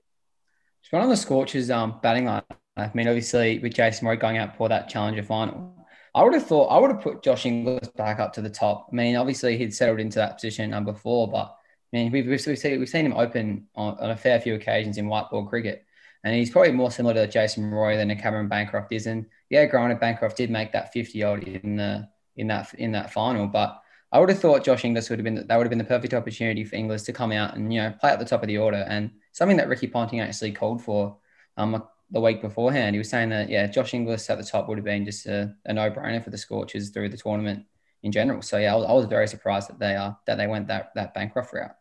Just 0.81 0.93
one 0.93 1.01
on 1.01 1.09
the 1.09 1.17
Scorchers 1.17 1.69
um 1.69 1.99
batting 2.01 2.25
line. 2.25 2.43
I 2.77 2.89
mean, 2.93 3.07
obviously 3.07 3.59
with 3.59 3.73
Jason 3.73 4.07
Roy 4.07 4.15
going 4.15 4.37
out 4.37 4.55
for 4.57 4.69
that 4.69 4.89
Challenger 4.89 5.23
final. 5.23 5.87
I 6.13 6.23
would 6.23 6.33
have 6.33 6.45
thought 6.45 6.67
I 6.67 6.77
would 6.77 6.91
have 6.91 7.01
put 7.01 7.23
Josh 7.23 7.45
Inglis 7.45 7.89
back 7.89 8.19
up 8.19 8.33
to 8.33 8.41
the 8.41 8.49
top. 8.49 8.89
I 8.91 8.95
mean, 8.95 9.15
obviously 9.15 9.57
he'd 9.57 9.73
settled 9.73 9.99
into 9.99 10.19
that 10.19 10.35
position 10.35 10.69
number 10.69 10.93
four, 10.93 11.29
but 11.29 11.55
I 11.93 11.97
mean, 11.97 12.11
we've, 12.11 12.27
we've, 12.27 12.41
seen, 12.41 12.79
we've 12.79 12.89
seen 12.89 13.05
him 13.05 13.13
open 13.13 13.67
on, 13.75 13.97
on, 13.97 14.11
a 14.11 14.17
fair 14.17 14.39
few 14.39 14.55
occasions 14.55 14.97
in 14.97 15.07
white 15.07 15.29
ball 15.29 15.45
cricket. 15.45 15.85
And 16.23 16.35
he's 16.35 16.49
probably 16.49 16.71
more 16.71 16.91
similar 16.91 17.13
to 17.15 17.27
Jason 17.27 17.69
Roy 17.69 17.97
than 17.97 18.11
a 18.11 18.15
Cameron 18.15 18.47
Bancroft 18.47 18.91
is. 18.93 19.07
And 19.07 19.25
yeah, 19.49 19.65
granted, 19.65 19.99
Bancroft 19.99 20.37
did 20.37 20.49
make 20.49 20.71
that 20.71 20.93
50 20.93 21.23
odd 21.23 21.43
in 21.43 21.75
the 21.75 22.07
in 22.35 22.47
that 22.47 22.73
in 22.75 22.91
that 22.93 23.11
final, 23.11 23.47
but 23.47 23.81
I 24.11 24.19
would 24.19 24.29
have 24.29 24.39
thought 24.39 24.63
Josh 24.63 24.83
Inglis 24.83 25.09
would 25.09 25.19
have 25.19 25.23
been 25.23 25.47
that 25.47 25.57
would 25.57 25.65
have 25.65 25.69
been 25.69 25.77
the 25.77 25.85
perfect 25.85 26.13
opportunity 26.13 26.63
for 26.65 26.75
Inglis 26.75 27.03
to 27.03 27.13
come 27.13 27.31
out 27.31 27.55
and 27.55 27.73
you 27.73 27.81
know 27.81 27.93
play 27.99 28.11
at 28.11 28.19
the 28.19 28.25
top 28.25 28.41
of 28.41 28.47
the 28.47 28.57
order 28.57 28.85
and 28.87 29.11
something 29.31 29.57
that 29.57 29.69
Ricky 29.69 29.87
Ponting 29.87 30.19
actually 30.19 30.51
called 30.51 30.83
for 30.83 31.17
um, 31.57 31.83
the 32.09 32.19
week 32.19 32.41
beforehand. 32.41 32.95
He 32.95 32.99
was 32.99 33.09
saying 33.09 33.29
that 33.29 33.49
yeah, 33.49 33.67
Josh 33.67 33.93
Inglis 33.93 34.29
at 34.29 34.37
the 34.37 34.43
top 34.43 34.67
would 34.67 34.77
have 34.77 34.85
been 34.85 35.05
just 35.05 35.25
a, 35.27 35.55
a 35.65 35.73
no 35.73 35.89
brainer 35.89 36.23
for 36.23 36.29
the 36.29 36.37
Scorchers 36.37 36.89
through 36.89 37.09
the 37.09 37.17
tournament 37.17 37.65
in 38.03 38.11
general. 38.11 38.41
So 38.41 38.57
yeah, 38.57 38.73
I 38.73 38.75
was, 38.75 38.85
I 38.85 38.93
was 38.93 39.05
very 39.05 39.27
surprised 39.27 39.69
that 39.69 39.79
they 39.79 39.95
are 39.95 40.11
uh, 40.11 40.13
that 40.27 40.35
they 40.35 40.47
went 40.47 40.67
that 40.67 40.91
that 40.95 41.13
Bancroft 41.13 41.53
route. 41.53 41.71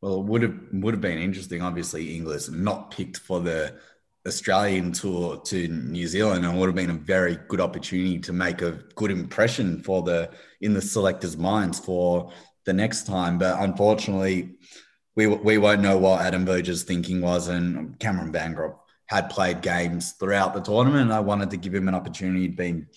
Well, 0.00 0.20
it 0.20 0.26
would 0.26 0.42
have 0.42 0.54
would 0.72 0.94
have 0.94 1.00
been 1.00 1.18
interesting. 1.18 1.60
Obviously, 1.60 2.14
Inglis 2.14 2.50
not 2.50 2.92
picked 2.92 3.16
for 3.16 3.40
the 3.40 3.74
Australian 4.26 4.92
tour 4.92 5.36
to 5.38 5.68
New 5.68 6.06
Zealand, 6.06 6.46
and 6.46 6.58
would 6.58 6.66
have 6.66 6.74
been 6.74 6.90
a 6.90 6.94
very 6.94 7.36
good 7.48 7.60
opportunity 7.60 8.18
to 8.20 8.32
make 8.32 8.62
a 8.62 8.72
good 8.94 9.10
impression 9.10 9.82
for 9.82 10.02
the 10.02 10.30
in 10.60 10.72
the 10.72 10.80
selectors' 10.80 11.36
minds 11.36 11.78
for 11.78 12.32
the 12.64 12.72
next 12.72 13.06
time. 13.06 13.38
But 13.38 13.60
unfortunately, 13.60 14.56
we 15.14 15.26
we 15.26 15.58
won't 15.58 15.82
know 15.82 15.98
what 15.98 16.22
Adam 16.22 16.46
Voges' 16.46 16.84
thinking 16.84 17.20
was, 17.20 17.48
and 17.48 17.98
Cameron 17.98 18.32
Bancroft 18.32 18.78
had 19.06 19.28
played 19.28 19.60
games 19.60 20.12
throughout 20.12 20.54
the 20.54 20.60
tournament. 20.60 21.12
I 21.12 21.20
wanted 21.20 21.50
to 21.50 21.58
give 21.58 21.74
him 21.74 21.88
an 21.88 21.94
opportunity. 21.94 22.42
He'd 22.42 22.56
been 22.56 22.88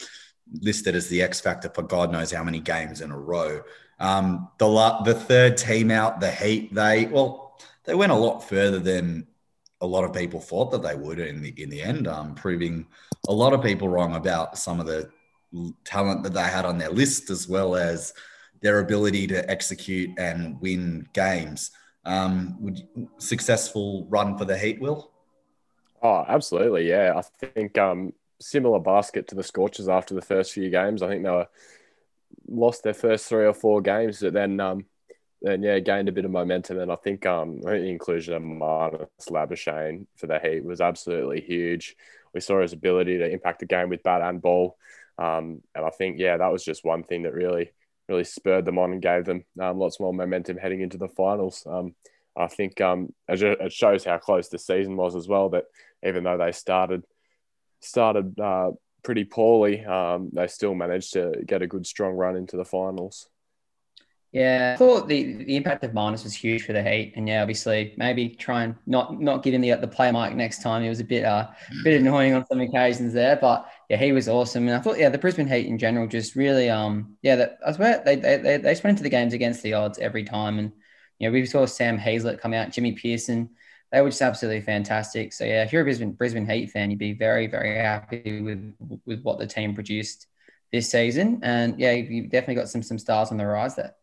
listed 0.61 0.95
as 0.95 1.09
the 1.09 1.21
X 1.21 1.41
factor 1.41 1.69
for 1.69 1.83
God 1.83 2.11
knows 2.11 2.31
how 2.31 2.43
many 2.43 2.61
games 2.61 3.01
in 3.01 3.11
a 3.11 3.17
row. 3.17 3.61
Um, 3.99 4.49
the 4.59 5.01
the 5.03 5.13
third 5.13 5.57
team 5.57 5.91
out, 5.91 6.21
the 6.21 6.31
Heat, 6.31 6.73
they 6.73 7.05
well, 7.05 7.59
they 7.83 7.95
went 7.95 8.13
a 8.13 8.15
lot 8.15 8.47
further 8.47 8.79
than 8.79 9.27
a 9.81 9.87
lot 9.87 10.03
of 10.03 10.13
people 10.13 10.39
thought 10.39 10.71
that 10.71 10.81
they 10.81 10.95
would 10.95 11.19
in 11.19 11.41
the 11.41 11.53
in 11.61 11.69
the 11.69 11.81
end, 11.81 12.07
um, 12.07 12.35
proving 12.35 12.87
a 13.27 13.33
lot 13.33 13.53
of 13.53 13.61
people 13.61 13.89
wrong 13.89 14.15
about 14.15 14.57
some 14.57 14.79
of 14.79 14.85
the 14.85 15.09
talent 15.83 16.23
that 16.23 16.33
they 16.33 16.41
had 16.41 16.65
on 16.65 16.77
their 16.77 16.89
list, 16.89 17.29
as 17.29 17.47
well 17.47 17.75
as 17.75 18.13
their 18.61 18.79
ability 18.79 19.27
to 19.27 19.49
execute 19.49 20.09
and 20.17 20.59
win 20.61 21.07
games. 21.13 21.71
Um, 22.05 22.55
would 22.61 22.87
successful 23.17 24.07
run 24.09 24.37
for 24.37 24.45
the 24.45 24.57
Heat, 24.57 24.79
Will? 24.79 25.11
Oh, 26.01 26.23
absolutely, 26.27 26.87
yeah. 26.87 27.13
I 27.15 27.21
think 27.45 27.77
um, 27.77 28.13
similar 28.39 28.79
basket 28.79 29.27
to 29.27 29.35
the 29.35 29.43
Scorchers 29.43 29.89
after 29.89 30.15
the 30.15 30.21
first 30.21 30.53
few 30.53 30.69
games. 30.69 31.01
I 31.01 31.09
think 31.09 31.23
they 31.23 31.29
were 31.29 31.49
lost 32.47 32.83
their 32.83 32.93
first 32.93 33.27
three 33.27 33.45
or 33.45 33.53
four 33.53 33.81
games, 33.81 34.21
but 34.21 34.33
then 34.33 34.59
um, 34.59 34.85
then 35.41 35.61
yeah, 35.61 35.79
gained 35.79 36.09
a 36.09 36.11
bit 36.11 36.25
of 36.25 36.31
momentum. 36.31 36.79
And 36.79 36.91
I 36.91 36.95
think 36.95 37.25
um, 37.25 37.61
the 37.61 37.75
inclusion 37.75 38.33
of 38.33 38.41
Marnus 38.41 39.07
Labuschagne 39.29 40.07
for 40.15 40.27
the 40.27 40.39
Heat 40.39 40.63
was 40.63 40.81
absolutely 40.81 41.41
huge. 41.41 41.95
We 42.33 42.41
saw 42.41 42.61
his 42.61 42.73
ability 42.73 43.17
to 43.17 43.29
impact 43.29 43.59
the 43.59 43.65
game 43.65 43.89
with 43.89 44.03
bat 44.03 44.21
and 44.21 44.41
ball, 44.41 44.77
um, 45.17 45.61
and 45.73 45.85
I 45.85 45.89
think 45.89 46.19
yeah, 46.19 46.37
that 46.37 46.51
was 46.51 46.63
just 46.63 46.85
one 46.85 47.03
thing 47.03 47.23
that 47.23 47.33
really 47.33 47.71
really 48.07 48.23
spurred 48.23 48.65
them 48.65 48.77
on 48.77 48.91
and 48.93 49.01
gave 49.01 49.25
them 49.25 49.43
um, 49.59 49.77
lots 49.77 49.99
more 49.99 50.13
momentum 50.13 50.57
heading 50.57 50.81
into 50.81 50.97
the 50.97 51.09
finals. 51.09 51.65
Um, 51.69 51.93
I 52.37 52.47
think 52.47 52.79
um, 52.79 53.13
it 53.27 53.73
shows 53.73 54.05
how 54.05 54.17
close 54.17 54.49
the 54.49 54.59
season 54.59 54.95
was 54.95 55.15
as 55.15 55.27
well. 55.27 55.49
That 55.49 55.65
even 56.05 56.23
though 56.23 56.37
they 56.37 56.51
started 56.51 57.03
started 57.81 58.39
uh, 58.39 58.71
pretty 59.03 59.23
poorly, 59.23 59.83
um, 59.85 60.29
they 60.33 60.47
still 60.47 60.75
managed 60.75 61.13
to 61.13 61.33
get 61.45 61.61
a 61.61 61.67
good 61.67 61.87
strong 61.87 62.13
run 62.13 62.35
into 62.35 62.57
the 62.57 62.65
finals. 62.65 63.27
Yeah, 64.37 64.73
I 64.75 64.77
thought 64.77 65.07
the, 65.07 65.33
the 65.45 65.55
impact 65.55 65.83
of 65.83 65.93
Marnus 65.93 66.23
was 66.23 66.35
huge 66.35 66.63
for 66.63 66.71
the 66.71 66.83
Heat, 66.83 67.13
and 67.15 67.27
yeah, 67.27 67.41
obviously 67.41 67.95
maybe 67.97 68.29
try 68.29 68.65
and 68.65 68.75
not 68.85 69.19
not 69.19 69.41
give 69.41 69.55
him 69.55 69.61
the 69.61 69.73
the 69.73 69.87
play 69.87 70.11
mic 70.11 70.35
next 70.35 70.61
time. 70.61 70.83
He 70.83 70.89
was 70.89 70.99
a 70.99 71.03
bit 71.03 71.25
uh 71.25 71.47
bit 71.83 71.99
annoying 71.99 72.35
on 72.35 72.45
some 72.45 72.61
occasions 72.61 73.13
there, 73.13 73.35
but 73.37 73.67
yeah, 73.89 73.97
he 73.97 74.11
was 74.11 74.29
awesome. 74.29 74.67
And 74.67 74.77
I 74.77 74.79
thought 74.79 74.99
yeah, 74.99 75.09
the 75.09 75.17
Brisbane 75.17 75.47
Heat 75.47 75.65
in 75.65 75.79
general 75.79 76.05
just 76.05 76.35
really 76.35 76.69
um 76.69 77.17
yeah, 77.23 77.35
that 77.35 77.57
I 77.65 77.71
swear 77.71 78.03
they 78.05 78.15
they 78.15 78.37
they, 78.37 78.57
they 78.57 78.73
went 78.73 78.85
into 78.85 79.01
the 79.03 79.09
games 79.09 79.33
against 79.33 79.63
the 79.63 79.73
odds 79.73 79.97
every 79.97 80.23
time, 80.23 80.59
and 80.59 80.71
you 81.17 81.27
know 81.27 81.33
we 81.33 81.43
saw 81.47 81.65
Sam 81.65 81.97
Heazlett 81.97 82.39
come 82.39 82.53
out, 82.53 82.71
Jimmy 82.71 82.93
Peirson, 82.93 83.49
they 83.91 84.01
were 84.01 84.09
just 84.09 84.21
absolutely 84.21 84.61
fantastic. 84.61 85.33
So 85.33 85.45
yeah, 85.45 85.63
if 85.63 85.73
you're 85.73 85.81
a 85.81 85.85
Brisbane 85.85 86.11
Brisbane 86.11 86.47
Heat 86.47 86.69
fan, 86.69 86.91
you'd 86.91 86.99
be 86.99 87.13
very 87.13 87.47
very 87.47 87.75
happy 87.75 88.41
with 88.43 89.01
with 89.07 89.23
what 89.23 89.39
the 89.39 89.47
team 89.47 89.73
produced 89.73 90.27
this 90.71 90.91
season, 90.91 91.39
and 91.41 91.79
yeah, 91.79 91.93
you 91.93 92.27
definitely 92.27 92.55
got 92.61 92.69
some 92.69 92.83
some 92.83 92.99
stars 92.99 93.31
on 93.31 93.37
the 93.37 93.45
rise 93.47 93.75
there. 93.75 93.96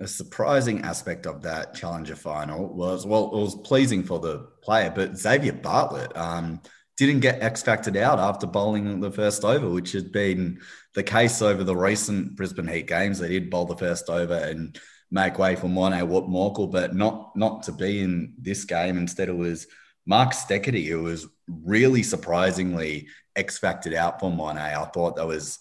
A 0.00 0.08
surprising 0.08 0.80
aspect 0.80 1.26
of 1.26 1.42
that 1.42 1.74
Challenger 1.74 2.16
final 2.16 2.74
was 2.74 3.06
well, 3.06 3.26
it 3.26 3.40
was 3.40 3.54
pleasing 3.56 4.02
for 4.02 4.18
the 4.18 4.48
player, 4.62 4.90
but 4.94 5.18
Xavier 5.18 5.52
Bartlett 5.52 6.16
um, 6.16 6.60
didn't 6.96 7.20
get 7.20 7.42
X 7.42 7.62
factored 7.62 7.96
out 7.96 8.18
after 8.18 8.46
bowling 8.46 9.00
the 9.00 9.10
first 9.10 9.44
over, 9.44 9.68
which 9.68 9.92
had 9.92 10.10
been 10.10 10.60
the 10.94 11.02
case 11.02 11.42
over 11.42 11.64
the 11.64 11.76
recent 11.76 12.36
Brisbane 12.36 12.66
Heat 12.66 12.86
games. 12.86 13.18
They 13.18 13.28
did 13.28 13.50
bowl 13.50 13.66
the 13.66 13.76
first 13.76 14.08
over 14.08 14.34
and 14.34 14.78
make 15.10 15.38
way 15.38 15.56
for 15.56 15.66
Morné 15.66 16.02
Morkel, 16.06 16.70
but 16.70 16.94
not 16.94 17.36
not 17.36 17.62
to 17.64 17.72
be 17.72 18.00
in 18.00 18.34
this 18.38 18.64
game. 18.64 18.96
Instead, 18.96 19.28
it 19.28 19.36
was 19.36 19.66
Mark 20.06 20.32
Steketee 20.32 20.88
who 20.88 21.02
was 21.02 21.26
really 21.46 22.02
surprisingly 22.02 23.08
X 23.36 23.58
factored 23.58 23.94
out 23.94 24.20
for 24.20 24.30
Morné. 24.30 24.76
I 24.76 24.84
thought 24.86 25.16
that 25.16 25.26
was 25.26 25.58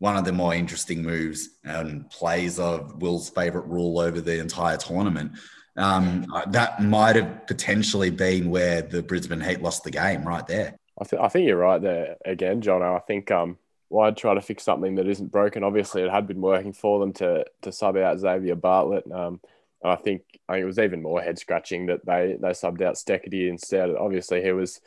one 0.00 0.16
of 0.16 0.24
the 0.24 0.32
more 0.32 0.52
interesting 0.54 1.02
moves 1.02 1.50
and 1.62 2.10
plays 2.10 2.58
of 2.58 3.00
Will's 3.00 3.30
favorite 3.30 3.66
rule 3.66 4.00
over 4.00 4.20
the 4.20 4.40
entire 4.40 4.76
tournament. 4.76 5.32
Um, 5.76 6.26
that 6.48 6.82
might 6.82 7.16
have 7.16 7.46
potentially 7.46 8.10
been 8.10 8.50
where 8.50 8.82
the 8.82 9.02
Brisbane 9.02 9.40
Heat 9.40 9.62
lost 9.62 9.84
the 9.84 9.90
game 9.92 10.24
right 10.26 10.46
there. 10.46 10.76
I, 11.00 11.04
th- 11.04 11.22
I 11.22 11.28
think 11.28 11.46
you're 11.46 11.56
right 11.56 11.80
there 11.80 12.16
again, 12.24 12.60
John. 12.60 12.82
I 12.82 12.98
think 12.98 13.30
um, 13.30 13.56
why 13.88 14.10
try 14.10 14.34
to 14.34 14.40
fix 14.42 14.64
something 14.64 14.96
that 14.96 15.06
isn't 15.06 15.30
broken? 15.30 15.62
Obviously, 15.62 16.02
it 16.02 16.10
had 16.10 16.26
been 16.26 16.40
working 16.40 16.72
for 16.72 16.98
them 16.98 17.12
to 17.14 17.44
to 17.62 17.70
sub 17.72 17.96
out 17.96 18.18
Xavier 18.18 18.56
Bartlett. 18.56 19.04
Um, 19.10 19.40
And 19.82 19.92
I 19.92 19.96
think 19.96 20.22
I 20.48 20.58
it 20.58 20.64
was 20.64 20.78
even 20.78 21.02
more 21.02 21.22
head 21.22 21.38
scratching 21.38 21.86
that 21.86 22.04
they 22.04 22.36
they 22.40 22.50
subbed 22.50 22.82
out 22.82 22.96
Steketee 22.96 23.48
instead. 23.48 23.90
Obviously, 23.90 24.42
he 24.42 24.52
was 24.52 24.80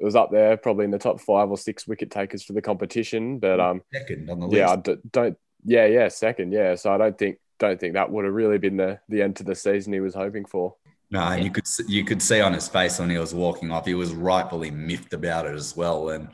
it 0.00 0.04
was 0.04 0.16
up 0.16 0.30
there 0.30 0.56
probably 0.56 0.86
in 0.86 0.90
the 0.90 0.98
top 0.98 1.20
five 1.20 1.50
or 1.50 1.58
six 1.58 1.86
wicket 1.86 2.10
takers 2.10 2.42
for 2.42 2.54
the 2.54 2.62
competition. 2.62 3.38
But 3.38 3.60
um, 3.60 3.82
second 3.92 4.30
on 4.30 4.40
the 4.40 4.48
yeah, 4.48 4.68
I 4.68 4.74
list. 4.74 4.84
d- 4.84 4.96
don't 5.12 5.38
yeah 5.64 5.84
yeah 5.86 6.08
second 6.08 6.52
yeah. 6.52 6.74
So 6.74 6.92
I 6.92 6.98
don't 6.98 7.18
think 7.18 7.38
don't 7.58 7.78
think 7.78 7.94
that 7.94 8.10
would 8.10 8.24
have 8.24 8.34
really 8.34 8.58
been 8.58 8.78
the 8.78 8.98
the 9.08 9.20
end 9.22 9.36
to 9.36 9.44
the 9.44 9.54
season 9.54 9.92
he 9.92 10.00
was 10.00 10.14
hoping 10.14 10.46
for. 10.46 10.74
No, 11.10 11.20
and 11.20 11.44
you 11.44 11.50
could 11.50 11.66
you 11.86 12.04
could 12.04 12.22
see 12.22 12.40
on 12.40 12.54
his 12.54 12.66
face 12.66 12.98
when 12.98 13.10
he 13.10 13.18
was 13.18 13.34
walking 13.34 13.70
off, 13.70 13.84
he 13.84 13.94
was 13.94 14.12
rightfully 14.12 14.70
miffed 14.70 15.12
about 15.12 15.44
it 15.44 15.54
as 15.54 15.76
well. 15.76 16.08
And 16.08 16.28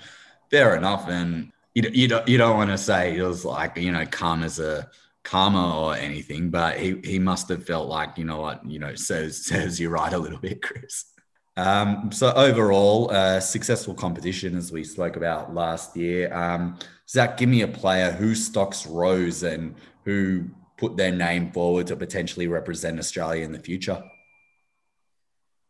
fair 0.50 0.76
enough. 0.76 1.08
And 1.08 1.50
you 1.74 1.90
you 1.92 2.08
don't 2.08 2.28
you 2.28 2.38
don't 2.38 2.56
want 2.56 2.70
to 2.70 2.78
say 2.78 3.16
it 3.16 3.22
was 3.22 3.44
like 3.44 3.76
you 3.76 3.90
know 3.90 4.06
calm 4.06 4.42
as 4.42 4.60
a 4.60 4.88
karma 5.24 5.80
or 5.80 5.96
anything, 5.96 6.50
but 6.50 6.78
he 6.78 7.00
he 7.02 7.18
must 7.18 7.48
have 7.48 7.66
felt 7.66 7.88
like 7.88 8.16
you 8.16 8.24
know 8.24 8.40
what 8.40 8.64
you 8.64 8.78
know 8.78 8.94
says 8.94 9.44
says 9.46 9.80
you're 9.80 9.90
right 9.90 10.12
a 10.12 10.18
little 10.18 10.38
bit, 10.38 10.62
Chris. 10.62 11.06
Um, 11.56 12.10
so 12.12 12.32
overall, 12.34 13.10
uh, 13.10 13.40
successful 13.40 13.94
competition 13.94 14.56
as 14.56 14.70
we 14.70 14.84
spoke 14.84 15.16
about 15.16 15.54
last 15.54 15.96
year. 15.96 16.32
Um, 16.32 16.78
Zac, 17.08 17.38
give 17.38 17.48
me 17.48 17.62
a 17.62 17.68
player 17.68 18.10
whose 18.10 18.44
stocks 18.44 18.86
rose 18.86 19.42
and 19.42 19.74
who 20.04 20.44
put 20.76 20.96
their 20.96 21.12
name 21.12 21.50
forward 21.52 21.86
to 21.86 21.96
potentially 21.96 22.48
represent 22.48 22.98
Australia 22.98 23.44
in 23.44 23.52
the 23.52 23.58
future. 23.58 24.02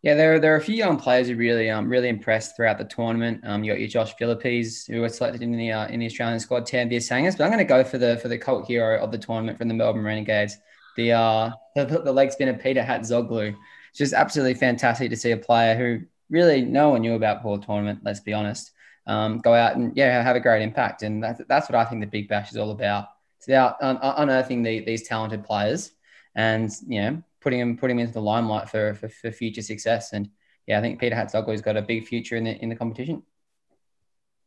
Yeah, 0.03 0.15
there, 0.15 0.39
there 0.39 0.53
are 0.55 0.57
a 0.57 0.63
few 0.63 0.75
young 0.75 0.99
players 0.99 1.29
who 1.29 1.37
really 1.37 1.69
um 1.71 1.89
really 1.89 2.09
impressed 2.09 2.55
throughout 2.55 2.79
the 2.79 2.85
tournament. 2.85 3.41
Um, 3.45 3.65
you 3.65 3.73
got 3.73 3.81
your 3.81 3.89
Josh 3.89 4.15
Philippes, 4.17 4.87
who 4.87 5.01
was 5.01 5.17
selected 5.17 5.43
in 5.43 5.51
the 5.57 5.73
uh, 5.73 5.89
in 5.89 6.01
the 6.01 6.07
Australian 6.07 6.39
squad, 6.39 6.67
Tanveer 6.67 6.99
Sanghas. 6.99 7.37
But 7.37 7.45
I'm 7.45 7.51
going 7.51 7.59
to 7.59 7.65
go 7.65 7.83
for 7.83 7.99
the 7.99 8.17
for 8.19 8.29
the 8.29 8.39
cult 8.39 8.67
hero 8.67 9.03
of 9.03 9.11
the 9.11 9.19
tournament 9.19 9.59
from 9.59 9.69
the 9.69 9.75
Melbourne 9.75 10.05
Renegades, 10.05 10.59
the 10.97 11.13
uh 11.13 11.51
the, 11.75 11.85
the 11.85 12.13
leg 12.13 12.31
spinner 12.31 12.55
Peter 12.55 12.83
Hatzoglu. 12.83 13.57
It's 13.97 14.11
just 14.11 14.13
absolutely 14.13 14.53
fantastic 14.53 15.09
to 15.09 15.17
see 15.17 15.31
a 15.31 15.39
player 15.39 15.75
who 15.75 16.05
really 16.29 16.61
no 16.61 16.91
one 16.91 17.01
knew 17.01 17.15
about 17.15 17.43
the 17.43 17.57
tournament. 17.65 18.01
Let's 18.03 18.21
be 18.21 18.35
honest. 18.35 18.73
Um, 19.07 19.39
go 19.39 19.55
out 19.55 19.77
and 19.77 19.97
yeah, 19.97 20.23
have 20.23 20.37
a 20.37 20.41
great 20.41 20.61
impact, 20.61 21.03
and 21.03 21.25
that's 21.25 21.41
that's 21.49 21.67
what 21.71 21.77
I 21.77 21.87
think 21.87 22.03
the 22.03 22.07
Big 22.07 22.29
Bash 22.29 22.51
is 22.51 22.59
all 22.59 22.73
about. 22.73 23.07
It's 23.39 23.49
about 23.49 23.77
un- 23.81 23.99
unearthing 24.03 24.63
the, 24.63 24.81
these 24.81 25.09
talented 25.09 25.45
players, 25.45 25.93
and 26.35 26.71
you 26.87 27.01
know 27.01 27.23
putting 27.41 27.59
them, 27.59 27.79
putting 27.79 27.97
him 27.99 28.01
into 28.01 28.13
the 28.13 28.21
limelight 28.21 28.69
for, 28.69 28.93
for, 28.93 29.09
for 29.09 29.33
future 29.33 29.63
success. 29.63 30.13
And 30.13 30.29
yeah, 30.67 30.79
I 30.79 30.83
think 30.83 31.01
Peter 31.01 31.17
Hatzoglu's 31.17 31.63
got 31.63 31.79
a 31.79 31.83
big 31.83 32.07
future 32.07 32.37
in 32.37 32.45
the 32.45 32.51
in 32.51 32.69
the 32.69 32.77
competition. 32.77 33.23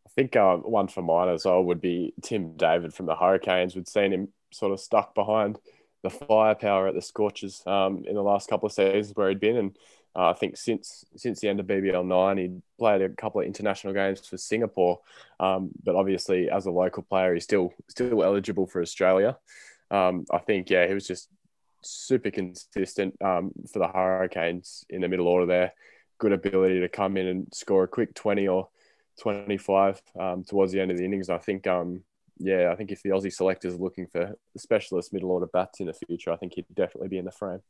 I 0.05 0.09
think 0.11 0.35
uh, 0.35 0.57
one 0.57 0.89
for 0.89 1.01
mine 1.01 1.29
as 1.29 1.45
well 1.45 1.63
would 1.63 1.81
be 1.81 2.13
Tim 2.21 2.55
David 2.55 2.93
from 2.93 3.07
the 3.07 3.15
Hurricanes. 3.15 3.75
We'd 3.75 3.87
seen 3.87 4.13
him 4.13 4.27
sort 4.51 4.73
of 4.73 4.79
stuck 4.79 5.15
behind 5.15 5.57
the 6.03 6.09
firepower 6.09 6.87
at 6.87 6.95
the 6.95 7.01
Scorchers 7.01 7.61
um, 7.65 8.03
in 8.07 8.15
the 8.15 8.23
last 8.23 8.49
couple 8.49 8.67
of 8.67 8.73
seasons 8.73 9.15
where 9.15 9.29
he'd 9.29 9.39
been, 9.39 9.57
and 9.57 9.77
uh, 10.15 10.29
I 10.29 10.33
think 10.33 10.57
since 10.57 11.05
since 11.15 11.39
the 11.39 11.49
end 11.49 11.59
of 11.59 11.67
BBL 11.67 12.05
nine, 12.05 12.37
he 12.37 12.61
played 12.77 13.01
a 13.01 13.09
couple 13.09 13.41
of 13.41 13.47
international 13.47 13.93
games 13.93 14.25
for 14.25 14.37
Singapore. 14.37 14.99
Um, 15.39 15.71
but 15.83 15.95
obviously, 15.95 16.49
as 16.49 16.65
a 16.65 16.71
local 16.71 17.03
player, 17.03 17.33
he's 17.33 17.43
still 17.43 17.73
still 17.87 18.23
eligible 18.23 18.65
for 18.65 18.81
Australia. 18.81 19.37
Um, 19.91 20.25
I 20.31 20.39
think 20.39 20.69
yeah, 20.69 20.87
he 20.87 20.93
was 20.93 21.07
just 21.07 21.29
super 21.81 22.31
consistent 22.31 23.21
um, 23.21 23.51
for 23.71 23.79
the 23.79 23.87
Hurricanes 23.87 24.85
in 24.89 25.01
the 25.01 25.07
middle 25.07 25.27
order 25.27 25.45
there. 25.45 25.73
Good 26.17 26.33
ability 26.33 26.79
to 26.81 26.89
come 26.89 27.15
in 27.17 27.27
and 27.27 27.47
score 27.53 27.83
a 27.83 27.87
quick 27.87 28.13
20 28.13 28.47
or 28.47 28.67
25 29.19 30.01
um, 30.19 30.43
towards 30.43 30.71
the 30.71 30.81
end 30.81 30.91
of 30.91 30.97
the 30.97 31.05
innings. 31.05 31.29
I 31.29 31.37
think, 31.37 31.67
um, 31.67 32.03
yeah, 32.39 32.69
I 32.71 32.75
think 32.75 32.91
if 32.91 33.03
the 33.03 33.09
Aussie 33.09 33.33
selectors 33.33 33.75
are 33.75 33.77
looking 33.77 34.07
for 34.07 34.35
specialist 34.57 35.13
middle 35.13 35.31
order 35.31 35.47
bats 35.47 35.79
in 35.81 35.87
the 35.87 35.93
future, 35.93 36.31
I 36.31 36.37
think 36.37 36.53
he'd 36.55 36.65
definitely 36.73 37.09
be 37.09 37.17
in 37.17 37.25
the 37.25 37.31
frame. 37.31 37.61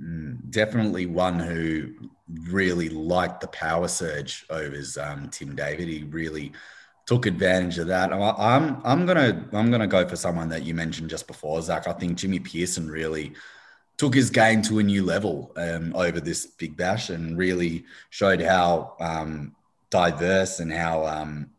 Mm, 0.00 0.50
definitely 0.50 1.06
one 1.06 1.38
who 1.38 1.94
really 2.50 2.88
liked 2.88 3.40
the 3.40 3.48
power 3.48 3.88
surge 3.88 4.44
overs. 4.50 4.96
Um, 4.96 5.28
Tim 5.30 5.54
David, 5.54 5.88
he 5.88 6.04
really 6.04 6.52
took 7.06 7.26
advantage 7.26 7.78
of 7.78 7.88
that. 7.88 8.12
I'm 8.12 8.80
I'm 8.84 9.06
gonna 9.06 9.48
I'm 9.52 9.70
gonna 9.70 9.86
go 9.86 10.08
for 10.08 10.16
someone 10.16 10.48
that 10.48 10.62
you 10.62 10.74
mentioned 10.74 11.10
just 11.10 11.26
before, 11.26 11.60
Zac. 11.62 11.86
I 11.86 11.92
think 11.92 12.18
Jimmy 12.18 12.40
Peirson 12.40 12.90
really 12.90 13.34
took 13.96 14.14
his 14.14 14.30
game 14.30 14.62
to 14.62 14.78
a 14.78 14.82
new 14.82 15.04
level 15.04 15.52
um, 15.56 15.94
over 15.94 16.20
this 16.20 16.46
big 16.46 16.76
bash 16.76 17.10
and 17.10 17.38
really 17.38 17.84
showed 18.10 18.40
how 18.40 18.96
um, 18.98 19.54
diverse 19.90 20.58
and 20.58 20.72
how 20.72 21.06
um, 21.06 21.50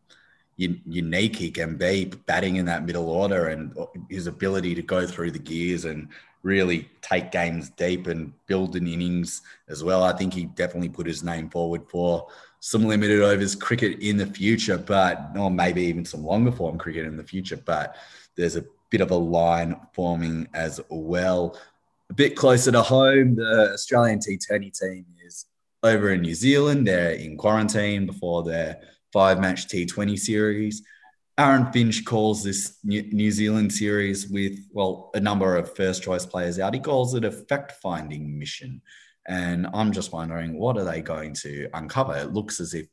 un- 0.60 0.82
unique 0.86 1.36
he 1.36 1.52
can 1.52 1.76
be 1.78 2.06
batting 2.26 2.58
in 2.58 2.66
that 2.66 2.86
middle 2.86 3.10
order 3.10 3.48
and 3.48 3.78
uh, 3.78 3.86
his 4.10 4.28
ability 4.28 4.76
to 4.76 4.82
go 4.82 5.06
through 5.06 5.32
the 5.32 5.40
gears 5.40 5.86
and 5.86 6.08
really 6.44 6.90
take 7.02 7.32
games 7.32 7.70
deep 7.72 8.08
and 8.08 8.32
build 8.46 8.76
an 8.76 8.88
innings 8.88 9.42
as 9.68 9.84
well. 9.84 10.04
I 10.04 10.14
think 10.14 10.34
he 10.34 10.46
definitely 10.46 10.90
put 10.90 11.08
his 11.08 11.24
name 11.24 11.50
forward 11.50 11.90
for 11.90 12.28
some 12.60 12.86
limited 12.86 13.22
overs 13.22 13.56
cricket 13.56 14.00
in 14.00 14.18
the 14.18 14.28
future, 14.28 14.78
but 14.78 15.32
or 15.38 15.50
maybe 15.52 15.84
even 15.84 16.06
some 16.06 16.24
longer 16.24 16.52
form 16.52 16.78
cricket 16.78 17.06
in 17.06 17.18
the 17.18 17.24
future. 17.24 17.58
But 17.58 17.96
there's 18.36 18.56
a 18.56 18.66
bit 18.90 19.02
of 19.02 19.12
a 19.12 19.16
line 19.16 19.76
forming 19.94 20.48
as 20.54 20.80
well. 20.90 21.58
A 22.10 22.14
bit 22.14 22.36
closer 22.36 22.72
to 22.72 22.82
home, 22.82 23.36
the 23.36 23.72
Australian 23.74 24.20
T20 24.20 24.80
team 24.80 25.06
is 25.26 25.46
over 25.82 26.12
in 26.12 26.22
New 26.22 26.36
Zealand. 26.36 26.88
They're 26.88 27.12
in 27.12 27.38
quarantine 27.38 28.06
before 28.06 28.44
their 28.44 28.82
five 29.16 29.40
match 29.40 29.68
T20 29.68 30.20
series. 30.20 30.84
Aaron 31.38 31.72
Finch 31.72 32.04
calls 32.04 32.44
this 32.44 32.80
New 32.84 33.32
Zealand 33.32 33.72
series 33.72 34.28
with, 34.28 34.60
well, 34.74 35.10
a 35.14 35.22
number 35.22 35.56
of 35.56 35.74
first 35.74 36.04
choice 36.04 36.26
players 36.26 36.60
out. 36.60 36.74
He 36.74 36.82
calls 36.82 37.14
it 37.14 37.24
a 37.24 37.32
fact 37.32 37.72
finding 37.82 38.38
mission. 38.38 38.82
And 39.26 39.68
I'm 39.74 39.94
just 39.94 40.12
wondering, 40.12 40.60
what 40.60 40.78
are 40.78 40.84
they 40.84 41.02
going 41.02 41.34
to 41.44 41.70
uncover? 41.74 42.18
It 42.18 42.34
looks 42.34 42.60
as 42.60 42.74
if 42.74 42.88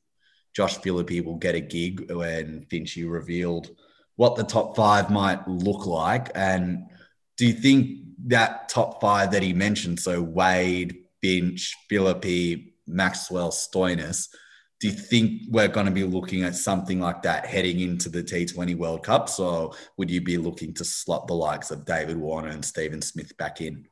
Josh 0.54 0.76
Philippe 0.76 1.22
will 1.22 1.38
get 1.38 1.56
a 1.56 1.60
gig 1.60 2.08
when 2.12 2.66
Finchy 2.70 3.10
revealed 3.10 3.70
what 4.14 4.36
the 4.36 4.44
top 4.44 4.76
five 4.76 5.10
might 5.10 5.46
look 5.48 5.86
like. 5.86 6.30
And 6.36 6.84
do 7.36 7.48
you 7.48 7.52
think 7.52 7.98
that 8.26 8.68
top 8.68 9.00
five 9.00 9.32
that 9.32 9.42
he 9.42 9.52
mentioned, 9.54 9.98
so 9.98 10.22
Wade, 10.22 10.98
Finch, 11.20 11.74
Philippe, 11.88 12.74
Maxwell, 12.86 13.50
Stoinis, 13.50 14.28
do 14.82 14.88
you 14.88 14.94
think 14.94 15.42
we're 15.48 15.68
going 15.68 15.86
to 15.86 15.92
be 15.92 16.02
looking 16.02 16.42
at 16.42 16.56
something 16.56 16.98
like 16.98 17.22
that 17.22 17.46
heading 17.46 17.78
into 17.78 18.08
the 18.08 18.20
T20 18.20 18.74
World 18.74 19.04
Cups, 19.04 19.38
or 19.38 19.70
would 19.96 20.10
you 20.10 20.20
be 20.20 20.36
looking 20.36 20.74
to 20.74 20.84
slot 20.84 21.28
the 21.28 21.34
likes 21.34 21.70
of 21.70 21.84
David 21.84 22.16
Warner 22.16 22.48
and 22.48 22.64
Stephen 22.64 23.00
Smith 23.00 23.36
back 23.36 23.60
in? 23.60 23.86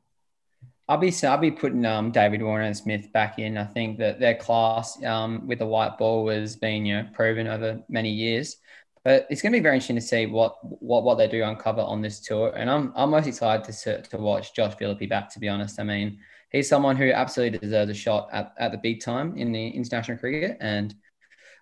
I'll 0.88 0.98
be 0.98 1.14
I'll 1.22 1.38
be 1.38 1.52
putting 1.52 1.86
um, 1.86 2.10
David 2.10 2.42
Warner 2.42 2.64
and 2.64 2.76
Smith 2.76 3.12
back 3.12 3.38
in. 3.38 3.56
I 3.56 3.66
think 3.66 3.98
that 3.98 4.18
their 4.18 4.34
class 4.34 5.00
um, 5.04 5.46
with 5.46 5.60
the 5.60 5.66
white 5.66 5.96
ball 5.96 6.28
has 6.28 6.56
been 6.56 6.84
you 6.84 6.96
know 6.96 7.08
proven 7.12 7.46
over 7.46 7.80
many 7.88 8.10
years, 8.10 8.56
but 9.04 9.28
it's 9.30 9.42
going 9.42 9.52
to 9.52 9.58
be 9.60 9.62
very 9.62 9.76
interesting 9.76 9.94
to 9.94 10.02
see 10.02 10.26
what 10.26 10.56
what 10.82 11.04
what 11.04 11.18
they 11.18 11.28
do 11.28 11.44
uncover 11.44 11.82
on 11.82 12.02
this 12.02 12.18
tour. 12.18 12.52
And 12.56 12.68
I'm 12.68 12.92
I'm 12.96 13.10
most 13.10 13.28
excited 13.28 13.72
to 13.72 14.02
to 14.02 14.16
watch 14.16 14.54
Josh 14.56 14.74
Philippe 14.74 15.06
back. 15.06 15.32
To 15.34 15.38
be 15.38 15.48
honest, 15.48 15.78
I 15.78 15.84
mean 15.84 16.18
he's 16.50 16.68
someone 16.68 16.96
who 16.96 17.10
absolutely 17.10 17.58
deserves 17.58 17.90
a 17.90 17.94
shot 17.94 18.28
at, 18.32 18.52
at 18.58 18.72
the 18.72 18.78
big 18.78 19.00
time 19.00 19.36
in 19.36 19.52
the 19.52 19.68
international 19.68 20.18
cricket. 20.18 20.56
And 20.60 20.94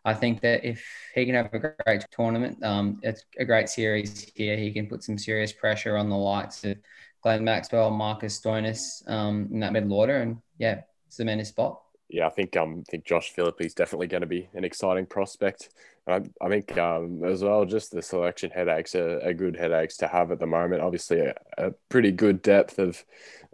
I 0.04 0.14
think 0.14 0.40
that 0.40 0.64
if 0.64 0.84
he 1.14 1.26
can 1.26 1.34
have 1.34 1.52
a 1.52 1.74
great 1.84 2.06
tournament, 2.10 2.62
um, 2.64 2.98
it's 3.02 3.24
a 3.38 3.44
great 3.44 3.68
series 3.68 4.30
here. 4.34 4.56
He 4.56 4.72
can 4.72 4.86
put 4.86 5.02
some 5.02 5.18
serious 5.18 5.52
pressure 5.52 5.96
on 5.96 6.08
the 6.08 6.16
likes 6.16 6.64
of 6.64 6.76
Glenn 7.22 7.44
Maxwell, 7.44 7.90
Marcus 7.90 8.40
Stoinis 8.40 9.08
um, 9.08 9.48
in 9.52 9.60
that 9.60 9.72
middle 9.72 9.92
order. 9.92 10.18
And 10.18 10.38
yeah, 10.58 10.82
cement 11.08 11.40
his 11.40 11.48
spot. 11.48 11.82
Yeah, 12.08 12.26
I 12.26 12.30
think 12.30 12.56
um, 12.56 12.84
I 12.88 12.90
think 12.90 13.04
Josh 13.04 13.30
Philippe 13.30 13.62
is 13.62 13.74
definitely 13.74 14.06
going 14.06 14.22
to 14.22 14.26
be 14.26 14.48
an 14.54 14.64
exciting 14.64 15.04
prospect. 15.04 15.68
I, 16.06 16.22
I 16.40 16.48
think 16.48 16.76
um, 16.78 17.22
as 17.22 17.42
well, 17.42 17.66
just 17.66 17.90
the 17.90 18.00
selection 18.00 18.50
headaches 18.50 18.94
are, 18.94 19.20
are, 19.22 19.34
good 19.34 19.56
headaches 19.56 19.98
to 19.98 20.08
have 20.08 20.32
at 20.32 20.38
the 20.38 20.46
moment. 20.46 20.80
Obviously, 20.80 21.20
a, 21.20 21.34
a 21.58 21.70
pretty 21.90 22.10
good 22.10 22.40
depth 22.40 22.78
of 22.78 23.04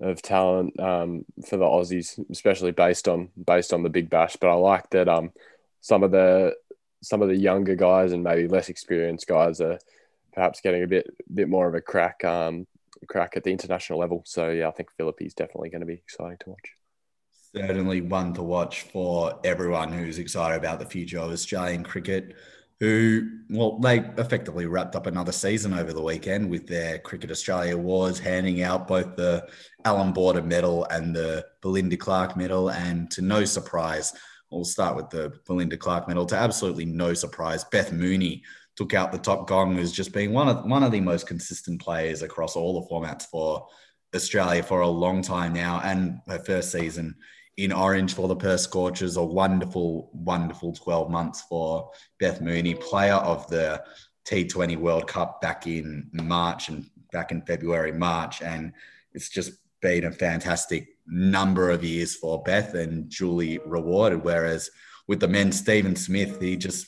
of 0.01 0.21
talent 0.23 0.79
um, 0.81 1.25
for 1.47 1.57
the 1.57 1.65
Aussies, 1.65 2.19
especially 2.31 2.73
based 2.73 3.09
on 3.09 3.31
based 3.47 3.73
on 3.73 3.83
the 3.83 3.91
Big 3.91 4.11
Bash. 4.11 4.37
But 4.37 4.51
I 4.51 4.55
like 4.55 4.91
that 4.91 5.09
um, 5.09 5.33
some 5.81 6.03
of 6.03 6.11
the 6.11 6.55
some 7.03 7.23
of 7.23 7.29
the 7.29 7.37
younger 7.37 7.75
guys 7.75 8.13
and 8.13 8.25
maybe 8.25 8.49
less 8.49 8.69
experienced 8.69 9.27
guys 9.27 9.61
are 9.61 9.79
perhaps 10.33 10.61
getting 10.61 10.83
a 10.83 10.87
bit 10.87 11.07
bit 11.33 11.49
more 11.49 11.69
of 11.69 11.75
a 11.75 11.81
crack 11.81 12.25
um, 12.25 12.67
crack 13.09 13.37
at 13.37 13.45
the 13.45 13.53
international 13.53 13.99
level. 13.99 14.23
So 14.27 14.51
yeah, 14.51 14.69
I 14.69 14.73
think 14.73 14.91
Philippe 14.97 15.25
is 15.25 15.35
definitely 15.35 15.71
going 15.71 15.81
to 15.81 15.87
be 15.87 15.95
exciting 15.95 16.39
to 16.41 16.51
watch 16.51 16.71
certainly 17.55 18.01
one 18.01 18.35
to 18.35 18.43
watch 18.43 18.83
for 18.83 19.39
everyone 19.45 19.93
who's 19.93 20.19
excited 20.19 20.57
about 20.57 20.81
the 20.81 20.87
future 20.87 21.19
of 21.19 21.31
Australian 21.31 21.85
cricket. 21.85 22.35
Who, 22.85 23.31
well, 23.49 23.79
they 23.79 24.01
effectively 24.19 24.67
wrapped 24.67 24.95
up 24.95 25.07
another 25.07 25.33
season 25.33 25.73
over 25.73 25.95
the 25.95 26.03
weekend 26.03 26.51
with 26.51 26.67
their 26.67 26.99
Cricket 26.99 27.31
Australia 27.31 27.77
Awards, 27.77 28.19
handing 28.19 28.61
out 28.61 28.87
both 28.87 29.17
the 29.17 29.49
Allan 29.87 30.13
Border 30.13 30.43
Medal 30.43 30.85
and 30.91 31.17
the 31.17 31.47
Belinda 31.63 31.97
Clark 31.97 32.37
Medal. 32.37 32.71
And 32.71 33.11
to 33.13 33.23
no 33.23 33.47
surprise, 33.47 34.13
we'll 34.51 34.67
start 34.67 34.97
with 34.97 35.09
the 35.09 35.33
Belinda 35.47 35.79
Clark 35.79 36.09
Medal. 36.09 36.27
To 36.27 36.37
absolutely 36.37 36.85
no 36.85 37.15
surprise, 37.15 37.65
Beth 37.65 37.91
Mooney 37.91 38.43
took 38.77 38.93
out 38.93 39.13
the 39.13 39.19
top 39.19 39.49
gong 39.49 39.79
as 39.79 39.91
just 39.91 40.13
being 40.13 40.35
one 40.35 40.49
of 40.49 40.67
one 40.67 40.83
of 40.83 40.93
the 40.93 41.01
most 41.01 41.27
consistent 41.27 41.81
players 41.81 42.21
across 42.21 42.55
all 42.55 42.83
the 42.83 42.87
formats 42.95 43.25
for 43.25 43.67
Australia 44.15 44.63
for 44.63 44.83
a 44.83 44.89
long 44.89 45.23
time 45.23 45.55
now, 45.55 45.81
and 45.85 46.19
her 46.29 46.39
first 46.39 46.71
season 46.71 47.15
in 47.57 47.73
orange 47.73 48.15
for 48.15 48.29
the 48.29 48.37
Perth 48.37 48.61
Scorchers. 48.61 49.17
A 49.17 49.23
wonderful, 49.23 50.11
wonderful 50.13 50.73
12 50.73 51.11
months 51.11 51.43
for 51.43 51.91
Beth 52.19 52.41
Mooney, 52.41 52.75
player 52.75 53.15
of 53.15 53.49
the 53.49 53.83
T20 54.27 54.77
World 54.77 55.07
Cup 55.07 55.41
back 55.41 55.67
in 55.67 56.11
March 56.13 56.69
and 56.69 56.89
back 57.13 57.31
in 57.31 57.43
February, 57.43 57.93
March. 57.93 58.43
And 58.43 58.73
it's 59.13 59.29
just 59.29 59.53
been 59.81 60.05
a 60.05 60.13
fantastic 60.13 60.89
number 61.07 61.71
of 61.71 61.85
years 61.85 62.17
for 62.17 62.43
Beth 62.43 62.75
and 62.75 63.09
Julie 63.11 63.61
rewarded. 63.67 64.25
Whereas 64.25 64.71
with 65.07 65.21
the 65.21 65.29
men, 65.29 65.53
Stephen 65.53 65.97
Smith, 65.97 66.41
he 66.41 66.57
just 66.57 66.87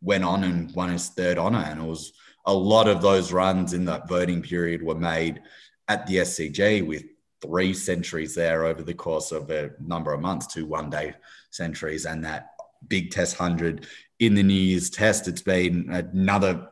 went 0.00 0.24
on 0.24 0.44
and 0.44 0.74
won 0.74 0.90
his 0.90 1.08
third 1.10 1.38
honour. 1.38 1.64
And 1.64 1.80
it 1.80 1.86
was 1.86 2.12
a 2.44 2.52
lot 2.52 2.88
of 2.88 3.00
those 3.00 3.32
runs 3.32 3.72
in 3.72 3.84
that 3.84 4.08
voting 4.08 4.42
period 4.42 4.82
were 4.82 4.96
made 4.96 5.40
at 5.88 6.06
the 6.06 6.16
SCG 6.16 6.86
with 6.86 7.04
three 7.42 7.74
centuries 7.74 8.34
there 8.34 8.64
over 8.64 8.82
the 8.82 8.94
course 8.94 9.32
of 9.32 9.50
a 9.50 9.70
number 9.80 10.12
of 10.12 10.20
months, 10.20 10.46
two 10.46 10.64
one 10.66 10.88
day 10.88 11.14
centuries, 11.50 12.06
and 12.06 12.24
that 12.24 12.50
big 12.88 13.10
test 13.10 13.38
100 13.38 13.86
in 14.20 14.34
the 14.34 14.42
New 14.42 14.54
Year's 14.54 14.90
test. 14.90 15.28
It's 15.28 15.42
been 15.42 15.90
another, 15.90 16.68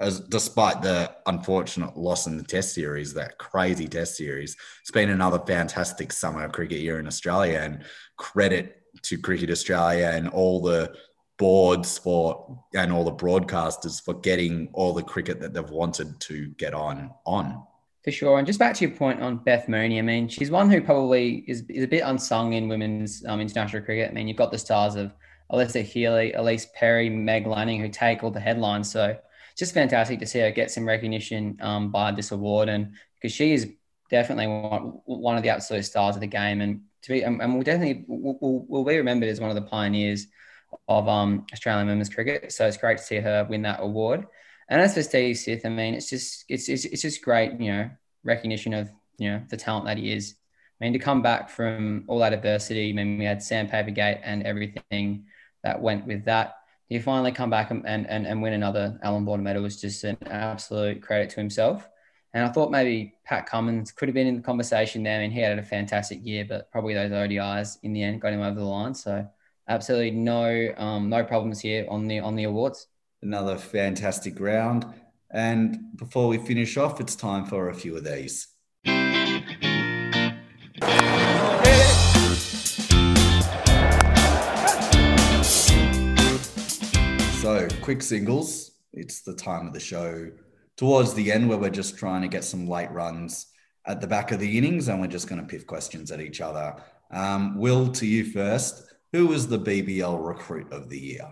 as, 0.00 0.20
despite 0.20 0.82
the 0.82 1.14
unfortunate 1.26 1.96
loss 1.96 2.26
in 2.26 2.36
the 2.36 2.44
test 2.44 2.74
series, 2.74 3.14
that 3.14 3.38
crazy 3.38 3.88
test 3.88 4.16
series, 4.16 4.56
it's 4.80 4.90
been 4.90 5.10
another 5.10 5.38
fantastic 5.46 6.12
summer 6.12 6.48
cricket 6.48 6.80
year 6.80 6.98
in 6.98 7.06
Australia. 7.06 7.60
And 7.60 7.84
credit 8.16 8.82
to 9.02 9.18
Cricket 9.18 9.50
Australia 9.50 10.10
and 10.12 10.28
all 10.28 10.60
the 10.60 10.94
boards 11.38 11.98
for 11.98 12.62
and 12.74 12.92
all 12.92 13.04
the 13.04 13.12
broadcasters 13.12 14.02
for 14.02 14.14
getting 14.14 14.68
all 14.74 14.92
the 14.92 15.02
cricket 15.02 15.40
that 15.40 15.52
they've 15.52 15.70
wanted 15.70 16.20
to 16.20 16.48
get 16.50 16.74
on 16.74 17.10
on. 17.26 17.64
For 18.04 18.10
sure. 18.10 18.38
And 18.38 18.46
just 18.46 18.58
back 18.58 18.74
to 18.74 18.84
your 18.84 18.96
point 18.96 19.22
on 19.22 19.36
Beth 19.36 19.68
Mooney, 19.68 20.00
I 20.00 20.02
mean, 20.02 20.26
she's 20.26 20.50
one 20.50 20.68
who 20.68 20.80
probably 20.80 21.44
is, 21.46 21.62
is 21.68 21.84
a 21.84 21.86
bit 21.88 22.02
unsung 22.04 22.52
in 22.54 22.66
women's 22.66 23.24
um, 23.26 23.40
international 23.40 23.84
cricket. 23.84 24.10
I 24.10 24.12
mean, 24.12 24.26
you've 24.26 24.36
got 24.36 24.50
the 24.50 24.58
stars 24.58 24.96
of 24.96 25.12
Alyssa 25.52 25.84
Healy, 25.84 26.32
Ellyse 26.36 26.66
Perry, 26.72 27.08
Meg 27.08 27.46
Lanning, 27.46 27.80
who 27.80 27.88
take 27.88 28.24
all 28.24 28.32
the 28.32 28.40
headlines. 28.40 28.90
So 28.90 29.16
just 29.56 29.72
fantastic 29.72 30.18
to 30.18 30.26
see 30.26 30.40
her 30.40 30.50
get 30.50 30.72
some 30.72 30.84
recognition 30.84 31.56
um, 31.60 31.92
by 31.92 32.10
this 32.10 32.32
award. 32.32 32.68
And 32.68 32.94
because 33.20 33.32
she 33.32 33.52
is 33.52 33.70
definitely 34.10 34.48
one, 34.48 35.00
one 35.04 35.36
of 35.36 35.44
the 35.44 35.50
absolute 35.50 35.84
stars 35.84 36.16
of 36.16 36.20
the 36.22 36.26
game. 36.26 36.60
And 36.60 36.80
to 37.02 37.08
be, 37.08 37.22
and, 37.22 37.40
and 37.40 37.54
we'll 37.54 37.62
definitely, 37.62 38.04
we'll, 38.08 38.66
we'll 38.68 38.84
be 38.84 38.96
remembered 38.96 39.28
as 39.28 39.40
one 39.40 39.50
of 39.50 39.54
the 39.54 39.62
pioneers 39.62 40.26
of 40.88 41.06
um, 41.06 41.46
Australian 41.52 41.86
women's 41.86 42.08
cricket. 42.08 42.50
So 42.50 42.66
it's 42.66 42.76
great 42.78 42.98
to 42.98 43.04
see 43.04 43.20
her 43.20 43.46
win 43.48 43.62
that 43.62 43.78
award. 43.80 44.26
And 44.68 44.80
as 44.80 44.94
for 44.94 45.02
Steve 45.02 45.38
Smith, 45.38 45.66
I 45.66 45.68
mean, 45.68 45.94
it's 45.94 46.08
just 46.08 46.44
it's, 46.48 46.68
it's 46.68 46.84
it's 46.84 47.02
just 47.02 47.22
great, 47.22 47.60
you 47.60 47.72
know, 47.72 47.90
recognition 48.24 48.74
of 48.74 48.90
you 49.18 49.30
know 49.30 49.42
the 49.48 49.56
talent 49.56 49.86
that 49.86 49.98
he 49.98 50.12
is. 50.12 50.34
I 50.80 50.84
mean, 50.84 50.92
to 50.94 50.98
come 50.98 51.22
back 51.22 51.48
from 51.48 52.04
all 52.08 52.18
that 52.20 52.32
adversity, 52.32 52.90
I 52.90 52.92
mean, 52.92 53.18
we 53.18 53.24
had 53.24 53.42
Sandpaper 53.42 53.90
Gate 53.90 54.20
and 54.24 54.42
everything 54.42 55.26
that 55.62 55.80
went 55.80 56.06
with 56.06 56.24
that. 56.24 56.56
He 56.88 56.98
finally 56.98 57.32
come 57.32 57.50
back 57.50 57.70
and, 57.70 57.86
and, 57.86 58.06
and 58.26 58.42
win 58.42 58.52
another 58.52 58.98
Allan 59.02 59.24
Border 59.24 59.42
medal 59.42 59.62
was 59.62 59.80
just 59.80 60.02
an 60.04 60.18
absolute 60.26 61.00
credit 61.00 61.30
to 61.30 61.36
himself. 61.36 61.88
And 62.34 62.44
I 62.44 62.48
thought 62.48 62.70
maybe 62.70 63.14
Pat 63.24 63.46
Cummins 63.46 63.92
could 63.92 64.08
have 64.08 64.14
been 64.14 64.26
in 64.26 64.36
the 64.36 64.42
conversation 64.42 65.02
there. 65.02 65.18
I 65.18 65.22
mean, 65.22 65.30
he 65.30 65.40
had 65.40 65.58
a 65.58 65.62
fantastic 65.62 66.24
year, 66.26 66.44
but 66.46 66.70
probably 66.72 66.94
those 66.94 67.12
ODIs 67.12 67.78
in 67.82 67.92
the 67.92 68.02
end 68.02 68.20
got 68.20 68.32
him 68.32 68.42
over 68.42 68.58
the 68.58 68.66
line. 68.66 68.94
So 68.94 69.26
absolutely 69.68 70.10
no 70.10 70.74
um, 70.76 71.08
no 71.08 71.22
problems 71.22 71.60
here 71.60 71.86
on 71.88 72.08
the 72.08 72.18
on 72.20 72.34
the 72.34 72.44
awards 72.44 72.88
another 73.22 73.56
fantastic 73.56 74.38
round. 74.40 74.84
And 75.30 75.96
before 75.96 76.28
we 76.28 76.38
finish 76.38 76.76
off, 76.76 77.00
it's 77.00 77.16
time 77.16 77.46
for 77.46 77.70
a 77.70 77.74
few 77.74 77.96
of 77.96 78.04
these. 78.04 78.48
So, 87.40 87.66
quick 87.80 88.02
singles. 88.02 88.72
It's 88.92 89.22
the 89.22 89.34
time 89.34 89.66
of 89.66 89.72
the 89.72 89.80
show 89.80 90.30
towards 90.76 91.14
the 91.14 91.32
end 91.32 91.48
where 91.48 91.58
we're 91.58 91.70
just 91.70 91.96
trying 91.96 92.22
to 92.22 92.28
get 92.28 92.44
some 92.44 92.68
late 92.68 92.90
runs 92.90 93.46
at 93.86 94.00
the 94.00 94.06
back 94.06 94.32
of 94.32 94.38
the 94.38 94.58
innings 94.58 94.88
and 94.88 95.00
we're 95.00 95.06
just 95.06 95.28
going 95.28 95.40
to 95.40 95.46
piff 95.46 95.66
questions 95.66 96.10
at 96.12 96.20
each 96.20 96.40
other. 96.40 96.76
Um, 97.10 97.58
Will, 97.58 97.88
to 97.92 98.06
you 98.06 98.24
first. 98.24 98.84
Who 99.12 99.26
was 99.26 99.48
the 99.48 99.58
BBL 99.58 100.26
recruit 100.26 100.72
of 100.72 100.88
the 100.88 100.98
year? 100.98 101.28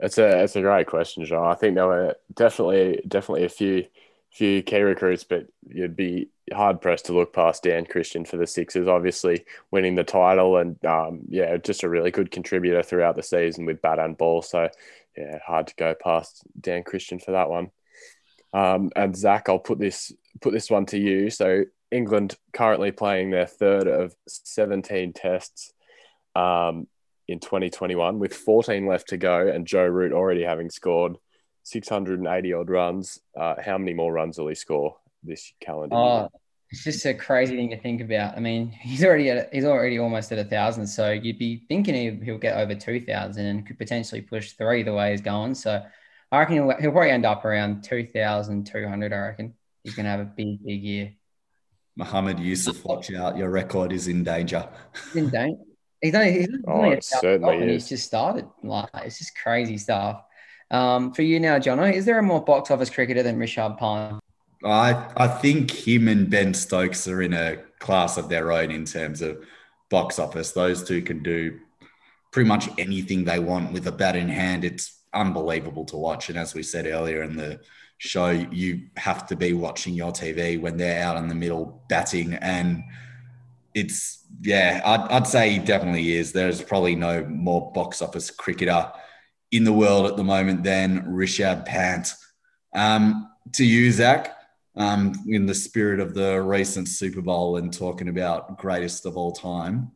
It's 0.00 0.18
a 0.18 0.42
it's 0.42 0.56
a 0.56 0.60
great 0.60 0.86
question, 0.86 1.24
John. 1.24 1.50
I 1.50 1.54
think 1.54 1.74
there 1.74 1.86
were 1.86 2.16
definitely 2.34 3.02
definitely 3.08 3.44
a 3.44 3.48
few 3.48 3.86
few 4.32 4.62
key 4.62 4.80
recruits, 4.80 5.24
but 5.24 5.46
you'd 5.66 5.96
be 5.96 6.28
hard 6.52 6.80
pressed 6.80 7.06
to 7.06 7.14
look 7.14 7.32
past 7.32 7.62
Dan 7.62 7.86
Christian 7.86 8.24
for 8.24 8.36
the 8.36 8.46
Sixers. 8.46 8.88
Obviously, 8.88 9.44
winning 9.70 9.94
the 9.94 10.04
title 10.04 10.58
and 10.58 10.82
um, 10.84 11.22
yeah, 11.28 11.56
just 11.56 11.82
a 11.82 11.88
really 11.88 12.10
good 12.10 12.30
contributor 12.30 12.82
throughout 12.82 13.16
the 13.16 13.22
season 13.22 13.64
with 13.64 13.80
bat 13.80 13.98
and 13.98 14.18
ball. 14.18 14.42
So 14.42 14.68
yeah, 15.16 15.38
hard 15.46 15.68
to 15.68 15.74
go 15.76 15.94
past 15.94 16.42
Dan 16.60 16.82
Christian 16.82 17.18
for 17.18 17.32
that 17.32 17.48
one. 17.48 17.70
Um, 18.52 18.90
and 18.94 19.16
Zac, 19.16 19.48
I'll 19.48 19.58
put 19.58 19.78
this 19.78 20.12
put 20.40 20.52
this 20.52 20.70
one 20.70 20.86
to 20.86 20.98
you. 20.98 21.30
So 21.30 21.64
England 21.90 22.36
currently 22.52 22.90
playing 22.90 23.30
their 23.30 23.46
third 23.46 23.86
of 23.86 24.14
seventeen 24.28 25.14
tests. 25.14 25.72
Um, 26.34 26.86
in 27.28 27.40
2021 27.40 28.18
with 28.18 28.34
14 28.34 28.86
left 28.86 29.08
to 29.08 29.16
go 29.16 29.48
and 29.48 29.66
Joe 29.66 29.86
Root 29.86 30.12
already 30.12 30.42
having 30.42 30.70
scored 30.70 31.16
680 31.64 32.52
odd 32.52 32.70
runs. 32.70 33.20
Uh, 33.36 33.56
how 33.64 33.76
many 33.76 33.92
more 33.92 34.12
runs 34.12 34.38
will 34.38 34.48
he 34.48 34.54
score 34.54 34.96
this 35.22 35.52
calendar 35.60 35.96
oh, 35.96 36.18
year? 36.18 36.28
It's 36.70 36.84
just 36.84 37.04
a 37.04 37.14
crazy 37.14 37.56
thing 37.56 37.70
to 37.70 37.80
think 37.80 38.00
about. 38.00 38.36
I 38.36 38.40
mean, 38.40 38.68
he's 38.80 39.04
already 39.04 39.30
at, 39.30 39.52
he's 39.52 39.64
already 39.64 39.98
almost 39.98 40.30
at 40.32 40.38
a 40.38 40.44
thousand, 40.44 40.86
so 40.86 41.10
you'd 41.10 41.38
be 41.38 41.64
thinking 41.68 42.22
he'll 42.22 42.38
get 42.38 42.56
over 42.56 42.74
two 42.74 43.04
thousand 43.04 43.46
and 43.46 43.66
could 43.66 43.78
potentially 43.78 44.22
push 44.22 44.52
three 44.52 44.82
the 44.82 44.94
way 44.94 45.10
he's 45.10 45.20
going. 45.20 45.54
So 45.54 45.82
I 46.30 46.38
reckon 46.38 46.54
he'll, 46.56 46.76
he'll 46.80 46.92
probably 46.92 47.10
end 47.10 47.26
up 47.26 47.44
around 47.44 47.82
two 47.82 48.06
thousand 48.06 48.66
two 48.66 48.86
hundred. 48.88 49.12
I 49.12 49.18
reckon 49.18 49.54
he's 49.82 49.94
going 49.94 50.04
to 50.04 50.10
have 50.10 50.20
a 50.20 50.24
big, 50.24 50.64
big 50.64 50.82
year. 50.82 51.12
Mohammed 51.96 52.38
Yusuf, 52.38 52.84
watch 52.84 53.12
out! 53.12 53.36
Your 53.36 53.50
record 53.50 53.92
is 53.92 54.06
in 54.06 54.22
danger. 54.22 54.68
in 55.14 55.30
danger. 55.30 55.62
He's 56.06 56.14
only, 56.14 56.32
he's 56.32 56.48
oh, 56.66 56.72
only 56.72 57.00
certainly 57.00 57.56
is. 57.58 57.82
He's 57.82 57.88
just 57.88 58.06
started. 58.06 58.46
Like 58.62 58.88
it's 59.04 59.18
just 59.18 59.36
crazy 59.36 59.78
stuff. 59.78 60.22
Um, 60.70 61.12
for 61.12 61.22
you 61.22 61.38
now, 61.38 61.58
Jono, 61.58 61.92
is 61.92 62.04
there 62.04 62.18
a 62.18 62.22
more 62.22 62.44
box 62.44 62.70
office 62.70 62.90
cricketer 62.90 63.22
than 63.22 63.38
Rishabh 63.38 63.78
Pant? 63.78 64.20
I 64.64 65.12
I 65.16 65.28
think 65.28 65.70
him 65.70 66.08
and 66.08 66.28
Ben 66.28 66.54
Stokes 66.54 67.06
are 67.06 67.22
in 67.22 67.34
a 67.34 67.56
class 67.78 68.16
of 68.16 68.28
their 68.28 68.52
own 68.52 68.70
in 68.70 68.84
terms 68.84 69.22
of 69.22 69.44
box 69.90 70.18
office. 70.18 70.52
Those 70.52 70.82
two 70.82 71.02
can 71.02 71.22
do 71.22 71.58
pretty 72.32 72.48
much 72.48 72.68
anything 72.78 73.24
they 73.24 73.38
want 73.38 73.72
with 73.72 73.86
a 73.86 73.92
bat 73.92 74.16
in 74.16 74.28
hand. 74.28 74.64
It's 74.64 75.00
unbelievable 75.14 75.84
to 75.86 75.96
watch. 75.96 76.28
And 76.28 76.38
as 76.38 76.54
we 76.54 76.62
said 76.62 76.86
earlier 76.86 77.22
in 77.22 77.36
the 77.36 77.60
show, 77.98 78.30
you 78.30 78.88
have 78.96 79.26
to 79.28 79.36
be 79.36 79.52
watching 79.52 79.94
your 79.94 80.12
TV 80.12 80.60
when 80.60 80.76
they're 80.76 81.02
out 81.02 81.16
in 81.16 81.28
the 81.28 81.34
middle 81.34 81.82
batting 81.88 82.34
and 82.34 82.82
it's 83.76 84.24
yeah, 84.40 84.80
I'd, 84.84 85.00
I'd 85.12 85.26
say 85.26 85.50
he 85.50 85.58
definitely 85.58 86.16
is. 86.16 86.32
There's 86.32 86.62
probably 86.62 86.96
no 86.96 87.24
more 87.26 87.70
box 87.72 88.00
office 88.00 88.30
cricketer 88.30 88.90
in 89.52 89.64
the 89.64 89.72
world 89.72 90.06
at 90.06 90.16
the 90.16 90.24
moment 90.24 90.64
than 90.64 91.02
Rishabh 91.02 91.66
Pant. 91.66 92.12
Um, 92.74 93.30
to 93.52 93.64
you, 93.64 93.92
Zac, 93.92 94.34
um, 94.76 95.14
in 95.28 95.44
the 95.44 95.54
spirit 95.54 96.00
of 96.00 96.14
the 96.14 96.40
recent 96.40 96.88
Super 96.88 97.20
Bowl 97.20 97.58
and 97.58 97.72
talking 97.72 98.08
about 98.08 98.58
greatest 98.58 99.04
of 99.04 99.18
all 99.18 99.32
time, 99.32 99.92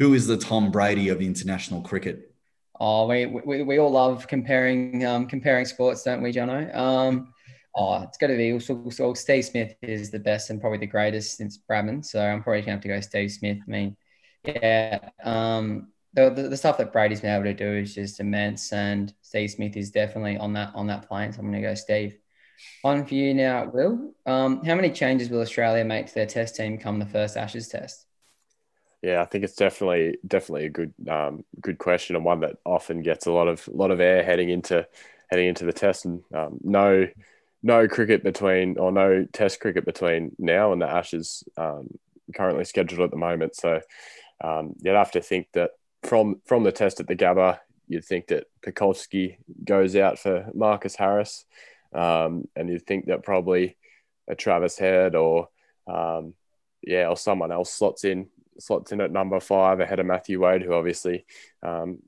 who 0.00 0.12
is 0.14 0.26
the 0.26 0.36
Tom 0.36 0.72
Brady 0.72 1.08
of 1.08 1.22
international 1.22 1.82
cricket? 1.82 2.34
Oh, 2.80 3.06
we, 3.06 3.26
we, 3.26 3.62
we 3.62 3.78
all 3.78 3.92
love 3.92 4.26
comparing 4.26 5.06
um, 5.06 5.26
comparing 5.26 5.66
sports, 5.66 6.02
don't 6.02 6.20
we, 6.20 6.32
Jono? 6.32 6.74
Um, 6.74 7.32
Oh, 7.74 8.02
it's 8.02 8.18
got 8.18 8.28
to 8.28 8.36
be. 8.36 8.58
So, 8.58 8.90
so 8.90 9.14
Steve 9.14 9.44
Smith 9.44 9.74
is 9.82 10.10
the 10.10 10.18
best 10.18 10.50
and 10.50 10.60
probably 10.60 10.78
the 10.78 10.86
greatest 10.86 11.36
since 11.36 11.58
Bradman. 11.58 12.04
So 12.04 12.20
I'm 12.20 12.42
probably 12.42 12.62
gonna 12.62 12.72
have 12.72 12.80
to 12.82 12.88
go 12.88 13.00
Steve 13.00 13.30
Smith. 13.30 13.58
I 13.66 13.70
mean, 13.70 13.96
yeah, 14.44 15.10
um, 15.22 15.92
the, 16.12 16.30
the, 16.30 16.48
the 16.48 16.56
stuff 16.56 16.78
that 16.78 16.92
Brady's 16.92 17.20
been 17.20 17.32
able 17.32 17.44
to 17.44 17.54
do 17.54 17.72
is 17.78 17.94
just 17.94 18.18
immense, 18.18 18.72
and 18.72 19.14
Steve 19.22 19.52
Smith 19.52 19.76
is 19.76 19.90
definitely 19.90 20.36
on 20.36 20.52
that 20.54 20.74
on 20.74 20.88
that 20.88 21.08
plane. 21.08 21.32
So 21.32 21.38
I'm 21.40 21.46
gonna 21.46 21.60
go 21.62 21.74
Steve. 21.74 22.16
On 22.82 23.06
for 23.06 23.14
you 23.14 23.34
now, 23.34 23.70
Will. 23.72 24.14
Um, 24.26 24.64
how 24.64 24.74
many 24.74 24.90
changes 24.90 25.30
will 25.30 25.40
Australia 25.40 25.84
make 25.84 26.06
to 26.06 26.14
their 26.14 26.26
test 26.26 26.56
team 26.56 26.78
come 26.78 26.98
the 26.98 27.06
first 27.06 27.36
Ashes 27.36 27.68
test? 27.68 28.06
Yeah, 29.02 29.22
I 29.22 29.24
think 29.24 29.44
it's 29.44 29.54
definitely 29.56 30.18
definitely 30.26 30.66
a 30.66 30.70
good 30.70 30.92
um, 31.08 31.44
good 31.60 31.78
question 31.78 32.16
and 32.16 32.24
one 32.24 32.40
that 32.40 32.56
often 32.66 33.02
gets 33.02 33.26
a 33.26 33.32
lot 33.32 33.48
of 33.48 33.66
lot 33.68 33.90
of 33.90 34.00
air 34.00 34.22
heading 34.22 34.50
into 34.50 34.86
heading 35.30 35.48
into 35.48 35.64
the 35.64 35.72
test. 35.72 36.04
And 36.04 36.22
um, 36.34 36.58
no 36.62 37.06
no 37.62 37.86
cricket 37.88 38.22
between 38.22 38.78
or 38.78 38.90
no 38.90 39.26
test 39.32 39.60
cricket 39.60 39.84
between 39.84 40.32
now 40.38 40.72
and 40.72 40.80
the 40.80 40.90
Ashes 40.90 41.44
um, 41.56 41.88
currently 42.34 42.64
scheduled 42.64 43.00
at 43.00 43.10
the 43.10 43.16
moment. 43.16 43.54
So 43.56 43.80
um, 44.42 44.74
you'd 44.80 44.94
have 44.94 45.12
to 45.12 45.20
think 45.20 45.48
that 45.54 45.70
from 46.02 46.40
from 46.46 46.64
the 46.64 46.72
test 46.72 47.00
at 47.00 47.06
the 47.06 47.16
Gabba, 47.16 47.58
you'd 47.88 48.04
think 48.04 48.28
that 48.28 48.46
Pucovski 48.62 49.36
goes 49.64 49.96
out 49.96 50.18
for 50.18 50.48
Marcus 50.54 50.96
Harris, 50.96 51.44
um, 51.94 52.48
and 52.56 52.68
you'd 52.68 52.86
think 52.86 53.06
that 53.06 53.22
probably 53.22 53.76
a 54.28 54.34
Travis 54.34 54.78
Head 54.78 55.14
or 55.14 55.48
um, 55.86 56.34
yeah, 56.82 57.08
or 57.08 57.16
someone 57.16 57.52
else 57.52 57.72
slots 57.72 58.04
in 58.04 58.28
slots 58.58 58.92
in 58.92 59.00
at 59.00 59.12
number 59.12 59.40
five 59.40 59.80
ahead 59.80 60.00
of 60.00 60.06
Matthew 60.06 60.40
Wade, 60.40 60.62
who 60.62 60.72
obviously 60.72 61.24
um, 61.62 61.98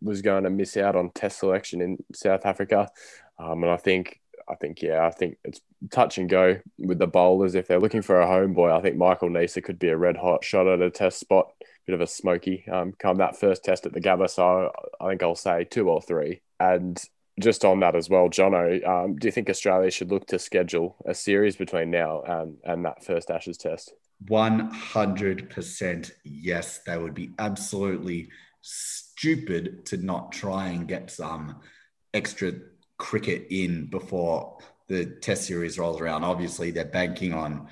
was 0.00 0.22
going 0.22 0.44
to 0.44 0.50
miss 0.50 0.76
out 0.76 0.96
on 0.96 1.10
Test 1.10 1.40
selection 1.40 1.80
in 1.80 1.98
South 2.14 2.46
Africa. 2.46 2.88
Um, 3.38 3.62
and 3.62 3.72
I 3.72 3.76
think 3.76 4.20
I 4.48 4.54
think 4.54 4.82
yeah, 4.82 5.06
I 5.06 5.10
think 5.10 5.38
it's 5.44 5.60
touch 5.90 6.18
and 6.18 6.28
go 6.28 6.58
with 6.78 6.98
the 6.98 7.06
bowlers. 7.06 7.54
If 7.54 7.66
they're 7.66 7.80
looking 7.80 8.02
for 8.02 8.20
a 8.20 8.26
homeboy, 8.26 8.76
I 8.76 8.80
think 8.80 8.96
Michael 8.96 9.28
Neser 9.28 9.62
could 9.62 9.78
be 9.78 9.88
a 9.88 9.96
red 9.96 10.16
hot 10.16 10.44
shot 10.44 10.66
at 10.66 10.80
a 10.80 10.90
Test 10.90 11.18
spot. 11.18 11.52
Bit 11.86 11.94
of 11.94 12.00
a 12.00 12.06
smoky 12.06 12.64
um, 12.70 12.92
come 12.98 13.18
that 13.18 13.38
first 13.38 13.64
Test 13.64 13.86
at 13.86 13.92
the 13.92 14.00
Gabba. 14.00 14.28
So 14.28 14.72
I 15.00 15.08
think 15.08 15.22
I'll 15.22 15.34
say 15.34 15.64
two 15.64 15.88
or 15.88 16.00
three. 16.00 16.42
And 16.58 17.00
just 17.38 17.64
on 17.64 17.80
that 17.80 17.94
as 17.94 18.08
well, 18.08 18.28
Jono, 18.28 18.86
um, 18.86 19.16
do 19.16 19.28
you 19.28 19.32
think 19.32 19.50
Australia 19.50 19.90
should 19.90 20.10
look 20.10 20.26
to 20.28 20.38
schedule 20.38 20.96
a 21.04 21.14
series 21.14 21.56
between 21.56 21.90
now 21.90 22.22
and, 22.22 22.56
and 22.64 22.84
that 22.84 23.04
first 23.04 23.30
Ashes 23.30 23.58
test? 23.58 23.92
100% 24.24 26.10
yes. 26.24 26.80
They 26.86 26.96
would 26.96 27.14
be 27.14 27.32
absolutely 27.38 28.30
stupid 28.62 29.86
to 29.86 29.96
not 29.98 30.32
try 30.32 30.68
and 30.68 30.88
get 30.88 31.10
some 31.10 31.60
extra 32.14 32.52
cricket 32.98 33.46
in 33.50 33.86
before 33.86 34.58
the 34.88 35.06
test 35.06 35.46
series 35.46 35.78
rolls 35.78 36.00
around. 36.00 36.24
Obviously, 36.24 36.70
they're 36.70 36.84
banking 36.84 37.32
on 37.32 37.68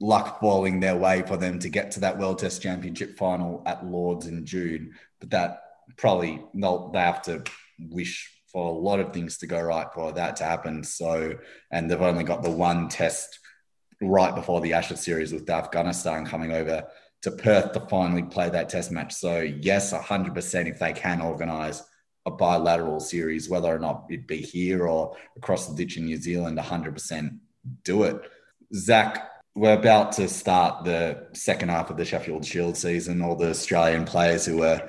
luck 0.00 0.40
falling 0.40 0.80
their 0.80 0.96
way 0.96 1.22
for 1.22 1.36
them 1.36 1.58
to 1.58 1.68
get 1.68 1.90
to 1.92 2.00
that 2.00 2.18
World 2.18 2.38
Test 2.38 2.62
Championship 2.62 3.16
final 3.16 3.62
at 3.66 3.86
Lords 3.86 4.26
in 4.26 4.44
June. 4.44 4.92
But 5.20 5.30
that 5.30 5.62
probably 5.96 6.42
they'll, 6.54 6.90
they 6.90 7.00
have 7.00 7.22
to 7.22 7.44
wish 7.78 8.30
for 8.52 8.68
a 8.68 8.78
lot 8.78 9.00
of 9.00 9.12
things 9.12 9.38
to 9.38 9.46
go 9.46 9.60
right 9.60 9.86
for 9.94 10.12
that 10.12 10.36
to 10.36 10.44
happen. 10.44 10.84
So, 10.84 11.34
and 11.70 11.90
they've 11.90 12.00
only 12.00 12.24
got 12.24 12.42
the 12.42 12.50
one 12.50 12.88
test 12.88 13.38
right 14.00 14.34
before 14.34 14.60
the 14.60 14.74
Ashes 14.74 15.00
series 15.00 15.32
with 15.32 15.48
Afghanistan 15.48 16.26
coming 16.26 16.52
over 16.52 16.86
to 17.22 17.30
Perth 17.30 17.72
to 17.72 17.80
finally 17.80 18.22
play 18.22 18.50
that 18.50 18.68
test 18.68 18.90
match. 18.90 19.14
So, 19.14 19.40
yes, 19.40 19.92
100% 19.92 20.70
if 20.70 20.78
they 20.78 20.92
can 20.92 21.20
organise 21.20 21.82
a 22.26 22.30
bilateral 22.30 23.00
series, 23.00 23.48
whether 23.48 23.74
or 23.74 23.78
not 23.78 24.04
it 24.10 24.26
be 24.26 24.38
here 24.38 24.86
or 24.86 25.16
across 25.36 25.66
the 25.66 25.76
ditch 25.76 25.96
in 25.96 26.04
New 26.04 26.16
Zealand, 26.16 26.58
100% 26.58 27.38
do 27.84 28.02
it. 28.02 28.20
Zac, 28.74 29.30
we're 29.54 29.72
about 29.72 30.12
to 30.12 30.28
start 30.28 30.84
the 30.84 31.28
second 31.32 31.70
half 31.70 31.88
of 31.88 31.96
the 31.96 32.04
Sheffield 32.04 32.44
Shield 32.44 32.76
season. 32.76 33.22
All 33.22 33.36
the 33.36 33.50
Australian 33.50 34.04
players 34.04 34.44
who 34.44 34.58
were 34.58 34.86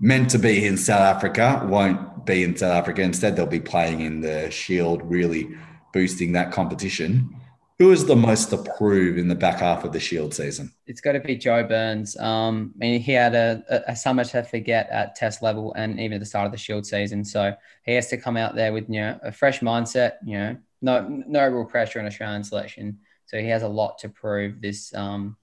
meant 0.00 0.30
to 0.30 0.38
be 0.38 0.66
in 0.66 0.76
South 0.76 1.00
Africa 1.00 1.64
won't 1.68 2.24
be 2.24 2.42
in 2.42 2.56
South 2.56 2.74
Africa. 2.74 3.02
Instead, 3.02 3.36
they'll 3.36 3.46
be 3.46 3.60
playing 3.60 4.00
in 4.00 4.20
the 4.20 4.50
Shield, 4.50 5.02
really 5.04 5.48
boosting 5.92 6.32
that 6.32 6.52
competition. 6.52 7.37
Who 7.78 7.92
is 7.92 8.06
the 8.06 8.16
most 8.16 8.52
approved 8.52 9.20
in 9.20 9.28
the 9.28 9.36
back 9.36 9.60
half 9.60 9.84
of 9.84 9.92
the 9.92 10.00
Shield 10.00 10.34
season? 10.34 10.72
It's 10.88 11.00
got 11.00 11.12
to 11.12 11.20
be 11.20 11.36
Joe 11.36 11.62
Burns. 11.62 12.16
Um, 12.18 12.74
I 12.74 12.78
mean, 12.78 13.00
he 13.00 13.12
had 13.12 13.36
a, 13.36 13.62
a, 13.70 13.92
a 13.92 13.96
summer 13.96 14.24
to 14.24 14.42
forget 14.42 14.88
at 14.90 15.14
Test 15.14 15.42
level 15.42 15.72
and 15.74 16.00
even 16.00 16.14
at 16.14 16.20
the 16.20 16.26
start 16.26 16.46
of 16.46 16.50
the 16.50 16.58
Shield 16.58 16.84
season. 16.84 17.24
So 17.24 17.54
he 17.84 17.92
has 17.92 18.08
to 18.08 18.16
come 18.16 18.36
out 18.36 18.56
there 18.56 18.72
with 18.72 18.88
you 18.88 19.00
know 19.00 19.20
a 19.22 19.30
fresh 19.30 19.60
mindset. 19.60 20.14
You 20.24 20.38
know, 20.38 20.56
no 20.82 21.06
no 21.08 21.46
real 21.46 21.66
pressure 21.66 22.00
on 22.00 22.06
Australian 22.06 22.42
selection. 22.42 22.98
So 23.26 23.38
he 23.38 23.46
has 23.46 23.62
a 23.62 23.68
lot 23.68 23.98
to 23.98 24.08
prove 24.08 24.60
this 24.60 24.92
um, 24.94 25.36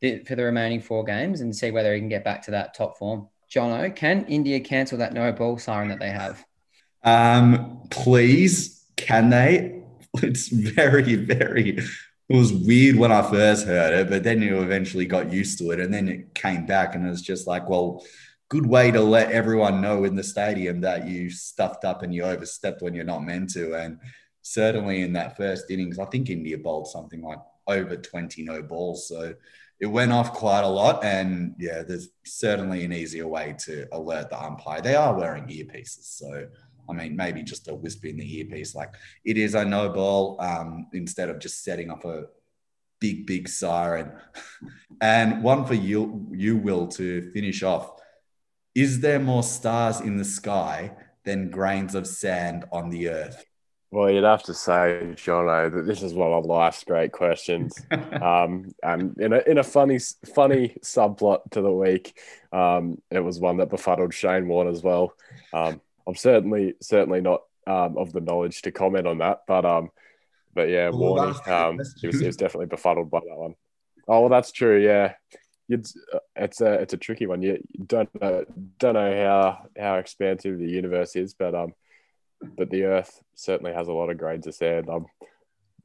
for 0.00 0.34
the 0.34 0.44
remaining 0.44 0.80
four 0.80 1.04
games 1.04 1.42
and 1.42 1.54
see 1.54 1.72
whether 1.72 1.92
he 1.92 2.00
can 2.00 2.08
get 2.08 2.24
back 2.24 2.40
to 2.44 2.52
that 2.52 2.74
top 2.74 2.96
form. 2.96 3.28
Jono, 3.50 3.94
can 3.94 4.24
India 4.28 4.60
cancel 4.60 4.96
that 4.98 5.12
no 5.12 5.30
ball 5.30 5.58
siren 5.58 5.88
that 5.88 5.98
they 5.98 6.08
have? 6.08 6.42
Um, 7.04 7.82
please, 7.90 8.86
can 8.96 9.28
they? 9.28 9.81
It's 10.22 10.48
very, 10.48 11.16
very. 11.16 11.78
It 12.28 12.36
was 12.36 12.52
weird 12.52 12.96
when 12.96 13.12
I 13.12 13.22
first 13.22 13.66
heard 13.66 13.94
it, 13.94 14.10
but 14.10 14.22
then 14.22 14.42
you 14.42 14.60
eventually 14.62 15.06
got 15.06 15.32
used 15.32 15.58
to 15.58 15.70
it, 15.70 15.80
and 15.80 15.92
then 15.92 16.08
it 16.08 16.34
came 16.34 16.66
back, 16.66 16.94
and 16.94 17.06
it 17.06 17.10
was 17.10 17.22
just 17.22 17.46
like, 17.46 17.68
well, 17.68 18.04
good 18.52 18.66
way 18.66 18.90
to 18.90 19.00
let 19.00 19.32
everyone 19.32 19.80
know 19.80 20.04
in 20.04 20.14
the 20.14 20.22
stadium 20.22 20.82
that 20.82 21.08
you 21.08 21.30
stuffed 21.30 21.86
up 21.86 22.02
and 22.02 22.14
you 22.14 22.22
overstepped 22.22 22.82
when 22.82 22.92
you're 22.92 23.02
not 23.02 23.24
meant 23.24 23.48
to. 23.48 23.74
And 23.74 23.98
certainly 24.42 25.00
in 25.00 25.14
that 25.14 25.38
first 25.38 25.70
innings, 25.70 25.98
I 25.98 26.04
think 26.04 26.28
India 26.28 26.58
bowled 26.58 26.86
something 26.86 27.22
like 27.22 27.38
over 27.66 27.96
20 27.96 28.42
no 28.42 28.62
balls. 28.62 29.08
So 29.08 29.34
it 29.80 29.86
went 29.86 30.12
off 30.12 30.34
quite 30.34 30.64
a 30.64 30.68
lot. 30.68 31.02
And 31.02 31.54
yeah, 31.58 31.82
there's 31.82 32.10
certainly 32.26 32.84
an 32.84 32.92
easier 32.92 33.26
way 33.26 33.56
to 33.60 33.86
alert 33.90 34.28
the 34.28 34.38
umpire. 34.38 34.82
They 34.82 34.96
are 34.96 35.16
wearing 35.16 35.44
earpieces. 35.44 36.04
So, 36.04 36.46
I 36.88 36.92
mean, 36.92 37.16
maybe 37.16 37.42
just 37.42 37.68
a 37.68 37.74
whisper 37.74 38.08
in 38.08 38.16
the 38.16 38.38
earpiece, 38.38 38.74
like 38.74 38.94
it 39.24 39.38
is 39.38 39.54
a 39.54 39.64
no 39.64 39.88
ball 39.88 40.40
um, 40.40 40.86
instead 40.92 41.28
of 41.28 41.38
just 41.38 41.64
setting 41.64 41.90
up 41.90 42.04
a 42.04 42.24
big, 43.00 43.26
big 43.26 43.48
siren. 43.48 44.12
and 45.00 45.42
one 45.42 45.64
for 45.64 45.74
you, 45.74 46.26
you 46.32 46.56
will 46.56 46.86
to 46.88 47.30
finish 47.32 47.62
off. 47.62 47.92
Is 48.74 49.00
there 49.00 49.18
more 49.18 49.42
stars 49.42 50.00
in 50.00 50.16
the 50.16 50.24
sky 50.24 50.92
than 51.24 51.50
grains 51.50 51.94
of 51.94 52.06
sand 52.06 52.64
on 52.72 52.90
the 52.90 53.08
earth? 53.08 53.44
Well, 53.92 54.10
you'd 54.10 54.24
have 54.24 54.42
to 54.44 54.54
say, 54.54 55.12
Jono, 55.16 55.70
that 55.70 55.82
this 55.82 56.02
is 56.02 56.14
one 56.14 56.32
of 56.32 56.46
life's 56.46 56.82
great 56.82 57.12
questions. 57.12 57.74
um, 58.22 58.72
and 58.82 59.18
in 59.18 59.34
a 59.34 59.40
in 59.46 59.58
a 59.58 59.62
funny 59.62 59.98
funny 60.34 60.76
subplot 60.82 61.50
to 61.50 61.60
the 61.60 61.70
week, 61.70 62.18
um, 62.52 63.02
it 63.10 63.20
was 63.20 63.38
one 63.38 63.58
that 63.58 63.68
befuddled 63.68 64.14
Shane 64.14 64.48
Warne 64.48 64.68
as 64.68 64.82
well. 64.82 65.12
Um, 65.52 65.82
I'm 66.06 66.14
certainly 66.14 66.74
certainly 66.80 67.20
not 67.20 67.42
um, 67.66 67.96
of 67.96 68.12
the 68.12 68.20
knowledge 68.20 68.62
to 68.62 68.72
comment 68.72 69.06
on 69.06 69.18
that, 69.18 69.42
but 69.46 69.64
um, 69.64 69.90
but 70.54 70.68
yeah, 70.68 70.90
well, 70.90 71.14
Warne, 71.14 71.34
um, 71.46 71.72
he 72.00 72.06
was, 72.08 72.20
he 72.20 72.26
was 72.26 72.36
definitely 72.36 72.66
befuddled 72.66 73.10
by 73.10 73.20
that 73.20 73.36
one. 73.36 73.54
Oh 74.08 74.20
well, 74.20 74.28
that's 74.28 74.52
true. 74.52 74.82
Yeah, 74.82 75.14
You'd, 75.68 75.86
uh, 76.12 76.18
it's 76.36 76.60
a 76.60 76.72
it's 76.74 76.92
a 76.92 76.98
tricky 76.98 77.26
one. 77.26 77.42
You 77.42 77.62
don't 77.86 78.10
know 78.20 78.44
don't 78.78 78.94
know 78.94 79.24
how 79.24 79.68
how 79.80 79.94
expansive 79.96 80.58
the 80.58 80.68
universe 80.68 81.16
is, 81.16 81.34
but 81.34 81.54
um 81.54 81.74
but 82.56 82.70
the 82.70 82.84
Earth 82.84 83.22
certainly 83.34 83.72
has 83.72 83.88
a 83.88 83.92
lot 83.92 84.10
of 84.10 84.18
grains 84.18 84.46
of 84.46 84.54
sand. 84.54 84.88
I'm 84.90 85.06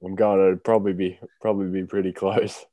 I'm 0.04 0.16
going 0.16 0.52
to 0.52 0.58
probably 0.58 0.94
be 0.94 1.20
probably 1.42 1.70
be 1.70 1.88
pretty 1.88 2.12
close. 2.12 2.66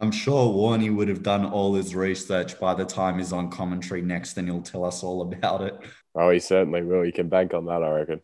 I'm 0.00 0.12
sure 0.12 0.52
Warney 0.52 0.94
would 0.94 1.08
have 1.08 1.24
done 1.24 1.44
all 1.44 1.74
his 1.74 1.94
research 1.94 2.60
by 2.60 2.72
the 2.74 2.84
time 2.84 3.18
he's 3.18 3.32
on 3.32 3.50
commentary 3.50 4.00
next, 4.00 4.36
and 4.36 4.46
he'll 4.46 4.62
tell 4.62 4.84
us 4.84 5.02
all 5.02 5.22
about 5.22 5.62
it. 5.62 5.76
Oh, 6.14 6.30
he 6.30 6.38
certainly 6.38 6.82
will. 6.82 7.04
You 7.04 7.12
can 7.12 7.28
bank 7.28 7.54
on 7.54 7.66
that, 7.66 7.82
I 7.82 7.90
reckon. 7.90 8.20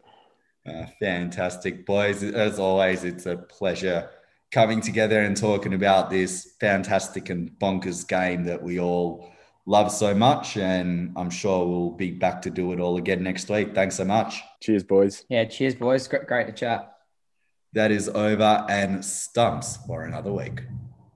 Uh, 0.66 0.86
fantastic, 0.98 1.84
boys. 1.84 2.22
As 2.22 2.58
always, 2.58 3.04
it's 3.04 3.26
a 3.26 3.36
pleasure 3.36 4.10
coming 4.50 4.80
together 4.80 5.20
and 5.20 5.36
talking 5.36 5.74
about 5.74 6.10
this 6.10 6.54
fantastic 6.60 7.28
and 7.28 7.50
bonkers 7.58 8.06
game 8.06 8.44
that 8.44 8.62
we 8.62 8.80
all 8.80 9.30
love 9.66 9.90
so 9.90 10.14
much. 10.14 10.56
And 10.56 11.12
I'm 11.16 11.30
sure 11.30 11.66
we'll 11.66 11.90
be 11.90 12.12
back 12.12 12.40
to 12.42 12.50
do 12.50 12.72
it 12.72 12.80
all 12.80 12.96
again 12.96 13.22
next 13.22 13.48
week. 13.50 13.74
Thanks 13.74 13.96
so 13.96 14.04
much. 14.04 14.42
Cheers, 14.62 14.84
boys. 14.84 15.24
Yeah, 15.28 15.44
cheers, 15.44 15.74
boys. 15.74 16.08
Great, 16.08 16.26
great 16.26 16.46
to 16.46 16.52
chat. 16.52 16.90
That 17.72 17.90
is 17.90 18.08
over 18.08 18.64
and 18.68 19.04
stumps 19.04 19.78
for 19.86 20.04
another 20.04 20.32
week. 20.32 20.62